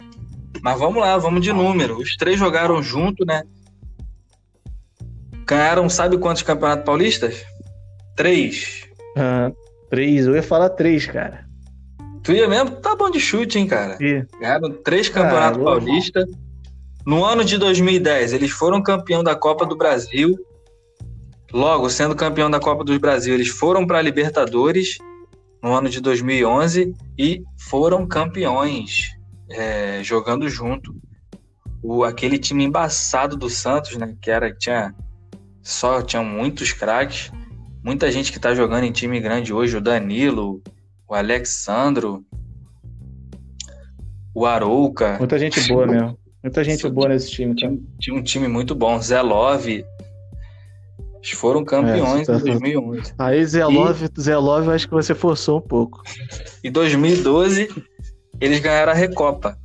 Mas 0.62 0.78
vamos 0.78 1.00
lá, 1.00 1.16
vamos 1.16 1.40
de 1.40 1.52
número. 1.52 1.96
Os 1.96 2.14
três 2.16 2.38
jogaram 2.38 2.82
junto, 2.82 3.24
né? 3.24 3.42
Ganharam, 5.46 5.88
sabe 5.88 6.18
quantos 6.18 6.42
campeonatos 6.42 6.84
paulistas? 6.84 7.44
Três. 8.16 8.88
Ah, 9.16 9.50
três, 9.90 10.26
eu 10.26 10.34
ia 10.34 10.42
falar 10.42 10.70
três, 10.70 11.06
cara. 11.06 11.44
Tu 12.22 12.32
ia 12.32 12.48
mesmo? 12.48 12.70
Tá 12.76 12.94
bom 12.94 13.10
de 13.10 13.18
chute, 13.18 13.58
hein, 13.58 13.66
cara? 13.66 13.96
E... 14.00 14.24
Ganharam 14.40 14.70
três 14.70 15.08
campeonatos 15.08 15.60
ah, 15.60 15.64
paulistas. 15.64 16.24
No 17.04 17.24
ano 17.24 17.44
de 17.44 17.58
2010, 17.58 18.32
eles 18.32 18.50
foram 18.50 18.80
campeão 18.82 19.24
da 19.24 19.34
Copa 19.34 19.66
do 19.66 19.76
Brasil. 19.76 20.38
Logo, 21.52 21.90
sendo 21.90 22.14
campeão 22.14 22.48
da 22.48 22.60
Copa 22.60 22.84
do 22.84 22.98
Brasil, 22.98 23.34
eles 23.34 23.48
foram 23.48 23.86
para 23.86 23.98
a 23.98 24.02
Libertadores 24.02 24.98
no 25.62 25.74
ano 25.74 25.88
de 25.88 26.00
2011 26.00 26.94
e 27.18 27.42
foram 27.58 28.06
campeões 28.06 29.10
é, 29.50 30.00
jogando 30.02 30.48
junto. 30.48 30.94
O, 31.82 32.04
aquele 32.04 32.38
time 32.38 32.64
embaçado 32.64 33.36
do 33.36 33.50
Santos, 33.50 33.96
né? 33.96 34.16
Que 34.22 34.30
era 34.30 34.54
tinha 34.54 34.94
só 35.62 36.02
tinha 36.02 36.22
muitos 36.22 36.72
craques, 36.72 37.30
muita 37.82 38.10
gente 38.10 38.32
que 38.32 38.38
está 38.38 38.54
jogando 38.54 38.84
em 38.84 38.92
time 38.92 39.20
grande 39.20 39.52
hoje, 39.52 39.76
o 39.76 39.80
Danilo, 39.80 40.62
o 41.08 41.14
Alexandro, 41.14 42.24
o 44.34 44.44
Arouca. 44.46 45.18
Muita 45.18 45.38
gente 45.38 45.60
boa 45.68 45.86
mesmo. 45.86 46.18
Muita 46.42 46.64
gente 46.64 46.88
boa 46.88 47.08
nesse 47.08 47.30
time. 47.30 47.54
Tinha, 47.54 47.78
tinha, 48.00 48.16
um 48.16 48.22
time 48.22 48.48
muito 48.48 48.74
bom. 48.74 49.00
Zé 49.00 49.22
Love. 49.22 49.84
Eles 51.16 51.30
foram 51.30 51.64
campeões 51.64 52.28
é, 52.28 52.32
tá 52.32 52.38
em 52.38 52.44
2011. 52.44 53.14
Aí 53.16 53.46
Zé 53.46 53.64
Love, 53.64 54.06
e... 54.06 54.20
Zé 54.20 54.36
Love, 54.36 54.70
acho 54.70 54.88
que 54.88 54.94
você 54.94 55.14
forçou 55.14 55.58
um 55.58 55.62
pouco. 55.62 56.02
Em 56.64 56.72
2012, 56.72 57.68
eles 58.40 58.58
ganharam 58.58 58.90
a 58.90 58.94
Recopa. 58.94 59.56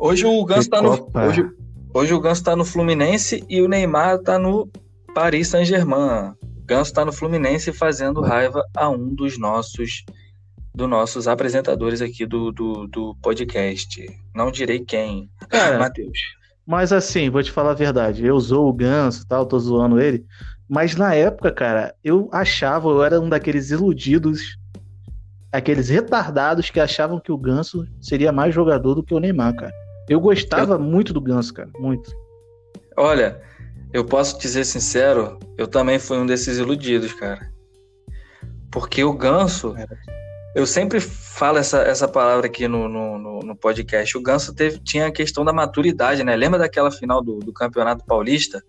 Hoje 0.00 0.24
o 0.24 0.44
Ganso 0.44 0.70
tá 0.70 0.80
no. 0.80 1.10
Hoje, 1.14 1.46
hoje 1.94 2.12
o 2.12 2.20
Ganso 2.20 2.42
tá 2.42 2.56
no 2.56 2.64
Fluminense 2.64 3.44
e 3.48 3.62
o 3.62 3.68
Neymar 3.68 4.18
tá 4.18 4.38
no 4.38 4.68
Paris 5.14 5.48
Saint-Germain. 5.48 6.34
O 6.42 6.66
Ganso 6.66 6.92
tá 6.92 7.04
no 7.04 7.12
Fluminense 7.12 7.72
fazendo 7.72 8.20
raiva 8.20 8.62
a 8.76 8.90
um 8.90 9.14
dos 9.14 9.38
nossos 9.38 10.04
dos 10.74 10.88
nossos 10.88 11.28
apresentadores 11.28 12.02
aqui 12.02 12.26
do, 12.26 12.50
do, 12.50 12.88
do 12.88 13.14
podcast. 13.22 14.04
Não 14.34 14.50
direi 14.50 14.80
quem. 14.80 15.30
Cara, 15.48 15.78
Matheus. 15.78 16.18
Mas 16.66 16.92
assim, 16.92 17.30
vou 17.30 17.42
te 17.42 17.52
falar 17.52 17.70
a 17.70 17.74
verdade. 17.74 18.26
Eu 18.26 18.40
sou 18.40 18.68
o 18.68 18.72
Ganso 18.72 19.24
tal, 19.28 19.46
tô 19.46 19.56
zoando 19.58 20.00
ele. 20.00 20.26
Mas 20.68 20.96
na 20.96 21.14
época, 21.14 21.52
cara, 21.52 21.94
eu 22.02 22.28
achava, 22.32 22.88
eu 22.88 23.04
era 23.04 23.20
um 23.20 23.28
daqueles 23.28 23.70
iludidos, 23.70 24.58
aqueles 25.52 25.90
retardados 25.90 26.70
que 26.70 26.80
achavam 26.80 27.20
que 27.20 27.30
o 27.30 27.38
Ganso 27.38 27.86
seria 28.00 28.32
mais 28.32 28.52
jogador 28.52 28.94
do 28.94 29.02
que 29.02 29.14
o 29.14 29.20
Neymar, 29.20 29.54
cara. 29.54 29.83
Eu 30.08 30.20
gostava 30.20 30.74
eu... 30.74 30.78
muito 30.78 31.12
do 31.12 31.20
Ganso, 31.20 31.54
cara. 31.54 31.70
Muito. 31.78 32.10
Olha, 32.96 33.40
eu 33.92 34.04
posso 34.04 34.38
dizer 34.38 34.64
sincero, 34.64 35.38
eu 35.56 35.66
também 35.66 35.98
fui 35.98 36.18
um 36.18 36.26
desses 36.26 36.58
iludidos, 36.58 37.12
cara. 37.12 37.50
Porque 38.70 39.04
o 39.04 39.12
Ganso. 39.12 39.74
Eu 40.54 40.66
sempre 40.66 41.00
falo 41.00 41.58
essa, 41.58 41.78
essa 41.82 42.06
palavra 42.06 42.46
aqui 42.46 42.68
no, 42.68 42.88
no, 42.88 43.40
no 43.40 43.56
podcast. 43.56 44.16
O 44.16 44.22
Ganso 44.22 44.54
teve, 44.54 44.78
tinha 44.78 45.06
a 45.06 45.12
questão 45.12 45.44
da 45.44 45.52
maturidade, 45.52 46.22
né? 46.22 46.36
Lembra 46.36 46.58
daquela 46.58 46.90
final 46.90 47.22
do, 47.22 47.38
do 47.38 47.52
Campeonato 47.52 48.04
Paulista? 48.04 48.62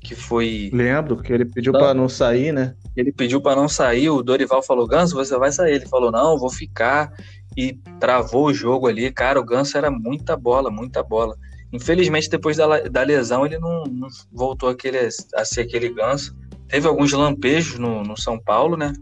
Que 0.00 0.14
foi. 0.14 0.70
Lembro, 0.72 1.20
que 1.20 1.32
ele 1.32 1.44
pediu 1.44 1.72
para 1.72 1.94
não 1.94 2.08
sair, 2.08 2.52
né? 2.52 2.74
Ele 2.96 3.12
pediu 3.12 3.40
para 3.40 3.56
não 3.56 3.68
sair, 3.68 4.08
o 4.08 4.22
Dorival 4.22 4.62
falou: 4.62 4.86
Ganso, 4.86 5.14
você 5.14 5.36
vai 5.36 5.52
sair. 5.52 5.74
Ele 5.74 5.86
falou: 5.86 6.10
não, 6.10 6.38
vou 6.38 6.50
ficar. 6.50 7.12
E 7.58 7.72
travou 7.98 8.46
o 8.46 8.54
jogo 8.54 8.86
ali. 8.86 9.10
Cara, 9.10 9.40
o 9.40 9.44
Ganso 9.44 9.76
era 9.76 9.90
muita 9.90 10.36
bola, 10.36 10.70
muita 10.70 11.02
bola. 11.02 11.36
Infelizmente, 11.72 12.30
depois 12.30 12.56
da, 12.56 12.82
da 12.82 13.02
lesão, 13.02 13.44
ele 13.44 13.58
não, 13.58 13.82
não 13.82 14.06
voltou 14.30 14.68
aquele, 14.68 14.98
a 15.34 15.44
ser 15.44 15.62
aquele 15.62 15.88
Ganso. 15.88 16.36
Teve 16.68 16.86
alguns 16.86 17.12
lampejos 17.12 17.76
no, 17.76 18.04
no 18.04 18.16
São 18.16 18.38
Paulo, 18.38 18.76
né? 18.76 18.92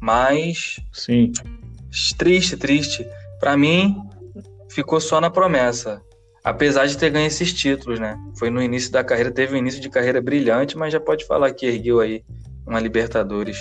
Mas. 0.00 0.80
Sim. 0.94 1.30
Triste, 2.16 2.56
triste. 2.56 3.06
Para 3.38 3.54
mim, 3.54 3.94
ficou 4.70 4.98
só 4.98 5.20
na 5.20 5.28
promessa. 5.28 6.00
Apesar 6.42 6.86
de 6.86 6.96
ter 6.96 7.10
ganho 7.10 7.26
esses 7.26 7.52
títulos, 7.52 8.00
né? 8.00 8.18
Foi 8.38 8.48
no 8.48 8.62
início 8.62 8.90
da 8.90 9.04
carreira, 9.04 9.30
teve 9.30 9.54
um 9.54 9.58
início 9.58 9.80
de 9.80 9.90
carreira 9.90 10.22
brilhante, 10.22 10.76
mas 10.76 10.90
já 10.90 11.00
pode 11.00 11.26
falar 11.26 11.52
que 11.52 11.66
ergueu 11.66 12.00
aí 12.00 12.24
uma 12.66 12.80
Libertadores. 12.80 13.58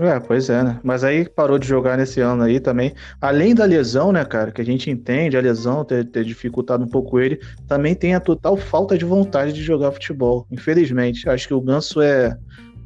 É, 0.00 0.18
pois 0.18 0.48
é, 0.48 0.62
né? 0.62 0.80
Mas 0.82 1.04
aí 1.04 1.28
parou 1.28 1.58
de 1.58 1.66
jogar 1.66 1.98
nesse 1.98 2.20
ano 2.20 2.44
aí 2.44 2.58
também. 2.58 2.94
Além 3.20 3.54
da 3.54 3.66
lesão, 3.66 4.10
né, 4.10 4.24
cara, 4.24 4.50
que 4.50 4.60
a 4.60 4.64
gente 4.64 4.90
entende, 4.90 5.36
a 5.36 5.40
lesão 5.40 5.84
ter, 5.84 6.06
ter 6.06 6.24
dificultado 6.24 6.82
um 6.82 6.88
pouco 6.88 7.20
ele, 7.20 7.38
também 7.68 7.94
tem 7.94 8.14
a 8.14 8.20
total 8.20 8.56
falta 8.56 8.96
de 8.96 9.04
vontade 9.04 9.52
de 9.52 9.62
jogar 9.62 9.92
futebol. 9.92 10.46
Infelizmente. 10.50 11.28
Acho 11.28 11.46
que 11.46 11.54
o 11.54 11.60
Ganso 11.60 12.00
é 12.00 12.34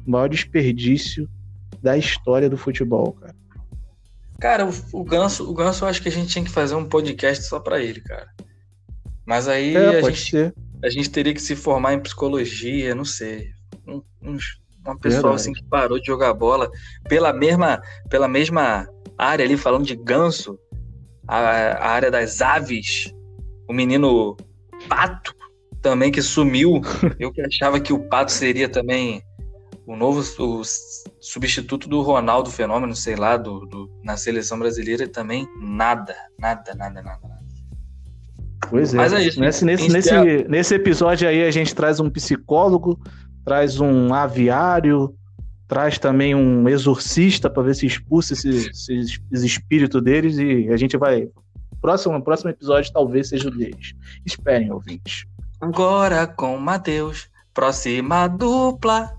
o 0.05 0.11
maior 0.11 0.27
desperdício 0.27 1.29
da 1.81 1.97
história 1.97 2.49
do 2.49 2.57
futebol, 2.57 3.13
cara. 3.13 3.35
Cara, 4.39 4.65
o, 4.65 4.73
o 4.91 5.03
Ganso, 5.03 5.49
o 5.49 5.53
Ganso, 5.53 5.85
eu 5.85 5.87
acho 5.87 6.01
que 6.01 6.09
a 6.09 6.11
gente 6.11 6.27
tinha 6.27 6.43
que 6.43 6.51
fazer 6.51 6.75
um 6.75 6.85
podcast 6.85 7.45
só 7.45 7.59
para 7.59 7.81
ele, 7.81 8.01
cara. 8.01 8.27
Mas 9.25 9.47
aí 9.47 9.75
é, 9.75 9.99
a, 9.99 10.01
gente, 10.01 10.31
ser. 10.31 10.53
a 10.83 10.89
gente 10.89 11.09
teria 11.09 11.33
que 11.33 11.41
se 11.41 11.55
formar 11.55 11.93
em 11.93 11.99
psicologia, 11.99 12.93
não 12.93 13.05
sei. 13.05 13.51
Um, 13.87 14.37
uma 14.85 14.97
pessoa 14.97 15.35
assim 15.35 15.53
que 15.53 15.63
parou 15.63 15.99
de 15.99 16.05
jogar 16.05 16.33
bola 16.33 16.69
pela 17.07 17.33
mesma, 17.33 17.81
pela 18.09 18.27
mesma 18.27 18.87
área 19.17 19.43
ali, 19.43 19.57
falando 19.57 19.85
de 19.85 19.95
ganso, 19.95 20.59
a, 21.27 21.37
a 21.37 21.89
área 21.89 22.11
das 22.11 22.41
aves, 22.41 23.13
o 23.67 23.73
menino 23.73 24.37
Pato 24.87 25.33
também 25.81 26.11
que 26.11 26.21
sumiu. 26.21 26.81
Eu 27.19 27.31
que 27.31 27.41
achava 27.41 27.79
que 27.79 27.93
o 27.93 27.99
Pato 27.99 28.31
seria 28.31 28.69
também 28.69 29.23
o 29.85 29.95
novo 29.95 30.21
o 30.39 30.61
substituto 31.19 31.87
do 31.87 32.01
Ronaldo 32.01 32.49
Fenômeno, 32.49 32.95
sei 32.95 33.15
lá, 33.15 33.37
do, 33.37 33.65
do, 33.65 33.89
na 34.03 34.17
seleção 34.17 34.57
brasileira 34.57 35.07
também 35.07 35.47
nada, 35.59 36.15
nada, 36.39 36.73
nada, 36.75 37.01
nada, 37.01 37.19
nada. 37.19 37.35
Pois 38.69 38.93
é. 38.93 38.97
Mas 38.97 39.13
é 39.13 39.23
isso. 39.23 39.39
Nesse, 39.39 39.63
nesse, 39.63 39.89
nesse, 39.89 40.47
nesse 40.47 40.75
episódio 40.75 41.27
aí 41.27 41.43
a 41.43 41.51
gente 41.51 41.75
traz 41.75 41.99
um 41.99 42.09
psicólogo, 42.09 42.99
traz 43.45 43.79
um 43.79 44.13
aviário, 44.13 45.15
traz 45.67 45.99
também 45.99 46.33
um 46.33 46.67
exorcista 46.67 47.49
para 47.49 47.63
ver 47.63 47.75
se 47.75 47.85
expulsa 47.85 48.33
esses, 48.33 48.67
esses, 48.67 49.19
esses 49.31 49.45
espíritos 49.45 50.01
deles 50.01 50.37
e 50.37 50.67
a 50.69 50.77
gente 50.77 50.97
vai. 50.97 51.29
Próximo, 51.79 52.21
próximo 52.23 52.49
episódio 52.49 52.91
talvez 52.91 53.29
seja 53.29 53.47
o 53.47 53.51
deles. 53.51 53.93
Esperem, 54.25 54.71
ouvintes. 54.71 55.25
Agora 55.61 56.25
com 56.25 56.57
Matheus, 56.57 57.29
próxima 57.53 58.27
dupla. 58.27 59.15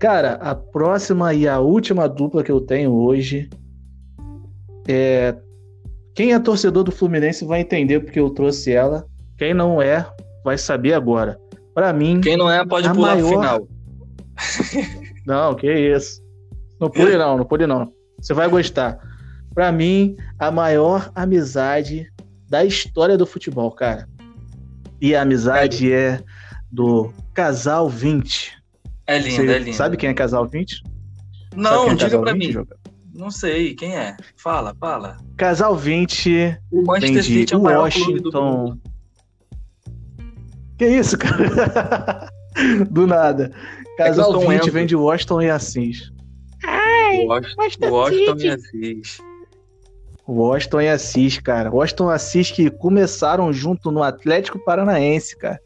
Cara, 0.00 0.34
a 0.34 0.54
próxima 0.54 1.32
e 1.34 1.46
a 1.48 1.60
última 1.60 2.08
dupla 2.08 2.42
que 2.42 2.52
eu 2.52 2.60
tenho 2.60 2.92
hoje 2.92 3.48
é. 4.88 5.36
Quem 6.14 6.32
é 6.32 6.38
torcedor 6.40 6.82
do 6.82 6.90
Fluminense 6.90 7.44
vai 7.44 7.60
entender 7.60 8.00
porque 8.00 8.18
eu 8.18 8.30
trouxe 8.30 8.72
ela. 8.72 9.06
Quem 9.36 9.54
não 9.54 9.80
é, 9.80 10.04
vai 10.44 10.58
saber 10.58 10.94
agora. 10.94 11.38
Para 11.78 11.92
mim. 11.92 12.20
Quem 12.20 12.36
não 12.36 12.50
é, 12.50 12.66
pode 12.66 12.92
pular 12.92 13.14
maior... 13.14 13.28
final. 13.28 13.68
não, 15.24 15.54
que 15.54 15.72
isso. 15.72 16.20
Não 16.80 16.90
pule 16.90 17.16
não, 17.16 17.38
não 17.38 17.44
pule 17.44 17.68
não. 17.68 17.92
Você 18.20 18.34
vai 18.34 18.48
gostar. 18.48 18.98
Para 19.54 19.70
mim, 19.70 20.16
a 20.40 20.50
maior 20.50 21.08
amizade 21.14 22.12
da 22.48 22.64
história 22.64 23.16
do 23.16 23.24
futebol, 23.24 23.70
cara. 23.70 24.08
E 25.00 25.14
a 25.14 25.22
amizade 25.22 25.92
é 25.92 26.20
do 26.68 27.12
Casal 27.32 27.88
20. 27.88 28.60
É 29.06 29.18
linda, 29.20 29.30
Você 29.30 29.48
é 29.48 29.58
linda. 29.60 29.76
Sabe 29.76 29.96
quem 29.96 30.10
é 30.10 30.14
Casal 30.14 30.48
20? 30.48 30.82
Não, 31.54 31.92
é 31.92 31.94
diga 31.94 32.18
pra 32.18 32.32
20, 32.32 32.44
mim. 32.44 32.52
Joga? 32.52 32.76
Não 33.14 33.30
sei, 33.30 33.76
quem 33.76 33.96
é? 33.96 34.16
Fala, 34.36 34.74
fala. 34.80 35.16
Casal 35.36 35.76
20 35.76 36.58
o 36.72 36.82
Manchester 36.82 37.22
City 37.22 37.54
é 37.54 37.56
o 37.56 37.60
Washington. 37.60 38.76
Que 40.78 40.86
isso, 40.86 41.18
cara? 41.18 42.30
do 42.90 43.06
nada. 43.06 43.50
Casal 43.96 44.40
é 44.42 44.58
20 44.58 44.70
vem 44.70 44.86
de 44.86 44.94
Washington 44.94 45.42
e 45.42 45.50
Assis. 45.50 46.12
Ai, 46.64 47.24
Washington, 47.26 47.90
Washington 47.90 48.36
e 48.38 48.48
Assis. 48.48 49.18
Washington 50.26 50.80
e 50.80 50.88
Assis, 50.88 51.38
cara. 51.38 51.70
Washington 51.70 52.10
e 52.10 52.14
Assis 52.14 52.50
que 52.52 52.70
começaram 52.70 53.52
junto 53.52 53.90
no 53.90 54.02
Atlético 54.02 54.58
Paranaense, 54.64 55.36
cara. 55.36 55.58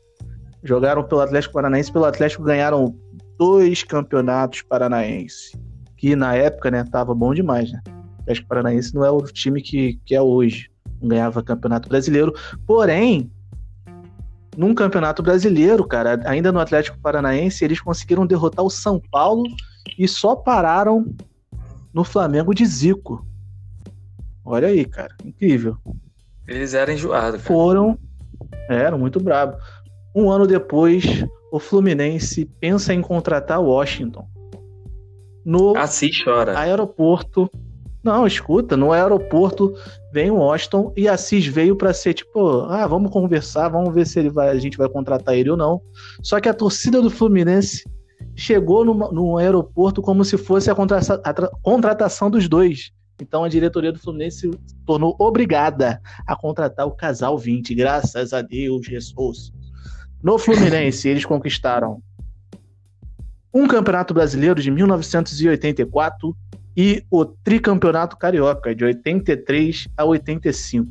Jogaram 0.64 1.02
pelo 1.02 1.20
Atlético 1.20 1.54
Paranaense, 1.54 1.92
pelo 1.92 2.04
Atlético 2.04 2.44
ganharam 2.44 2.94
dois 3.36 3.82
campeonatos 3.82 4.62
paranaenses. 4.62 5.52
Que 5.96 6.14
na 6.14 6.34
época, 6.34 6.70
né, 6.70 6.84
tava 6.84 7.14
bom 7.14 7.34
demais, 7.34 7.70
né? 7.72 7.80
O 7.86 8.22
Atlético 8.22 8.48
Paranaense 8.48 8.94
não 8.94 9.04
é 9.04 9.10
o 9.10 9.20
time 9.22 9.60
que, 9.60 9.98
que 10.06 10.14
é 10.14 10.22
hoje. 10.22 10.70
Não 11.00 11.08
ganhava 11.08 11.42
campeonato 11.42 11.88
brasileiro. 11.88 12.32
Porém, 12.66 13.30
num 14.56 14.74
campeonato 14.74 15.22
brasileiro, 15.22 15.86
cara, 15.86 16.20
ainda 16.24 16.52
no 16.52 16.60
Atlético 16.60 16.98
Paranaense, 16.98 17.64
eles 17.64 17.80
conseguiram 17.80 18.26
derrotar 18.26 18.64
o 18.64 18.70
São 18.70 19.00
Paulo 19.10 19.44
e 19.98 20.06
só 20.06 20.36
pararam 20.36 21.14
no 21.92 22.04
Flamengo 22.04 22.54
de 22.54 22.64
Zico. 22.64 23.26
Olha 24.44 24.68
aí, 24.68 24.84
cara, 24.84 25.14
incrível. 25.24 25.76
Eles 26.46 26.74
eram 26.74 26.92
enjoados. 26.92 27.42
Cara. 27.42 27.54
Foram, 27.54 27.98
eram 28.68 28.98
muito 28.98 29.20
bravos. 29.20 29.56
Um 30.14 30.30
ano 30.30 30.46
depois, 30.46 31.24
o 31.50 31.58
Fluminense 31.58 32.44
pensa 32.60 32.92
em 32.92 33.00
contratar 33.00 33.60
o 33.60 33.66
Washington. 33.66 34.26
No 35.44 35.76
assim 35.76 36.10
chora. 36.24 36.58
aeroporto. 36.58 37.50
Não, 38.02 38.26
escuta, 38.26 38.76
no 38.76 38.92
aeroporto 38.92 39.74
vem 40.12 40.30
o 40.30 40.36
Washington 40.36 40.92
e 40.94 41.08
Assis 41.08 41.46
veio 41.46 41.74
para 41.74 41.94
ser 41.94 42.12
tipo, 42.12 42.60
ah, 42.64 42.86
vamos 42.86 43.10
conversar, 43.10 43.68
vamos 43.68 43.94
ver 43.94 44.06
se 44.06 44.18
ele 44.18 44.28
vai, 44.28 44.50
a 44.50 44.58
gente 44.58 44.76
vai 44.76 44.88
contratar 44.88 45.34
ele 45.34 45.50
ou 45.50 45.56
não. 45.56 45.80
Só 46.22 46.38
que 46.38 46.48
a 46.48 46.54
torcida 46.54 47.00
do 47.00 47.10
Fluminense 47.10 47.82
chegou 48.36 48.84
no, 48.84 48.94
no 49.10 49.38
aeroporto 49.38 50.02
como 50.02 50.24
se 50.24 50.36
fosse 50.36 50.70
a, 50.70 50.74
contra, 50.74 50.98
a 50.98 51.50
contratação 51.62 52.30
dos 52.30 52.46
dois. 52.46 52.92
Então 53.20 53.42
a 53.42 53.48
diretoria 53.48 53.92
do 53.92 53.98
Fluminense 53.98 54.40
se 54.40 54.76
tornou 54.86 55.16
obrigada 55.18 56.00
a 56.26 56.36
contratar 56.36 56.86
o 56.86 56.92
casal 56.92 57.38
20, 57.38 57.74
graças 57.74 58.32
a 58.32 58.42
Deus, 58.42 58.84
Jesus. 58.86 59.50
No 60.22 60.38
Fluminense, 60.38 61.08
eles 61.08 61.24
conquistaram 61.24 62.02
um 63.54 63.66
Campeonato 63.66 64.12
Brasileiro 64.12 64.60
de 64.60 64.70
1984 64.70 66.36
e 66.76 67.04
o 67.10 67.24
Tricampeonato 67.24 68.16
Carioca, 68.16 68.74
de 68.74 68.84
83 68.84 69.88
a 69.96 70.04
85. 70.04 70.90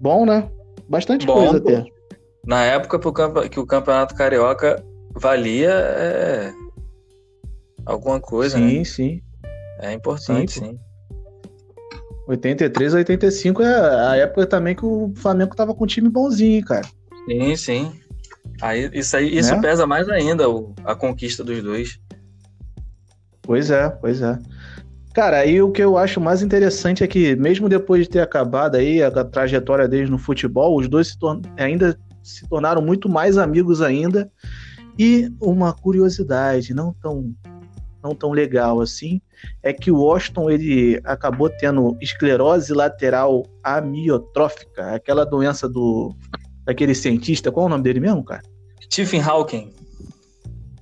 Bom, 0.00 0.24
né? 0.24 0.48
Bastante 0.88 1.26
Bom, 1.26 1.34
coisa 1.34 1.58
até. 1.58 1.84
Na 2.46 2.64
época 2.64 2.98
que 3.48 3.60
o 3.60 3.66
Campeonato 3.66 4.14
Carioca 4.14 4.82
valia 5.14 5.70
é... 5.70 6.52
alguma 7.84 8.20
coisa, 8.20 8.56
sim, 8.56 8.78
né? 8.78 8.84
Sim, 8.84 9.22
É 9.80 9.92
importante, 9.92 10.52
sim. 10.52 10.64
sim. 10.64 10.78
83 12.26 12.94
a 12.94 12.98
85 12.98 13.62
é 13.62 14.06
a 14.08 14.16
época 14.16 14.46
também 14.46 14.74
que 14.74 14.84
o 14.84 15.12
Flamengo 15.16 15.54
tava 15.56 15.74
com 15.74 15.84
um 15.84 15.86
time 15.86 16.08
bonzinho, 16.08 16.64
cara. 16.64 16.86
Sim, 17.28 17.56
sim. 17.56 17.92
Aí, 18.62 18.88
isso 18.92 19.16
aí, 19.16 19.36
isso 19.36 19.54
né? 19.54 19.60
pesa 19.60 19.86
mais 19.86 20.08
ainda, 20.08 20.48
o, 20.48 20.74
a 20.84 20.94
conquista 20.94 21.42
dos 21.42 21.62
dois. 21.62 21.98
Pois 23.50 23.68
é, 23.68 23.90
pois 23.90 24.22
é. 24.22 24.38
Cara, 25.12 25.38
aí 25.38 25.60
o 25.60 25.72
que 25.72 25.82
eu 25.82 25.98
acho 25.98 26.20
mais 26.20 26.40
interessante 26.40 27.02
é 27.02 27.08
que, 27.08 27.34
mesmo 27.34 27.68
depois 27.68 28.04
de 28.04 28.10
ter 28.10 28.20
acabado 28.20 28.76
aí 28.76 29.02
a, 29.02 29.10
trajetória 29.24 29.88
deles 29.88 30.08
no 30.08 30.18
futebol, 30.18 30.78
os 30.78 30.88
dois 30.88 31.08
se 31.08 31.18
ainda 31.56 31.98
se 32.22 32.48
tornaram 32.48 32.80
muito 32.80 33.08
mais 33.08 33.36
amigos 33.36 33.82
ainda. 33.82 34.30
E 34.96 35.28
uma 35.40 35.72
curiosidade, 35.72 36.72
não 36.72 36.94
tão 37.02 37.34
não 38.00 38.14
tão 38.14 38.30
legal 38.30 38.80
assim, 38.80 39.20
é 39.64 39.72
que 39.72 39.90
o 39.90 39.98
Washington 39.98 40.48
ele 40.48 41.00
acabou 41.02 41.50
tendo 41.50 41.98
esclerose 42.00 42.72
lateral 42.72 43.44
amiotrófica, 43.64 44.94
aquela 44.94 45.26
doença 45.26 45.68
do 45.68 46.14
daquele 46.64 46.94
cientista, 46.94 47.50
qual 47.50 47.64
é 47.64 47.66
o 47.66 47.70
nome 47.70 47.82
dele 47.82 47.98
mesmo, 47.98 48.22
cara? 48.22 48.42
Stephen 48.80 49.22
Hawking. 49.22 49.72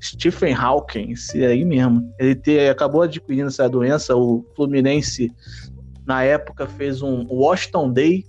Stephen 0.00 0.54
Hawking, 0.54 1.12
esse 1.12 1.44
aí 1.44 1.64
mesmo. 1.64 2.12
Ele 2.18 2.68
acabou 2.68 3.02
adquirindo 3.02 3.48
essa 3.48 3.68
doença. 3.68 4.16
O 4.16 4.44
Fluminense, 4.54 5.32
na 6.06 6.22
época, 6.22 6.66
fez 6.66 7.02
um 7.02 7.26
Washington 7.28 7.92
Day 7.92 8.24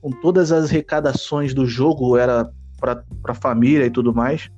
com 0.00 0.10
todas 0.10 0.52
as 0.52 0.68
arrecadações 0.70 1.54
do 1.54 1.64
jogo, 1.64 2.16
era 2.16 2.50
para 2.78 3.02
a 3.28 3.34
família 3.34 3.86
e 3.86 3.90
tudo 3.90 4.14
mais. 4.14 4.50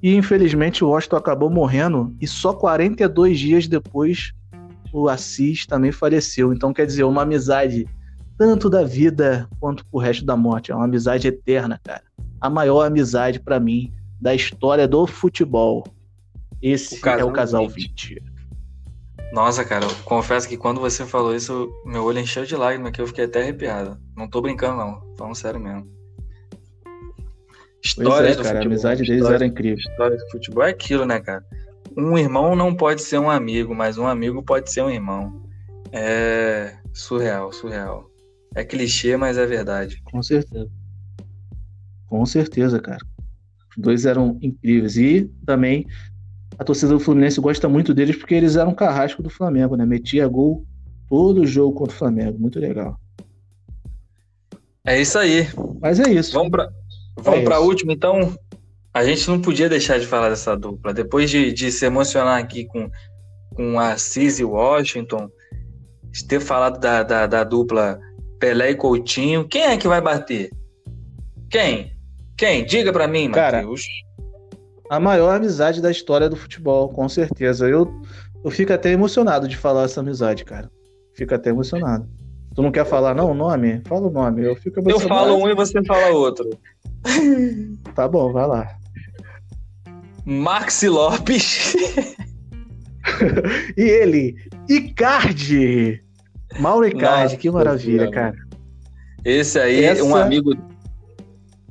E 0.00 0.14
infelizmente 0.14 0.84
o 0.84 0.90
Washington 0.90 1.16
acabou 1.16 1.50
morrendo 1.50 2.14
e 2.20 2.26
só 2.26 2.52
42 2.52 3.38
dias 3.38 3.66
depois 3.66 4.32
o 4.92 5.08
Assis 5.08 5.66
também 5.66 5.90
faleceu. 5.90 6.52
Então 6.52 6.72
quer 6.72 6.86
dizer, 6.86 7.02
uma 7.02 7.22
amizade 7.22 7.86
tanto 8.38 8.70
da 8.70 8.84
vida 8.84 9.48
quanto 9.58 9.84
pro 9.86 9.98
resto 9.98 10.24
da 10.24 10.36
morte. 10.36 10.70
É 10.70 10.74
uma 10.74 10.84
amizade 10.84 11.26
eterna, 11.26 11.80
cara. 11.82 12.04
A 12.40 12.48
maior 12.48 12.86
amizade 12.86 13.40
para 13.40 13.58
mim 13.58 13.92
da 14.20 14.34
história 14.34 14.86
do 14.88 15.06
futebol. 15.06 15.84
Esse 16.60 17.00
o 17.04 17.08
é 17.08 17.24
o 17.24 17.32
casal 17.32 17.68
20. 17.68 18.14
20. 18.14 18.38
Nossa, 19.32 19.64
cara, 19.64 19.84
eu 19.84 19.94
confesso 20.04 20.48
que 20.48 20.56
quando 20.56 20.80
você 20.80 21.04
falou 21.04 21.34
isso, 21.34 21.70
meu 21.84 22.04
olho 22.04 22.18
encheu 22.18 22.44
de 22.44 22.56
lágrimas, 22.56 22.92
que 22.92 23.00
eu 23.00 23.06
fiquei 23.06 23.26
até 23.26 23.42
arrepiado. 23.42 23.98
Não 24.16 24.28
tô 24.28 24.40
brincando, 24.40 24.78
não. 24.78 25.14
Falando 25.16 25.34
sério 25.34 25.60
mesmo. 25.60 25.86
Histórias 27.84 28.32
é, 28.32 28.36
do 28.36 28.42
cara, 28.42 28.56
futebol. 28.56 28.62
A 28.62 28.66
amizade 28.66 29.04
deles 29.04 29.26
era 29.26 29.46
incrível. 29.46 29.78
História 29.78 30.16
do 30.16 30.30
futebol 30.30 30.64
é 30.64 30.70
aquilo, 30.70 31.04
né, 31.04 31.20
cara? 31.20 31.44
Um 31.96 32.16
irmão 32.16 32.56
não 32.56 32.74
pode 32.74 33.02
ser 33.02 33.18
um 33.18 33.30
amigo, 33.30 33.74
mas 33.74 33.98
um 33.98 34.06
amigo 34.06 34.42
pode 34.42 34.70
ser 34.72 34.82
um 34.82 34.90
irmão. 34.90 35.42
É 35.92 36.74
surreal, 36.92 37.52
surreal. 37.52 38.10
É 38.54 38.64
clichê, 38.64 39.16
mas 39.16 39.36
é 39.36 39.46
verdade. 39.46 40.02
Com 40.04 40.22
certeza. 40.22 40.70
Com 42.08 42.24
certeza, 42.24 42.80
cara 42.80 43.04
dois 43.78 44.04
eram 44.04 44.36
incríveis. 44.42 44.96
E 44.96 45.30
também 45.46 45.86
a 46.58 46.64
torcida 46.64 46.92
do 46.92 47.00
Fluminense 47.00 47.40
gosta 47.40 47.68
muito 47.68 47.94
deles 47.94 48.16
porque 48.16 48.34
eles 48.34 48.56
eram 48.56 48.74
carrasco 48.74 49.22
do 49.22 49.30
Flamengo, 49.30 49.76
né? 49.76 49.86
Metia 49.86 50.26
gol 50.26 50.66
todo 51.08 51.46
jogo 51.46 51.74
contra 51.74 51.94
o 51.94 51.98
Flamengo. 51.98 52.38
Muito 52.38 52.58
legal. 52.58 52.98
É 54.84 55.00
isso 55.00 55.18
aí. 55.18 55.46
Mas 55.80 56.00
é 56.00 56.10
isso. 56.10 56.32
Vamos 56.32 56.50
para 56.50 56.68
vamos 57.16 57.40
é 57.40 57.44
para 57.44 57.56
a 57.56 57.60
última, 57.60 57.92
então. 57.92 58.36
A 58.92 59.04
gente 59.04 59.28
não 59.28 59.40
podia 59.40 59.68
deixar 59.68 60.00
de 60.00 60.06
falar 60.06 60.30
dessa 60.30 60.56
dupla. 60.56 60.92
Depois 60.92 61.30
de, 61.30 61.52
de 61.52 61.70
se 61.70 61.86
emocionar 61.86 62.40
aqui 62.40 62.64
com, 62.64 62.90
com 63.54 63.78
a 63.78 63.92
Assis 63.92 64.40
e 64.40 64.44
Washington, 64.44 65.28
de 66.10 66.26
ter 66.26 66.40
falado 66.40 66.80
da, 66.80 67.02
da, 67.04 67.26
da 67.26 67.44
dupla 67.44 68.00
Pelé 68.40 68.70
e 68.70 68.74
Coutinho, 68.74 69.46
quem 69.46 69.62
é 69.62 69.76
que 69.76 69.86
vai 69.86 70.00
bater? 70.00 70.50
Quem? 71.50 71.97
Quem? 72.38 72.64
Diga 72.64 72.92
para 72.92 73.08
mim, 73.08 73.32
Cara, 73.32 73.58
Matheus. 73.58 73.84
A 74.88 75.00
maior 75.00 75.34
amizade 75.34 75.82
da 75.82 75.90
história 75.90 76.28
do 76.28 76.36
futebol, 76.36 76.88
com 76.88 77.08
certeza. 77.08 77.68
Eu, 77.68 77.92
eu 78.44 78.50
fico 78.50 78.72
até 78.72 78.92
emocionado 78.92 79.48
de 79.48 79.56
falar 79.56 79.82
essa 79.82 80.00
amizade, 80.00 80.44
cara. 80.44 80.70
Fico 81.14 81.34
até 81.34 81.50
emocionado. 81.50 82.08
Tu 82.54 82.62
não 82.62 82.70
quer 82.70 82.86
falar, 82.86 83.12
não, 83.12 83.32
o 83.32 83.34
nome? 83.34 83.82
Fala 83.86 84.06
o 84.06 84.10
nome. 84.10 84.44
Eu 84.44 84.54
fico 84.54 84.78
emocionado. 84.78 85.04
Eu 85.04 85.08
falo 85.08 85.44
um 85.44 85.50
e 85.50 85.54
você 85.54 85.84
fala 85.84 86.10
outro. 86.10 86.48
tá 87.94 88.06
bom, 88.06 88.32
vai 88.32 88.46
lá. 88.46 88.78
Maxi 90.24 90.88
Lopes. 90.88 91.74
e 93.76 93.82
ele, 93.82 94.36
Icardi. 94.68 96.02
Mauro 96.60 96.86
Icardi, 96.86 97.22
Nossa, 97.24 97.36
que 97.36 97.50
maravilha, 97.50 98.10
cara. 98.10 98.36
Esse 99.24 99.58
aí, 99.58 99.84
Essa... 99.84 100.04
um 100.04 100.14
amigo 100.14 100.54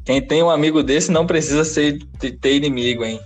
quem 0.07 0.21
tem 0.21 0.41
um 0.41 0.49
amigo 0.49 0.81
desse 0.81 1.11
não 1.11 1.27
precisa 1.27 1.65
ser, 1.65 1.99
ter 2.17 2.55
inimigo, 2.55 3.03
hein? 3.03 3.19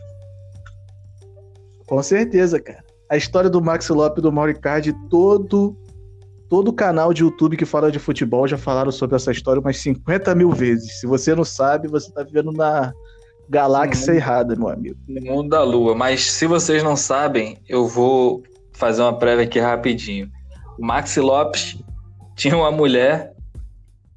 Com 1.85 2.01
certeza, 2.01 2.59
cara. 2.59 2.83
A 3.07 3.15
história 3.15 3.51
do 3.51 3.61
Max 3.61 3.87
Lopes 3.89 4.23
do 4.23 4.31
Mauricardi, 4.31 4.91
todo 5.07 5.77
todo 6.49 6.73
canal 6.73 7.13
de 7.13 7.21
YouTube 7.21 7.55
que 7.55 7.67
fala 7.67 7.91
de 7.91 7.99
futebol 7.99 8.47
já 8.47 8.57
falaram 8.57 8.91
sobre 8.91 9.15
essa 9.15 9.31
história 9.31 9.61
umas 9.61 9.77
50 9.77 10.33
mil 10.33 10.49
vezes. 10.49 10.99
Se 10.99 11.05
você 11.05 11.35
não 11.35 11.45
sabe, 11.45 11.87
você 11.87 12.11
tá 12.11 12.23
vivendo 12.23 12.51
na 12.51 12.91
galáxia 13.47 14.13
errada, 14.13 14.55
meu 14.55 14.67
amigo. 14.67 14.97
No 15.07 15.21
mundo 15.21 15.49
da 15.49 15.63
lua. 15.63 15.93
Mas 15.93 16.31
se 16.31 16.47
vocês 16.47 16.81
não 16.81 16.95
sabem, 16.95 17.59
eu 17.69 17.87
vou 17.87 18.41
fazer 18.73 19.03
uma 19.03 19.13
prévia 19.13 19.45
aqui 19.45 19.59
rapidinho. 19.59 20.27
O 20.79 20.85
Maxi 20.85 21.19
Lopes 21.19 21.77
tinha 22.35 22.57
uma 22.57 22.71
mulher. 22.71 23.35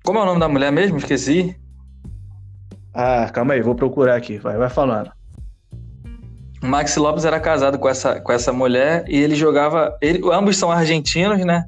Como 0.02 0.18
é 0.18 0.22
o 0.22 0.26
nome 0.26 0.40
da 0.40 0.48
mulher 0.48 0.72
mesmo? 0.72 0.96
Esqueci. 0.96 1.54
Ah, 2.94 3.28
calma 3.32 3.54
aí, 3.54 3.60
vou 3.60 3.74
procurar 3.74 4.14
aqui. 4.14 4.38
Vai, 4.38 4.56
vai 4.56 4.70
falando. 4.70 5.10
O 6.62 6.66
Maxi 6.66 6.98
Lopes 6.98 7.24
era 7.24 7.40
casado 7.40 7.78
com 7.78 7.88
essa, 7.88 8.20
com 8.20 8.32
essa 8.32 8.52
mulher 8.52 9.04
e 9.08 9.18
ele 9.18 9.34
jogava. 9.34 9.98
Ele, 10.00 10.20
ambos 10.32 10.56
são 10.56 10.70
argentinos, 10.70 11.44
né? 11.44 11.64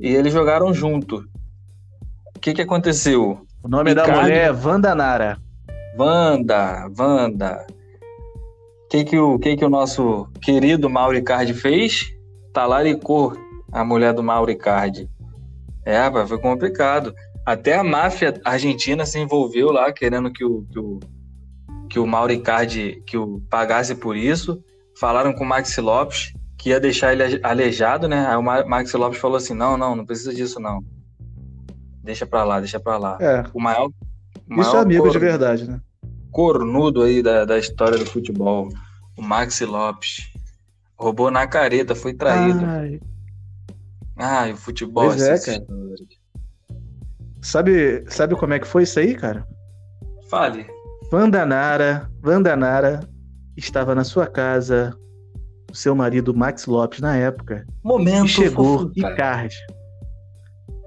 E 0.00 0.08
eles 0.08 0.32
jogaram 0.32 0.74
junto. 0.74 1.24
O 2.36 2.40
que, 2.40 2.52
que 2.52 2.62
aconteceu? 2.62 3.40
O 3.62 3.68
nome 3.68 3.90
Ricardo... 3.90 4.12
da 4.12 4.22
mulher 4.22 4.48
é 4.48 4.52
Wanda 4.52 4.94
Nara. 4.94 5.38
Wanda, 5.98 6.88
Wanda. 6.98 7.66
O 8.84 8.88
que, 8.88 9.04
que, 9.04 9.18
o 9.18 9.38
que, 9.38 9.56
que 9.56 9.64
o 9.64 9.70
nosso 9.70 10.28
querido 10.40 10.90
Mauricardi 10.90 11.54
fez? 11.54 12.12
Talaricou 12.52 13.36
a 13.72 13.84
mulher 13.84 14.12
do 14.12 14.22
Mauricardi. 14.22 15.08
É, 15.84 15.98
rapaz, 15.98 16.28
foi 16.28 16.38
complicado. 16.38 17.14
Até 17.48 17.76
a 17.76 17.82
máfia 17.82 18.38
argentina 18.44 19.06
se 19.06 19.18
envolveu 19.18 19.72
lá, 19.72 19.90
querendo 19.90 20.30
que 20.30 20.44
o, 20.44 20.66
que 20.70 20.78
o, 20.78 21.00
que 21.88 21.98
o 21.98 22.06
Mauricardi 22.06 23.02
que 23.06 23.16
o 23.16 23.40
pagasse 23.48 23.94
por 23.94 24.18
isso. 24.18 24.62
Falaram 25.00 25.32
com 25.32 25.44
o 25.44 25.46
Maxi 25.46 25.80
Lopes 25.80 26.34
que 26.58 26.68
ia 26.68 26.78
deixar 26.78 27.14
ele 27.14 27.40
aleijado, 27.42 28.06
né? 28.06 28.26
Aí 28.26 28.36
o 28.36 28.42
Maxi 28.42 28.94
Lopes 28.98 29.18
falou 29.18 29.38
assim: 29.38 29.54
não, 29.54 29.78
não, 29.78 29.96
não 29.96 30.04
precisa 30.04 30.34
disso, 30.34 30.60
não. 30.60 30.84
Deixa 32.04 32.26
pra 32.26 32.44
lá, 32.44 32.60
deixa 32.60 32.78
pra 32.78 32.98
lá. 32.98 33.16
É. 33.18 33.42
O 33.54 33.60
maior, 33.62 33.88
Isso 34.50 34.76
é 34.76 34.80
amigo 34.80 35.04
cor... 35.04 35.12
de 35.12 35.18
verdade, 35.18 35.66
né? 35.66 35.80
Cornudo 36.30 37.02
aí 37.02 37.22
da, 37.22 37.46
da 37.46 37.58
história 37.58 37.96
do 37.96 38.04
futebol. 38.04 38.68
O 39.16 39.22
Maxi 39.22 39.64
Lopes. 39.64 40.30
Roubou 40.98 41.30
na 41.30 41.46
careta, 41.46 41.94
foi 41.94 42.12
traído. 42.12 42.62
Ai, 42.62 43.00
Ai 44.18 44.52
o 44.52 44.56
futebol 44.58 45.06
pois 45.06 45.22
é, 45.22 45.38
cara. 45.38 45.66
Sabe, 47.42 48.04
sabe 48.08 48.34
como 48.36 48.54
é 48.54 48.58
que 48.58 48.66
foi 48.66 48.82
isso 48.82 48.98
aí, 48.98 49.14
cara? 49.14 49.46
Fale. 50.28 50.66
Vandanara, 51.10 52.10
Vandanara 52.20 53.00
estava 53.56 53.94
na 53.94 54.04
sua 54.04 54.26
casa, 54.26 54.94
o 55.70 55.74
seu 55.74 55.94
marido 55.94 56.34
Max 56.34 56.66
Lopes 56.66 57.00
na 57.00 57.16
época. 57.16 57.66
Momento 57.82 58.26
e 58.26 58.28
chegou 58.28 58.90
Icardi. 58.94 59.56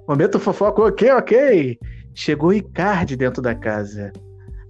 Momento 0.08 0.40
fofoca, 0.40 0.82
ok, 0.84 1.12
ok. 1.12 1.80
Chegou 2.14 2.54
Icardi 2.54 3.16
dentro 3.16 3.42
da 3.42 3.56
casa. 3.56 4.12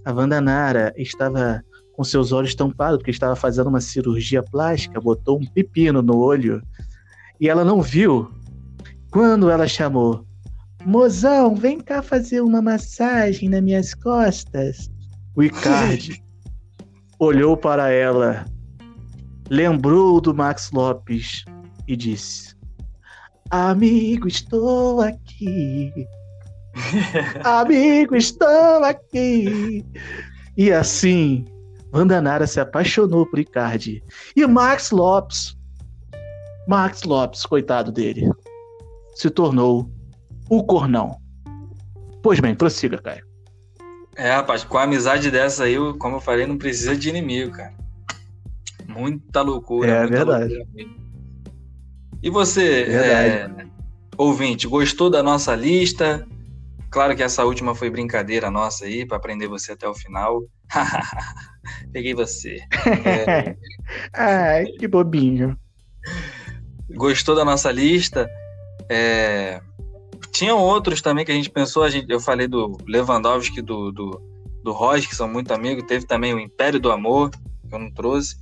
A 0.04 0.12
Vandanara 0.12 0.92
estava 0.96 1.62
com 1.94 2.04
seus 2.04 2.32
olhos 2.32 2.54
tampados, 2.54 2.98
porque 2.98 3.10
estava 3.10 3.36
fazendo 3.36 3.68
uma 3.68 3.80
cirurgia 3.80 4.42
plástica, 4.42 5.00
botou 5.00 5.38
um 5.38 5.46
pepino 5.46 6.00
no 6.00 6.16
olho 6.16 6.62
e 7.40 7.48
ela 7.48 7.64
não 7.64 7.82
viu. 7.82 8.30
Quando 9.10 9.50
ela 9.50 9.68
chamou, 9.68 10.24
Mozão, 10.84 11.54
vem 11.54 11.78
cá 11.78 12.02
fazer 12.02 12.40
uma 12.40 12.60
massagem 12.60 13.48
nas 13.48 13.62
minhas 13.62 13.94
costas. 13.94 14.90
O 15.36 15.42
Icardi 15.42 16.22
olhou 17.18 17.56
para 17.56 17.90
ela, 17.90 18.44
lembrou 19.48 20.20
do 20.20 20.34
Max 20.34 20.70
Lopes 20.72 21.44
e 21.86 21.96
disse: 21.96 22.56
Amigo, 23.50 24.26
estou 24.26 25.00
aqui. 25.00 25.92
Amigo, 27.44 28.16
estou 28.16 28.82
aqui. 28.82 29.84
E 30.56 30.72
assim, 30.72 31.44
Vandanara 31.92 32.46
se 32.46 32.58
apaixonou 32.58 33.24
por 33.26 33.38
Icardi. 33.38 34.02
E 34.34 34.46
Max 34.46 34.90
Lopes, 34.90 35.56
Max 36.66 37.04
Lopes, 37.04 37.46
coitado 37.46 37.92
dele, 37.92 38.30
se 39.14 39.30
tornou 39.30 39.88
o 40.56 40.64
cornão. 40.64 41.18
Pois 42.22 42.40
bem, 42.40 42.54
prossiga, 42.54 42.98
Caio. 42.98 43.24
É, 44.16 44.34
rapaz, 44.34 44.64
com 44.64 44.78
a 44.78 44.82
amizade 44.82 45.30
dessa 45.30 45.64
aí, 45.64 45.76
como 45.98 46.16
eu 46.16 46.20
falei, 46.20 46.46
não 46.46 46.58
precisa 46.58 46.94
de 46.96 47.08
inimigo, 47.08 47.52
cara. 47.52 47.74
Muita 48.86 49.40
loucura. 49.40 49.90
É 49.90 50.00
muita 50.00 50.16
verdade. 50.16 50.54
Loucura 50.54 51.02
e 52.22 52.30
você, 52.30 52.84
é, 52.84 53.50
ouvinte, 54.16 54.68
gostou 54.68 55.10
da 55.10 55.24
nossa 55.24 55.56
lista? 55.56 56.24
Claro 56.88 57.16
que 57.16 57.22
essa 57.22 57.44
última 57.44 57.74
foi 57.74 57.90
brincadeira 57.90 58.48
nossa 58.48 58.84
aí, 58.84 59.04
para 59.04 59.16
aprender 59.16 59.48
você 59.48 59.72
até 59.72 59.88
o 59.88 59.94
final. 59.94 60.40
Peguei 61.92 62.14
você. 62.14 62.58
É... 63.04 63.56
Ai, 64.14 64.66
que 64.66 64.86
bobinho. 64.86 65.58
Gostou 66.90 67.34
da 67.34 67.44
nossa 67.44 67.72
lista? 67.72 68.30
É... 68.88 69.60
Tinham 70.32 70.58
outros 70.58 71.02
também 71.02 71.24
que 71.24 71.30
a 71.30 71.34
gente 71.34 71.50
pensou. 71.50 71.82
A 71.82 71.90
gente, 71.90 72.10
eu 72.10 72.18
falei 72.18 72.48
do 72.48 72.78
Lewandowski, 72.86 73.60
do, 73.60 73.92
do, 73.92 74.22
do 74.64 74.72
Roger, 74.72 75.08
que 75.08 75.14
são 75.14 75.28
muito 75.28 75.52
amigos. 75.52 75.84
Teve 75.86 76.06
também 76.06 76.34
o 76.34 76.40
Império 76.40 76.80
do 76.80 76.90
Amor, 76.90 77.30
que 77.30 77.74
eu 77.74 77.78
não 77.78 77.92
trouxe. 77.92 78.36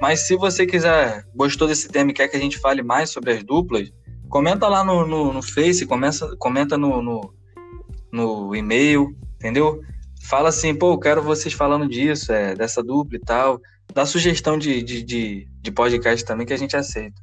Mas 0.00 0.26
se 0.26 0.36
você 0.36 0.64
quiser, 0.64 1.26
gostou 1.34 1.66
desse 1.66 1.88
tema 1.88 2.10
e 2.10 2.14
quer 2.14 2.28
que 2.28 2.36
a 2.36 2.40
gente 2.40 2.58
fale 2.58 2.82
mais 2.82 3.10
sobre 3.10 3.32
as 3.32 3.42
duplas, 3.42 3.92
comenta 4.28 4.68
lá 4.68 4.84
no, 4.84 5.06
no, 5.06 5.32
no 5.32 5.42
Face, 5.42 5.84
começa, 5.84 6.36
comenta 6.38 6.78
no, 6.78 7.02
no, 7.02 7.34
no 8.12 8.54
e-mail, 8.54 9.16
entendeu? 9.34 9.80
Fala 10.22 10.50
assim, 10.50 10.72
pô, 10.72 10.92
eu 10.92 10.98
quero 10.98 11.22
vocês 11.22 11.52
falando 11.52 11.88
disso, 11.88 12.32
é, 12.32 12.54
dessa 12.54 12.82
dupla 12.82 13.16
e 13.16 13.20
tal. 13.20 13.60
Dá 13.92 14.06
sugestão 14.06 14.56
de, 14.56 14.80
de, 14.82 15.02
de, 15.02 15.48
de 15.60 15.70
podcast 15.72 16.24
também 16.24 16.46
que 16.46 16.52
a 16.52 16.58
gente 16.58 16.76
aceita. 16.76 17.20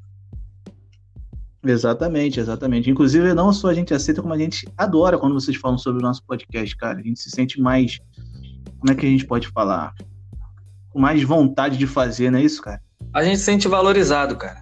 Exatamente, 1.66 2.40
exatamente. 2.40 2.90
Inclusive, 2.90 3.34
não 3.34 3.52
só 3.52 3.68
a 3.70 3.74
gente 3.74 3.94
aceita, 3.94 4.22
como 4.22 4.34
a 4.34 4.38
gente 4.38 4.68
adora 4.78 5.18
quando 5.18 5.34
vocês 5.34 5.58
falam 5.58 5.78
sobre 5.78 6.00
o 6.00 6.06
nosso 6.06 6.24
podcast, 6.26 6.76
cara. 6.78 7.00
A 7.00 7.04
gente 7.04 7.20
se 7.20 7.30
sente 7.30 7.60
mais. 7.60 8.00
Como 8.80 8.92
é 8.92 8.96
que 8.96 9.06
a 9.06 9.10
gente 9.10 9.26
pode 9.26 9.48
falar? 9.50 9.94
com 10.90 11.00
mais 11.00 11.24
vontade 11.24 11.78
de 11.78 11.88
fazer, 11.88 12.32
não 12.32 12.40
é 12.40 12.44
isso, 12.44 12.62
cara? 12.62 12.82
A 13.14 13.24
gente 13.24 13.38
se 13.38 13.46
sente 13.46 13.68
valorizado, 13.68 14.36
cara. 14.36 14.62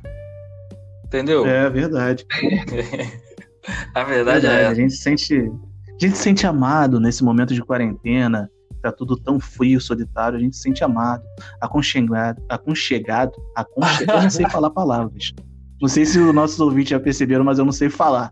Entendeu? 1.06 1.46
É 1.46 1.70
verdade. 1.70 2.26
a 3.96 4.04
verdade, 4.04 4.46
é 4.46 4.50
verdade 4.50 4.64
é. 4.64 4.68
A 4.68 4.74
gente 4.74 4.94
se 4.94 5.02
sente, 5.02 5.36
a 5.36 6.06
gente 6.06 6.18
se 6.18 6.24
sente 6.24 6.46
amado 6.46 7.00
nesse 7.00 7.24
momento 7.24 7.54
de 7.54 7.64
quarentena. 7.64 8.50
Tá 8.82 8.92
tudo 8.92 9.18
tão 9.18 9.40
frio, 9.40 9.82
solitário. 9.82 10.38
A 10.38 10.42
gente 10.42 10.56
se 10.56 10.62
sente 10.62 10.84
amado, 10.84 11.24
aconchegado, 11.60 12.42
aconchegado, 12.48 13.32
aconchegado. 13.56 14.18
eu 14.18 14.24
não 14.24 14.30
sei 14.30 14.48
falar 14.50 14.70
palavras. 14.70 15.34
Não 15.82 15.88
sei 15.88 16.06
se 16.06 16.20
os 16.20 16.34
nossos 16.34 16.60
ouvintes 16.60 16.90
já 16.90 17.00
perceberam, 17.00 17.44
mas 17.44 17.60
eu 17.60 17.66
não 17.66 17.72
sei 17.72 17.90
falar. 17.90 18.32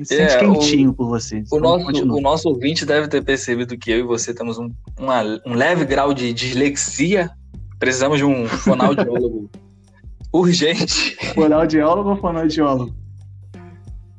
É, 0.00 0.04
sente 0.04 0.38
quentinho 0.38 0.90
o, 0.90 0.94
por 0.94 1.08
vocês. 1.08 1.50
O 1.52 1.58
nosso, 1.58 1.86
o 1.86 2.20
nosso 2.20 2.48
ouvinte 2.48 2.86
deve 2.86 3.08
ter 3.08 3.22
percebido 3.22 3.76
que 3.76 3.90
eu 3.90 3.98
e 3.98 4.02
você 4.02 4.32
temos 4.32 4.58
um, 4.58 4.70
uma, 4.98 5.22
um 5.46 5.54
leve 5.54 5.84
grau 5.84 6.14
de 6.14 6.32
dislexia. 6.32 7.30
Precisamos 7.78 8.18
de 8.18 8.24
um 8.24 8.46
fonoaudiólogo 8.46 9.50
urgente. 10.32 11.16
Fonoaudiólogo 11.34 12.10
ou 12.10 12.16
fonoaudiólogo? 12.16 12.94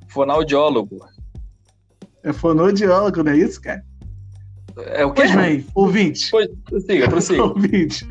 Fonoaudiólogo. 0.08 1.00
É 2.24 2.32
fonoaudiólogo, 2.32 3.24
não 3.24 3.32
é 3.32 3.38
isso, 3.38 3.60
cara? 3.62 3.84
É 4.78 5.06
o 5.06 5.12
quê? 5.12 5.24
Pois 5.24 5.36
bem, 5.36 5.66
ouvinte. 5.74 6.30
Pois, 6.30 6.48
prossiga, 6.66 7.10
prossiga. 7.10 7.44
ouvinte. 7.44 8.08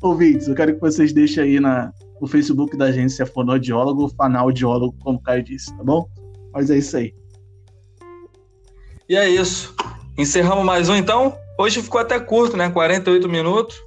Ouvintes, 0.00 0.48
eu 0.48 0.54
quero 0.54 0.74
que 0.74 0.80
vocês 0.80 1.12
deixem 1.12 1.44
aí 1.44 1.60
na, 1.60 1.92
no 2.20 2.26
Facebook 2.26 2.76
da 2.76 2.86
agência 2.86 3.24
fonoaudiólogo 3.24 4.02
ou 4.02 4.08
fanaudiólogo, 4.08 4.96
como 5.00 5.18
o 5.18 5.22
Caio 5.22 5.42
disse, 5.42 5.74
tá 5.76 5.82
bom? 5.82 6.08
Mas 6.52 6.70
é 6.70 6.78
isso 6.78 6.96
aí. 6.96 7.14
E 9.08 9.16
é 9.16 9.28
isso. 9.28 9.74
Encerramos 10.16 10.64
mais 10.64 10.88
um 10.88 10.94
então. 10.94 11.36
Hoje 11.58 11.82
ficou 11.82 12.00
até 12.00 12.18
curto, 12.20 12.56
né? 12.56 12.68
48 12.70 13.28
minutos. 13.28 13.80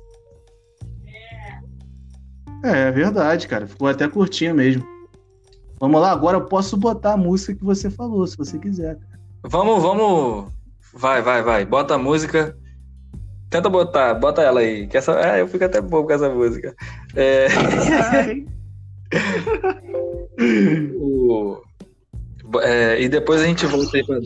É, 2.63 2.87
é 2.87 2.91
verdade, 2.91 3.47
cara. 3.47 3.67
Ficou 3.67 3.87
até 3.87 4.07
curtinho 4.07 4.55
mesmo. 4.55 4.83
Vamos 5.79 5.99
lá, 5.99 6.11
agora 6.11 6.37
eu 6.37 6.45
posso 6.45 6.77
botar 6.77 7.13
a 7.13 7.17
música 7.17 7.53
que 7.53 7.63
você 7.63 7.89
falou, 7.89 8.25
se 8.25 8.37
você 8.37 8.57
quiser. 8.57 8.97
Vamos, 9.43 9.81
vamos. 9.81 10.53
Vai, 10.93 11.21
vai, 11.21 11.43
vai. 11.43 11.65
Bota 11.65 11.95
a 11.95 11.97
música. 11.97 12.57
Tenta 13.53 13.69
botar, 13.69 14.15
bota 14.15 14.41
ela 14.41 14.61
aí. 14.61 14.87
Que 14.87 14.97
essa... 14.97 15.11
É, 15.11 15.39
eu 15.39 15.47
fico 15.47 15.63
até 15.63 15.79
bobo 15.79 16.07
com 16.07 16.13
essa 16.13 16.27
música. 16.27 16.75
É... 17.15 17.45
o... 20.99 21.61
É, 22.63 22.99
e 22.99 23.07
depois 23.07 23.43
a 23.43 23.45
gente 23.45 23.67
volta 23.67 23.95
aí 23.95 24.03
pra. 24.03 24.17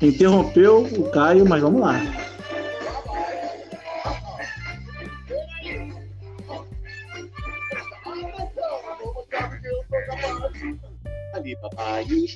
Interrompeu 0.00 0.84
o 0.84 1.10
Caio, 1.10 1.44
mas 1.44 1.60
vamos 1.60 1.80
lá. 1.80 2.00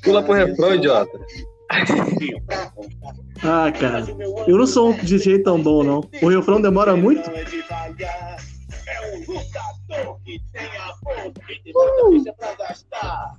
Pula 0.03 0.25
pro 0.25 0.33
refrão, 0.33 0.75
idiota. 0.75 1.21
Ah, 3.43 3.73
cara. 3.73 4.05
Eu 4.47 4.59
não 4.59 4.67
sou 4.67 4.91
um 4.91 4.97
DJ 4.97 5.41
tão 5.41 5.61
bom, 5.63 5.83
não. 5.83 6.09
O 6.23 6.29
refrão 6.29 6.61
demora 6.61 6.97
muito? 6.97 7.31
É 7.31 9.17
um 9.17 9.19
lutador 9.21 10.21
que 10.25 10.41
tem 10.53 10.67
a 10.77 10.93
força 11.03 11.33
e 11.49 11.63
tem 11.63 11.73
muita 12.05 12.33
pra 12.35 12.55
gastar. 12.55 13.33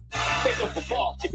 O 0.62 0.82
forte! 0.82 1.30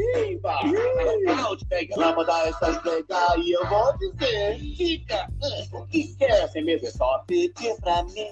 Nocaute, 1.25 1.65
pega 1.67 1.95
lá, 1.97 2.15
mandar 2.15 2.49
essas 2.49 2.79
pegar 2.79 3.39
e 3.39 3.53
eu 3.53 3.67
vou 3.69 3.97
dizer: 3.99 4.59
fica, 4.77 5.29
o 5.73 5.87
que 5.87 6.15
quer? 6.17 6.49
Sem 6.49 6.65
medo 6.65 6.87
é 6.87 6.91
só 6.91 7.25
pedir 7.27 7.75
pra 7.81 8.03
mim. 8.05 8.29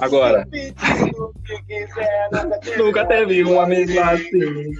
Agora. 0.00 0.46
Nunca 2.76 3.06
teve 3.06 3.44
uma 3.44 3.66
mesma 3.66 4.12
assim. 4.12 4.72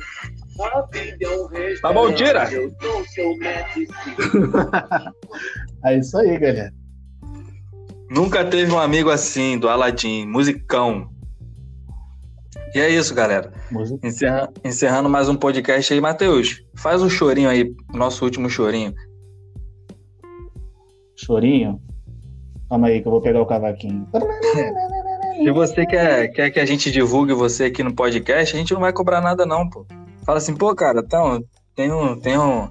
Tá 1.80 1.92
bom, 1.92 2.12
tira! 2.12 2.48
é 5.84 5.98
isso 5.98 6.18
aí, 6.18 6.38
galera. 6.38 6.72
Nunca 8.10 8.44
teve 8.44 8.70
um 8.70 8.78
amigo 8.78 9.10
assim, 9.10 9.58
do 9.58 9.68
Aladim, 9.68 10.26
musicão. 10.26 11.08
E 12.74 12.80
é 12.80 12.90
isso, 12.90 13.14
galera. 13.14 13.52
Encerra, 14.02 14.52
encerrando 14.64 15.08
mais 15.08 15.28
um 15.28 15.36
podcast 15.36 15.92
aí, 15.92 16.00
Matheus. 16.00 16.62
Faz 16.74 17.02
um 17.02 17.08
chorinho 17.08 17.48
aí, 17.48 17.74
nosso 17.94 18.24
último 18.24 18.50
chorinho. 18.50 18.92
Chorinho? 21.16 21.80
Calma 22.68 22.88
aí 22.88 23.00
que 23.00 23.08
eu 23.08 23.12
vou 23.12 23.22
pegar 23.22 23.40
o 23.40 23.46
cavaquinho. 23.46 24.06
Se 25.36 25.50
você 25.50 25.86
quer, 25.86 26.28
quer 26.28 26.50
que 26.50 26.60
a 26.60 26.66
gente 26.66 26.90
divulgue 26.90 27.32
você 27.32 27.64
aqui 27.64 27.82
no 27.82 27.94
podcast, 27.94 28.54
a 28.54 28.58
gente 28.58 28.74
não 28.74 28.80
vai 28.80 28.92
cobrar 28.92 29.20
nada, 29.20 29.44
não, 29.46 29.68
pô. 29.68 29.86
Fala 30.24 30.38
assim, 30.38 30.54
pô, 30.54 30.74
cara, 30.74 31.00
então, 31.04 31.42
tem 31.74 31.92
um, 31.92 32.18
tem 32.18 32.38
um 32.38 32.68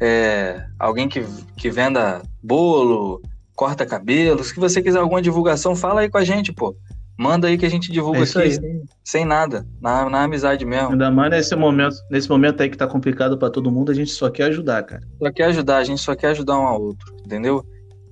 é, 0.00 0.64
alguém 0.78 1.08
que, 1.08 1.24
que 1.56 1.70
venda 1.70 2.22
bolo, 2.42 3.20
corta 3.54 3.84
cabelo. 3.84 4.42
Se 4.42 4.54
você 4.58 4.82
quiser 4.82 4.98
alguma 4.98 5.20
divulgação, 5.20 5.76
fala 5.76 6.00
aí 6.00 6.10
com 6.10 6.18
a 6.18 6.24
gente, 6.24 6.52
pô. 6.52 6.74
Manda 7.18 7.48
aí 7.48 7.58
que 7.58 7.66
a 7.66 7.68
gente 7.68 7.92
divulga 7.92 8.20
é 8.20 8.22
aqui 8.22 8.50
sem, 8.52 8.82
sem, 9.04 9.24
nada, 9.26 9.66
na, 9.78 10.08
na 10.08 10.22
amizade 10.22 10.64
mesmo. 10.64 10.92
Ainda 10.92 11.10
mais 11.10 11.30
nesse 11.30 11.54
momento, 11.54 11.96
nesse 12.10 12.30
momento 12.30 12.62
aí 12.62 12.70
que 12.70 12.78
tá 12.78 12.86
complicado 12.86 13.36
para 13.36 13.50
todo 13.50 13.70
mundo, 13.70 13.92
a 13.92 13.94
gente 13.94 14.10
só 14.10 14.30
quer 14.30 14.44
ajudar, 14.44 14.82
cara. 14.84 15.02
Só 15.22 15.30
quer 15.30 15.44
ajudar, 15.44 15.76
a 15.76 15.84
gente 15.84 16.00
só 16.00 16.16
quer 16.16 16.28
ajudar 16.28 16.58
um 16.58 16.66
ao 16.66 16.80
outro, 16.80 17.14
entendeu? 17.22 17.62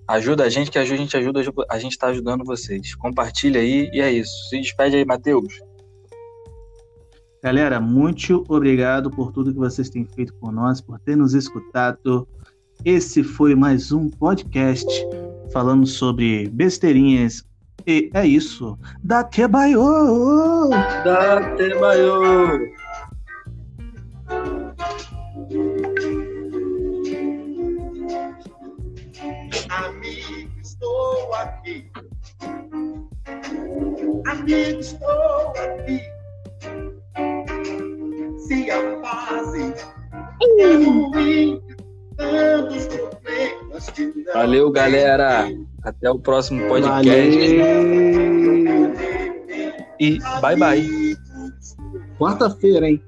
Ajuda 0.06 0.44
a 0.44 0.50
gente, 0.50 0.70
que 0.70 0.78
a 0.78 0.84
gente 0.84 1.16
ajuda, 1.16 1.40
a 1.70 1.78
gente 1.78 1.96
tá 1.96 2.08
ajudando 2.08 2.44
vocês. 2.44 2.94
Compartilha 2.94 3.62
aí 3.62 3.88
e 3.94 4.00
é 4.02 4.10
isso. 4.10 4.32
Se 4.50 4.60
despede 4.60 4.96
aí, 4.96 5.06
Matheus. 5.06 5.54
Galera, 7.42 7.80
muito 7.80 8.44
obrigado 8.48 9.10
por 9.10 9.30
tudo 9.30 9.52
que 9.52 9.58
vocês 9.58 9.88
têm 9.88 10.04
feito 10.04 10.34
por 10.34 10.50
nós, 10.52 10.80
por 10.80 10.98
ter 10.98 11.16
nos 11.16 11.34
escutado. 11.34 12.26
Esse 12.84 13.22
foi 13.22 13.54
mais 13.54 13.92
um 13.92 14.08
podcast 14.08 14.88
falando 15.52 15.86
sobre 15.86 16.48
besteirinhas 16.48 17.44
e 17.86 18.10
é 18.12 18.26
isso. 18.26 18.76
Date 19.04 19.46
baiô! 19.46 20.68
Date 21.04 21.78
baiô! 21.78 22.58
Amigo, 29.70 30.60
estou 30.60 31.34
aqui. 31.34 31.90
Amigo, 34.26 34.80
estou 34.80 35.52
aqui. 35.56 36.17
Se 38.48 38.70
a 38.70 38.80
fase 39.02 39.74
ruim, 40.82 41.60
tantos 42.16 42.86
problemas 42.86 43.92
Valeu, 44.32 44.70
galera! 44.70 45.50
Até 45.82 46.10
o 46.10 46.18
próximo 46.18 46.66
podcast. 46.66 47.58
Valeu. 47.58 48.94
E 50.00 50.18
bye 50.40 50.56
bye. 50.56 51.16
Quarta-feira, 52.18 52.88
hein? 52.88 53.02